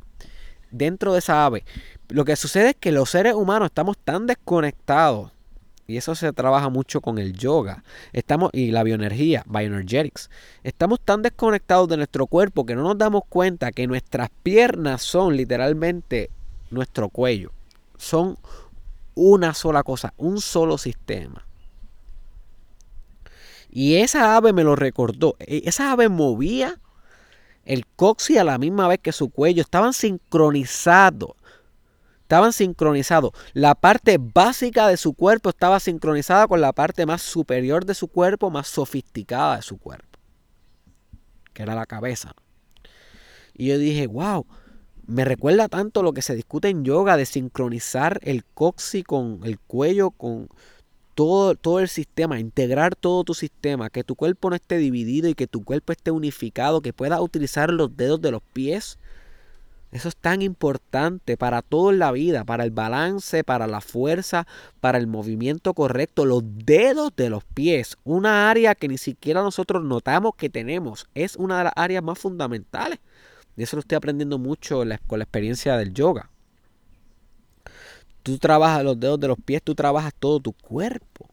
dentro 0.70 1.12
de 1.12 1.20
esa 1.20 1.47
ave. 1.47 1.64
Lo 2.11 2.25
que 2.25 2.37
sucede 2.37 2.71
es 2.71 2.77
que 2.77 2.93
los 2.93 3.11
seres 3.11 3.35
humanos 3.35 3.67
estamos 3.67 3.97
tan 3.99 4.27
desconectados. 4.27 5.33
Y 5.87 5.97
eso 5.97 6.15
se 6.15 6.33
trabaja 6.33 6.69
mucho 6.69 7.01
con 7.01 7.19
el 7.19 7.33
yoga. 7.33 7.83
Estamos, 8.13 8.51
y 8.53 8.71
la 8.71 8.85
bioenergía, 8.85 9.45
bioenergetics. 9.49 10.31
Estamos 10.63 11.01
tan 11.01 11.23
desconectados 11.23 11.89
de 11.89 11.97
nuestro 11.97 12.27
cuerpo 12.27 12.65
que 12.65 12.77
no 12.77 12.83
nos 12.83 12.97
damos 12.97 13.23
cuenta 13.29 13.73
que 13.73 13.89
nuestras 13.89 14.31
piernas 14.45 15.03
son 15.03 15.37
literalmente 15.37 16.31
nuestro 16.71 17.09
cuello. 17.09 17.51
Son 17.97 18.39
una 19.17 19.53
sola 19.55 19.83
cosa, 19.83 20.15
un 20.17 20.41
solo 20.41 20.79
sistema. 20.79 21.45
Y 23.69 23.97
esa 23.97 24.37
ave 24.37 24.53
me 24.53 24.65
lo 24.65 24.77
recordó. 24.77 25.37
E, 25.41 25.63
esa 25.65 25.93
ave 25.93 26.09
movía 26.09 26.81
el 27.65 27.87
coxi 27.87 28.39
a 28.39 28.45
la 28.45 28.59
misma 28.59 28.89
vez 28.89 29.01
que 29.01 29.13
su 29.13 29.29
cuello. 29.29 29.63
Estaban 29.63 29.93
sincronizados. 29.93 31.33
Estaban 32.31 32.53
sincronizados. 32.53 33.33
La 33.55 33.74
parte 33.74 34.16
básica 34.20 34.87
de 34.87 34.97
su 34.97 35.14
cuerpo 35.14 35.49
estaba 35.49 35.81
sincronizada 35.81 36.47
con 36.47 36.61
la 36.61 36.72
parte 36.72 37.05
más 37.05 37.22
superior 37.22 37.85
de 37.85 37.93
su 37.93 38.07
cuerpo, 38.07 38.51
más 38.51 38.68
sofisticada 38.68 39.57
de 39.57 39.62
su 39.62 39.78
cuerpo. 39.78 40.16
Que 41.53 41.64
era 41.64 41.74
la 41.74 41.87
cabeza. 41.87 42.37
Y 43.53 43.66
yo 43.66 43.78
dije, 43.78 44.07
wow, 44.07 44.47
me 45.09 45.24
recuerda 45.24 45.66
tanto 45.66 46.05
lo 46.05 46.12
que 46.12 46.22
se 46.22 46.37
discute 46.37 46.68
en 46.68 46.85
yoga 46.85 47.16
de 47.16 47.26
sincronizar 47.26 48.20
el 48.22 48.45
coxi 48.45 49.03
con 49.03 49.41
el 49.43 49.59
cuello, 49.59 50.12
con, 50.12 50.49
todo, 51.16 51.81
el 51.81 51.89
sistema, 51.89 52.39
integrar 52.39 52.95
todo 52.95 53.24
tu 53.24 53.35
sistema, 53.35 53.91
que 53.91 54.05
tu 54.05 54.14
cuerpo 54.14 54.51
no 54.51 54.57
esté 54.57 54.78
dividido 54.78 55.28
y 55.28 55.35
que 55.35 55.47
tu 55.47 55.64
cuerpo 55.64 55.93
esté 55.93 56.11
unificado, 56.12 56.81
que 56.81 56.93
puedas 56.93 57.20
utilizar 57.20 57.72
los 57.72 57.97
dedos 57.97 58.20
de 58.20 58.31
los 58.31 58.43
pies. 58.53 58.99
Eso 59.93 60.09
es 60.09 60.16
tan 60.16 60.41
importante 60.41 61.36
para 61.36 61.62
todo 61.62 61.91
en 61.91 61.99
la 61.99 62.12
vida, 62.12 62.45
para 62.45 62.62
el 62.62 62.70
balance, 62.70 63.43
para 63.43 63.66
la 63.66 63.80
fuerza, 63.80 64.47
para 64.80 64.99
el 64.99 65.09
movimiento 65.09 65.74
correcto. 65.74 66.24
Los 66.24 66.43
dedos 66.45 67.14
de 67.16 67.28
los 67.28 67.45
pies, 67.45 67.97
una 68.05 68.51
área 68.51 68.76
que 68.76 68.86
ni 68.86 68.99
siquiera 68.99 69.43
nosotros 69.43 69.82
notamos 69.82 70.36
que 70.36 70.49
tenemos, 70.49 71.09
es 71.14 71.34
una 71.34 71.59
de 71.59 71.64
las 71.64 71.72
áreas 71.74 72.05
más 72.05 72.18
fundamentales. 72.18 73.01
Y 73.57 73.64
eso 73.64 73.76
lo 73.76 73.80
estoy 73.80 73.97
aprendiendo 73.97 74.38
mucho 74.38 74.84
con 75.09 75.18
la 75.18 75.24
experiencia 75.24 75.76
del 75.76 75.93
yoga. 75.93 76.30
Tú 78.22 78.38
trabajas 78.38 78.84
los 78.84 79.01
dedos 79.01 79.18
de 79.18 79.28
los 79.28 79.38
pies, 79.45 79.61
tú 79.62 79.74
trabajas 79.74 80.14
todo 80.16 80.38
tu 80.38 80.53
cuerpo. 80.53 81.28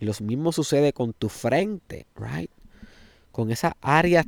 Y 0.00 0.06
lo 0.06 0.12
mismo 0.22 0.50
sucede 0.50 0.92
con 0.92 1.12
tu 1.12 1.28
frente, 1.28 2.06
right? 2.16 2.50
Con 3.30 3.52
esas 3.52 3.74
áreas 3.80 4.26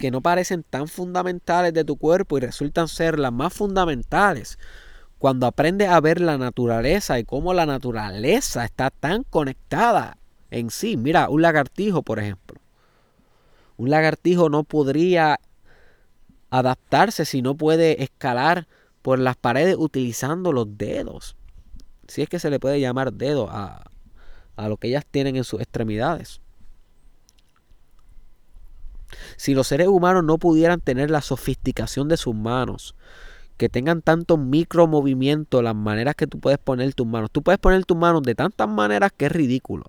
que 0.00 0.10
no 0.10 0.22
parecen 0.22 0.64
tan 0.64 0.88
fundamentales 0.88 1.74
de 1.74 1.84
tu 1.84 1.96
cuerpo 1.96 2.38
y 2.38 2.40
resultan 2.40 2.88
ser 2.88 3.18
las 3.18 3.32
más 3.32 3.52
fundamentales. 3.52 4.58
Cuando 5.18 5.46
aprendes 5.46 5.90
a 5.90 6.00
ver 6.00 6.20
la 6.20 6.38
naturaleza 6.38 7.18
y 7.18 7.24
cómo 7.24 7.52
la 7.52 7.66
naturaleza 7.66 8.64
está 8.64 8.90
tan 8.90 9.24
conectada 9.24 10.16
en 10.50 10.70
sí. 10.70 10.96
Mira, 10.96 11.28
un 11.28 11.42
lagartijo, 11.42 12.02
por 12.02 12.18
ejemplo. 12.18 12.58
Un 13.76 13.90
lagartijo 13.90 14.48
no 14.48 14.64
podría 14.64 15.38
adaptarse 16.48 17.26
si 17.26 17.42
no 17.42 17.54
puede 17.54 18.02
escalar 18.02 18.66
por 19.02 19.18
las 19.18 19.36
paredes 19.36 19.76
utilizando 19.78 20.52
los 20.52 20.78
dedos. 20.78 21.36
Si 22.08 22.22
es 22.22 22.28
que 22.28 22.38
se 22.38 22.50
le 22.50 22.58
puede 22.58 22.80
llamar 22.80 23.12
dedo 23.12 23.50
a, 23.50 23.84
a 24.56 24.68
lo 24.68 24.78
que 24.78 24.88
ellas 24.88 25.04
tienen 25.08 25.36
en 25.36 25.44
sus 25.44 25.60
extremidades. 25.60 26.40
Si 29.36 29.54
los 29.54 29.66
seres 29.68 29.88
humanos 29.88 30.24
no 30.24 30.38
pudieran 30.38 30.80
tener 30.80 31.10
la 31.10 31.20
sofisticación 31.20 32.08
de 32.08 32.16
sus 32.16 32.34
manos, 32.34 32.94
que 33.60 33.68
tengan 33.68 34.00
tantos 34.00 34.38
micromovimientos, 34.38 35.62
las 35.62 35.74
maneras 35.74 36.14
que 36.14 36.26
tú 36.26 36.40
puedes 36.40 36.58
poner 36.58 36.94
tus 36.94 37.06
manos. 37.06 37.30
Tú 37.30 37.42
puedes 37.42 37.58
poner 37.58 37.84
tus 37.84 37.96
manos 37.96 38.22
de 38.22 38.34
tantas 38.34 38.66
maneras 38.66 39.12
que 39.14 39.26
es 39.26 39.32
ridículo. 39.32 39.84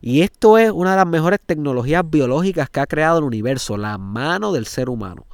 Y 0.00 0.22
esto 0.22 0.56
es 0.56 0.70
una 0.70 0.92
de 0.92 0.98
las 0.98 1.06
mejores 1.06 1.40
tecnologías 1.44 2.08
biológicas 2.08 2.70
que 2.70 2.78
ha 2.78 2.86
creado 2.86 3.18
el 3.18 3.24
universo, 3.24 3.76
la 3.76 3.98
mano 3.98 4.52
del 4.52 4.66
ser 4.66 4.88
humano. 4.88 5.26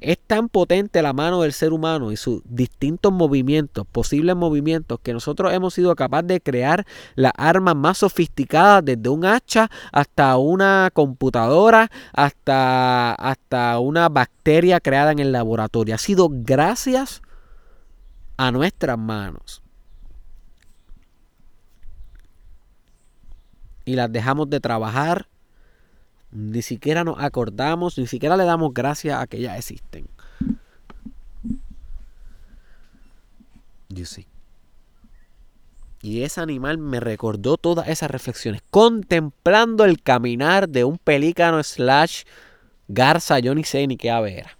Es 0.00 0.18
tan 0.18 0.48
potente 0.48 1.02
la 1.02 1.12
mano 1.12 1.42
del 1.42 1.52
ser 1.52 1.72
humano 1.72 2.10
y 2.10 2.16
sus 2.16 2.42
distintos 2.46 3.12
movimientos, 3.12 3.86
posibles 3.86 4.34
movimientos, 4.34 4.98
que 5.00 5.12
nosotros 5.12 5.52
hemos 5.52 5.74
sido 5.74 5.94
capaces 5.94 6.28
de 6.28 6.40
crear 6.40 6.86
las 7.16 7.32
armas 7.36 7.76
más 7.76 7.98
sofisticadas, 7.98 8.82
desde 8.84 9.10
un 9.10 9.26
hacha 9.26 9.70
hasta 9.92 10.36
una 10.38 10.90
computadora, 10.92 11.90
hasta, 12.14 13.12
hasta 13.12 13.78
una 13.78 14.08
bacteria 14.08 14.80
creada 14.80 15.12
en 15.12 15.18
el 15.18 15.32
laboratorio. 15.32 15.94
Ha 15.94 15.98
sido 15.98 16.28
gracias 16.30 17.20
a 18.38 18.50
nuestras 18.50 18.98
manos. 18.98 19.62
Y 23.84 23.96
las 23.96 24.10
dejamos 24.10 24.48
de 24.48 24.60
trabajar 24.60 25.29
ni 26.32 26.62
siquiera 26.62 27.04
nos 27.04 27.18
acordamos, 27.18 27.98
ni 27.98 28.06
siquiera 28.06 28.36
le 28.36 28.44
damos 28.44 28.72
gracias 28.72 29.20
a 29.20 29.26
que 29.26 29.40
ya 29.40 29.56
existen. 29.56 30.06
You 33.88 34.04
Y 36.02 36.22
ese 36.22 36.40
animal 36.40 36.78
me 36.78 37.00
recordó 37.00 37.56
todas 37.56 37.88
esas 37.88 38.10
reflexiones, 38.10 38.62
contemplando 38.70 39.84
el 39.84 40.00
caminar 40.00 40.68
de 40.68 40.84
un 40.84 40.98
pelícano 40.98 41.62
slash 41.62 42.22
garza, 42.86 43.40
yo 43.40 43.54
ni 43.54 43.64
sé 43.64 43.86
ni 43.86 43.96
qué 43.96 44.10
ave 44.10 44.38
era. 44.38 44.56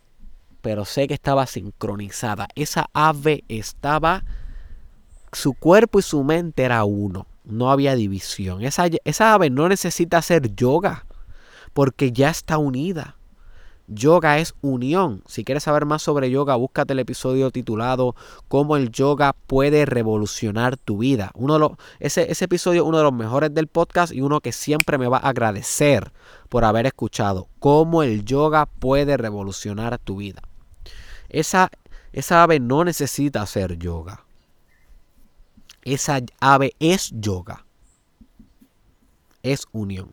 pero 0.62 0.84
sé 0.84 1.08
que 1.08 1.14
estaba 1.14 1.46
sincronizada. 1.46 2.48
Esa 2.54 2.90
ave 2.92 3.44
estaba, 3.48 4.24
su 5.32 5.54
cuerpo 5.54 6.00
y 6.00 6.02
su 6.02 6.22
mente 6.22 6.64
era 6.64 6.84
uno, 6.84 7.26
no 7.44 7.70
había 7.70 7.94
división. 7.94 8.62
Esa, 8.62 8.86
esa 9.04 9.32
ave 9.32 9.48
no 9.48 9.68
necesita 9.68 10.18
hacer 10.18 10.54
yoga 10.54 11.06
porque 11.72 12.12
ya 12.12 12.30
está 12.30 12.58
unida. 12.58 13.16
Yoga 13.92 14.38
es 14.38 14.54
unión. 14.60 15.24
Si 15.26 15.44
quieres 15.44 15.64
saber 15.64 15.84
más 15.84 16.02
sobre 16.02 16.30
yoga, 16.30 16.54
búscate 16.54 16.92
el 16.92 17.00
episodio 17.00 17.50
titulado 17.50 18.14
Cómo 18.46 18.76
el 18.76 18.90
yoga 18.90 19.32
puede 19.32 19.84
revolucionar 19.84 20.76
tu 20.76 20.98
vida. 20.98 21.32
Uno 21.34 21.54
de 21.54 21.58
los, 21.58 21.72
ese, 21.98 22.30
ese 22.30 22.44
episodio 22.44 22.82
es 22.82 22.88
uno 22.88 22.98
de 22.98 23.04
los 23.04 23.12
mejores 23.12 23.52
del 23.52 23.66
podcast 23.66 24.12
y 24.12 24.20
uno 24.20 24.40
que 24.40 24.52
siempre 24.52 24.96
me 24.96 25.08
va 25.08 25.16
a 25.16 25.28
agradecer 25.28 26.12
por 26.48 26.64
haber 26.64 26.86
escuchado. 26.86 27.48
Cómo 27.58 28.04
el 28.04 28.24
yoga 28.24 28.66
puede 28.66 29.16
revolucionar 29.16 29.98
tu 29.98 30.18
vida. 30.18 30.42
Esa, 31.28 31.70
esa 32.12 32.44
ave 32.44 32.60
no 32.60 32.84
necesita 32.84 33.42
hacer 33.42 33.76
yoga. 33.76 34.24
Esa 35.82 36.20
ave 36.38 36.74
es 36.78 37.10
yoga. 37.12 37.64
Es 39.42 39.66
unión. 39.72 40.12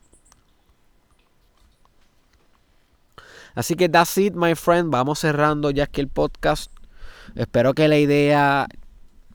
Así 3.58 3.74
que 3.74 3.88
that's 3.88 4.16
it, 4.18 4.34
my 4.36 4.54
friend. 4.54 4.88
Vamos 4.88 5.18
cerrando 5.18 5.72
ya 5.72 5.88
que 5.88 6.00
el 6.00 6.06
podcast. 6.06 6.70
Espero 7.34 7.74
que 7.74 7.88
la 7.88 7.98
idea 7.98 8.68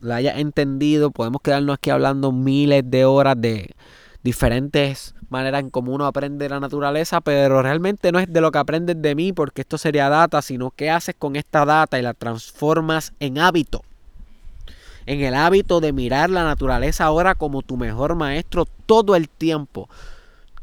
la 0.00 0.16
haya 0.16 0.38
entendido. 0.38 1.10
Podemos 1.10 1.42
quedarnos 1.42 1.74
aquí 1.74 1.90
hablando 1.90 2.32
miles 2.32 2.84
de 2.86 3.04
horas 3.04 3.38
de 3.38 3.74
diferentes 4.22 5.14
maneras 5.28 5.60
en 5.60 5.68
cómo 5.68 5.92
uno 5.92 6.06
aprende 6.06 6.48
la 6.48 6.58
naturaleza, 6.58 7.20
pero 7.20 7.60
realmente 7.60 8.12
no 8.12 8.18
es 8.18 8.32
de 8.32 8.40
lo 8.40 8.50
que 8.50 8.56
aprendes 8.56 8.96
de 9.02 9.14
mí, 9.14 9.34
porque 9.34 9.60
esto 9.60 9.76
sería 9.76 10.08
data, 10.08 10.40
sino 10.40 10.70
qué 10.70 10.88
haces 10.88 11.14
con 11.18 11.36
esta 11.36 11.66
data 11.66 11.98
y 11.98 12.02
la 12.02 12.14
transformas 12.14 13.12
en 13.20 13.38
hábito. 13.38 13.82
En 15.04 15.20
el 15.20 15.34
hábito 15.34 15.80
de 15.80 15.92
mirar 15.92 16.30
la 16.30 16.44
naturaleza 16.44 17.04
ahora 17.04 17.34
como 17.34 17.60
tu 17.60 17.76
mejor 17.76 18.14
maestro 18.14 18.64
todo 18.86 19.16
el 19.16 19.28
tiempo. 19.28 19.90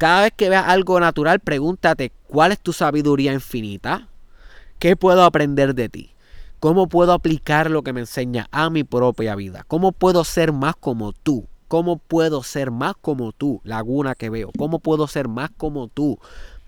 Cada 0.02 0.24
vez 0.24 0.34
que 0.36 0.50
veas 0.50 0.68
algo 0.68 1.00
natural, 1.00 1.42
pregúntate, 1.42 2.12
¿cuál 2.26 2.52
es 2.52 2.60
tu 2.60 2.74
sabiduría 2.74 3.34
infinita? 3.34 4.08
¿Qué 4.80 4.96
puedo 4.96 5.24
aprender 5.24 5.76
de 5.76 5.90
ti? 5.90 6.16
¿Cómo 6.60 6.90
puedo 6.90 7.14
aplicar 7.14 7.70
lo 7.70 7.84
que 7.84 7.94
me 7.94 8.00
enseña 8.00 8.48
a 8.50 8.72
mi 8.72 8.84
propia 8.84 9.36
vida? 9.36 9.64
¿Cómo 9.68 9.92
puedo 9.92 10.24
ser 10.24 10.54
más 10.54 10.76
como 10.76 11.14
tú? 11.14 11.48
¿Cómo 11.68 12.00
puedo 12.00 12.42
ser 12.42 12.72
más 12.72 12.96
como 13.00 13.32
tú, 13.32 13.62
laguna 13.64 14.16
que 14.16 14.32
veo? 14.32 14.50
¿Cómo 14.58 14.80
puedo 14.80 15.08
ser 15.08 15.28
más 15.28 15.52
como 15.56 15.88
tú, 15.88 16.18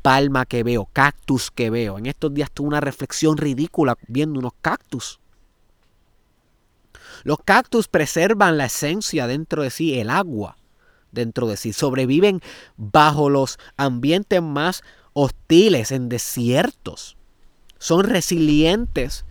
palma 0.03 0.45
que 0.45 0.61
veo, 0.61 0.87
cactus 0.93 1.49
que 1.49 1.71
veo? 1.71 1.97
En 1.97 2.05
estos 2.05 2.35
días 2.35 2.51
tuve 2.51 2.67
una 2.67 2.81
reflexión 2.81 3.37
ridícula 3.37 3.97
viendo 4.07 4.39
unos 4.39 4.53
cactus. 4.61 5.19
Los 7.23 7.39
cactus 7.43 7.87
preservan 7.87 8.59
la 8.59 8.65
esencia 8.65 9.25
dentro 9.25 9.63
de 9.63 9.71
sí, 9.71 9.99
el 9.99 10.11
agua 10.11 10.55
dentro 11.13 11.47
de 11.47 11.55
sí. 11.55 11.71
Sobreviven 11.71 12.41
bajo 12.75 13.29
los 13.29 13.57
ambientes 13.77 14.41
más 14.41 14.83
hostiles, 15.13 15.91
en 15.91 16.09
desiertos. 16.09 17.15
Son 17.77 18.03
resilientes 18.03 19.25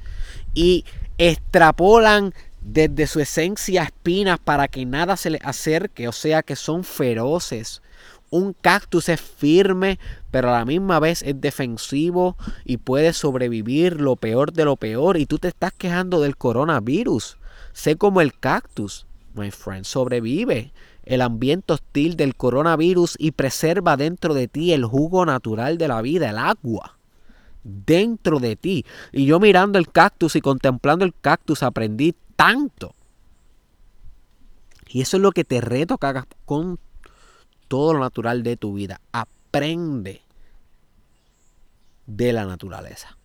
y 0.55 0.85
extrapolan 1.18 2.33
desde 2.61 3.07
su 3.07 3.20
esencia 3.20 3.83
espinas 3.83 4.39
para 4.39 4.68
que 4.68 4.87
nada 4.87 5.16
se 5.16 5.30
les 5.30 5.45
acerque, 5.45 6.09
o 6.09 6.12
sea 6.12 6.43
que 6.43 6.57
son 6.57 6.85
feroces. 6.85 7.83
Un 8.30 8.55
cactus 8.55 9.11
es 9.11 9.20
firme, 9.20 9.99
pero 10.30 10.49
a 10.49 10.59
la 10.59 10.64
misma 10.64 10.99
vez 11.01 11.22
es 11.22 11.39
defensivo 11.39 12.37
y 12.64 12.78
puede 12.78 13.12
sobrevivir 13.12 14.01
lo 14.01 14.16
peor 14.16 14.53
de 14.53 14.64
lo 14.64 14.76
peor. 14.76 15.18
Y 15.18 15.26
tú 15.26 15.39
te 15.39 15.49
estás 15.49 15.72
quejando 15.72 16.20
del 16.20 16.37
coronavirus. 16.37 17.37
Sé 17.74 17.97
como 17.97 18.22
el 18.22 18.39
cactus, 18.39 19.07
my 19.35 19.51
friend, 19.51 19.85
sobrevive 19.85 20.72
el 21.05 21.20
ambiente 21.20 21.72
hostil 21.72 22.16
del 22.16 22.36
coronavirus 22.36 23.16
y 23.18 23.32
preserva 23.32 23.96
dentro 23.96 24.34
de 24.34 24.48
ti 24.48 24.72
el 24.72 24.84
jugo 24.84 25.26
natural 25.26 25.78
de 25.78 25.88
la 25.88 26.03
vida, 26.03 26.30
el 26.30 26.38
agua. 26.38 26.96
Dentro 27.64 28.40
de 28.40 28.57
ti. 28.57 28.84
Y 29.12 29.26
yo 29.26 29.38
mirando 29.38 29.78
el 29.78 29.88
cactus 29.88 30.34
y 30.36 30.40
contemplando 30.40 31.05
el 31.05 31.14
cactus 31.14 31.62
aprendí 31.62 32.14
tanto. 32.34 32.94
Y 34.88 35.00
eso 35.00 35.16
es 35.16 35.22
lo 35.22 35.32
que 35.32 35.44
te 35.44 35.61
reto 35.61 35.96
que 35.96 36.07
hagas 36.07 36.26
con 36.44 36.78
todo 37.68 37.94
lo 37.94 38.00
natural 38.00 38.42
de 38.42 38.57
tu 38.57 38.74
vida. 38.74 39.00
Aprende 39.12 40.22
de 42.07 42.32
la 42.32 42.44
naturaleza. 42.44 43.16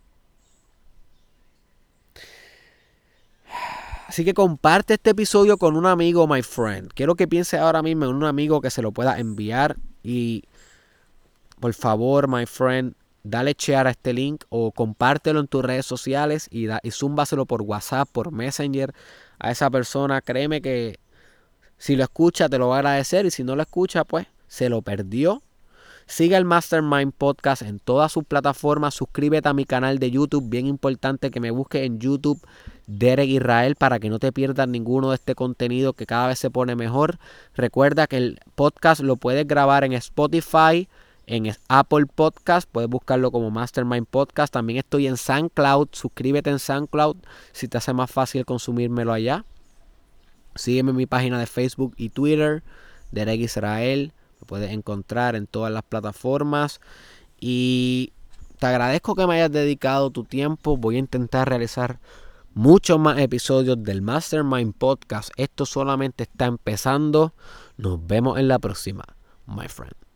Así 4.08 4.24
que 4.24 4.32
comparte 4.32 4.94
este 4.94 5.10
episodio 5.10 5.58
con 5.58 5.76
un 5.76 5.84
amigo, 5.84 6.26
my 6.26 6.40
friend. 6.40 6.90
Quiero 6.94 7.14
que 7.14 7.28
piense 7.28 7.58
ahora 7.58 7.82
mismo 7.82 8.06
en 8.06 8.14
un 8.14 8.24
amigo 8.24 8.62
que 8.62 8.70
se 8.70 8.80
lo 8.80 8.90
pueda 8.90 9.18
enviar. 9.18 9.76
Y 10.02 10.44
por 11.60 11.74
favor, 11.74 12.26
my 12.26 12.46
friend, 12.46 12.94
dale 13.22 13.54
share 13.58 13.86
a 13.86 13.90
este 13.90 14.14
link 14.14 14.44
o 14.48 14.72
compártelo 14.72 15.40
en 15.40 15.46
tus 15.46 15.62
redes 15.62 15.84
sociales 15.84 16.48
y, 16.50 16.64
da, 16.64 16.80
por 17.46 17.60
WhatsApp, 17.60 18.08
por 18.10 18.32
Messenger 18.32 18.94
a 19.38 19.50
esa 19.50 19.68
persona. 19.68 20.22
Créeme 20.22 20.62
que 20.62 20.98
si 21.76 21.94
lo 21.94 22.02
escucha 22.02 22.48
te 22.48 22.56
lo 22.56 22.68
va 22.68 22.76
a 22.76 22.78
agradecer 22.78 23.26
y 23.26 23.30
si 23.30 23.44
no 23.44 23.56
lo 23.56 23.62
escucha, 23.62 24.04
pues 24.04 24.26
se 24.46 24.70
lo 24.70 24.80
perdió. 24.80 25.42
Siga 26.06 26.38
el 26.38 26.46
Mastermind 26.46 27.12
Podcast 27.12 27.60
en 27.60 27.78
todas 27.78 28.10
sus 28.10 28.24
plataformas. 28.24 28.94
Suscríbete 28.94 29.50
a 29.50 29.52
mi 29.52 29.66
canal 29.66 29.98
de 29.98 30.10
YouTube. 30.10 30.48
Bien 30.48 30.66
importante 30.66 31.30
que 31.30 31.40
me 31.40 31.50
busques 31.50 31.82
en 31.82 31.98
YouTube 31.98 32.40
Derek 32.88 33.28
Israel 33.28 33.76
para 33.76 34.00
que 34.00 34.08
no 34.08 34.18
te 34.18 34.32
pierdas 34.32 34.66
ninguno 34.66 35.10
de 35.10 35.16
este 35.16 35.34
contenido 35.34 35.92
que 35.92 36.06
cada 36.06 36.26
vez 36.26 36.38
se 36.38 36.50
pone 36.50 36.74
mejor. 36.74 37.18
Recuerda 37.54 38.06
que 38.06 38.16
el 38.16 38.40
podcast 38.54 39.02
lo 39.02 39.16
puedes 39.16 39.46
grabar 39.46 39.84
en 39.84 39.92
Spotify, 39.92 40.88
en 41.26 41.54
Apple 41.68 42.06
Podcast, 42.06 42.66
puedes 42.72 42.88
buscarlo 42.88 43.30
como 43.30 43.50
Mastermind 43.50 44.06
Podcast. 44.06 44.52
También 44.52 44.78
estoy 44.78 45.06
en 45.06 45.18
SoundCloud, 45.18 45.88
suscríbete 45.92 46.48
en 46.48 46.58
SoundCloud 46.58 47.18
si 47.52 47.68
te 47.68 47.76
hace 47.76 47.92
más 47.92 48.10
fácil 48.10 48.46
consumírmelo 48.46 49.12
allá. 49.12 49.44
Sígueme 50.54 50.90
en 50.90 50.96
mi 50.96 51.06
página 51.06 51.38
de 51.38 51.46
Facebook 51.46 51.92
y 51.98 52.08
Twitter, 52.08 52.62
Derek 53.12 53.40
Israel. 53.42 54.12
Lo 54.40 54.46
puedes 54.46 54.72
encontrar 54.72 55.36
en 55.36 55.46
todas 55.46 55.70
las 55.70 55.82
plataformas. 55.82 56.80
Y 57.38 58.14
te 58.58 58.66
agradezco 58.66 59.14
que 59.14 59.26
me 59.26 59.34
hayas 59.34 59.52
dedicado 59.52 60.10
tu 60.10 60.24
tiempo. 60.24 60.78
Voy 60.78 60.96
a 60.96 61.00
intentar 61.00 61.50
realizar 61.50 61.98
muchos 62.54 62.98
más 62.98 63.18
episodios 63.18 63.82
del 63.82 64.02
Mastermind 64.02 64.74
Podcast. 64.74 65.30
Esto 65.36 65.66
solamente 65.66 66.24
está 66.24 66.46
empezando. 66.46 67.34
Nos 67.76 68.04
vemos 68.06 68.38
en 68.38 68.48
la 68.48 68.58
próxima, 68.58 69.04
my 69.46 69.68
friend. 69.68 70.07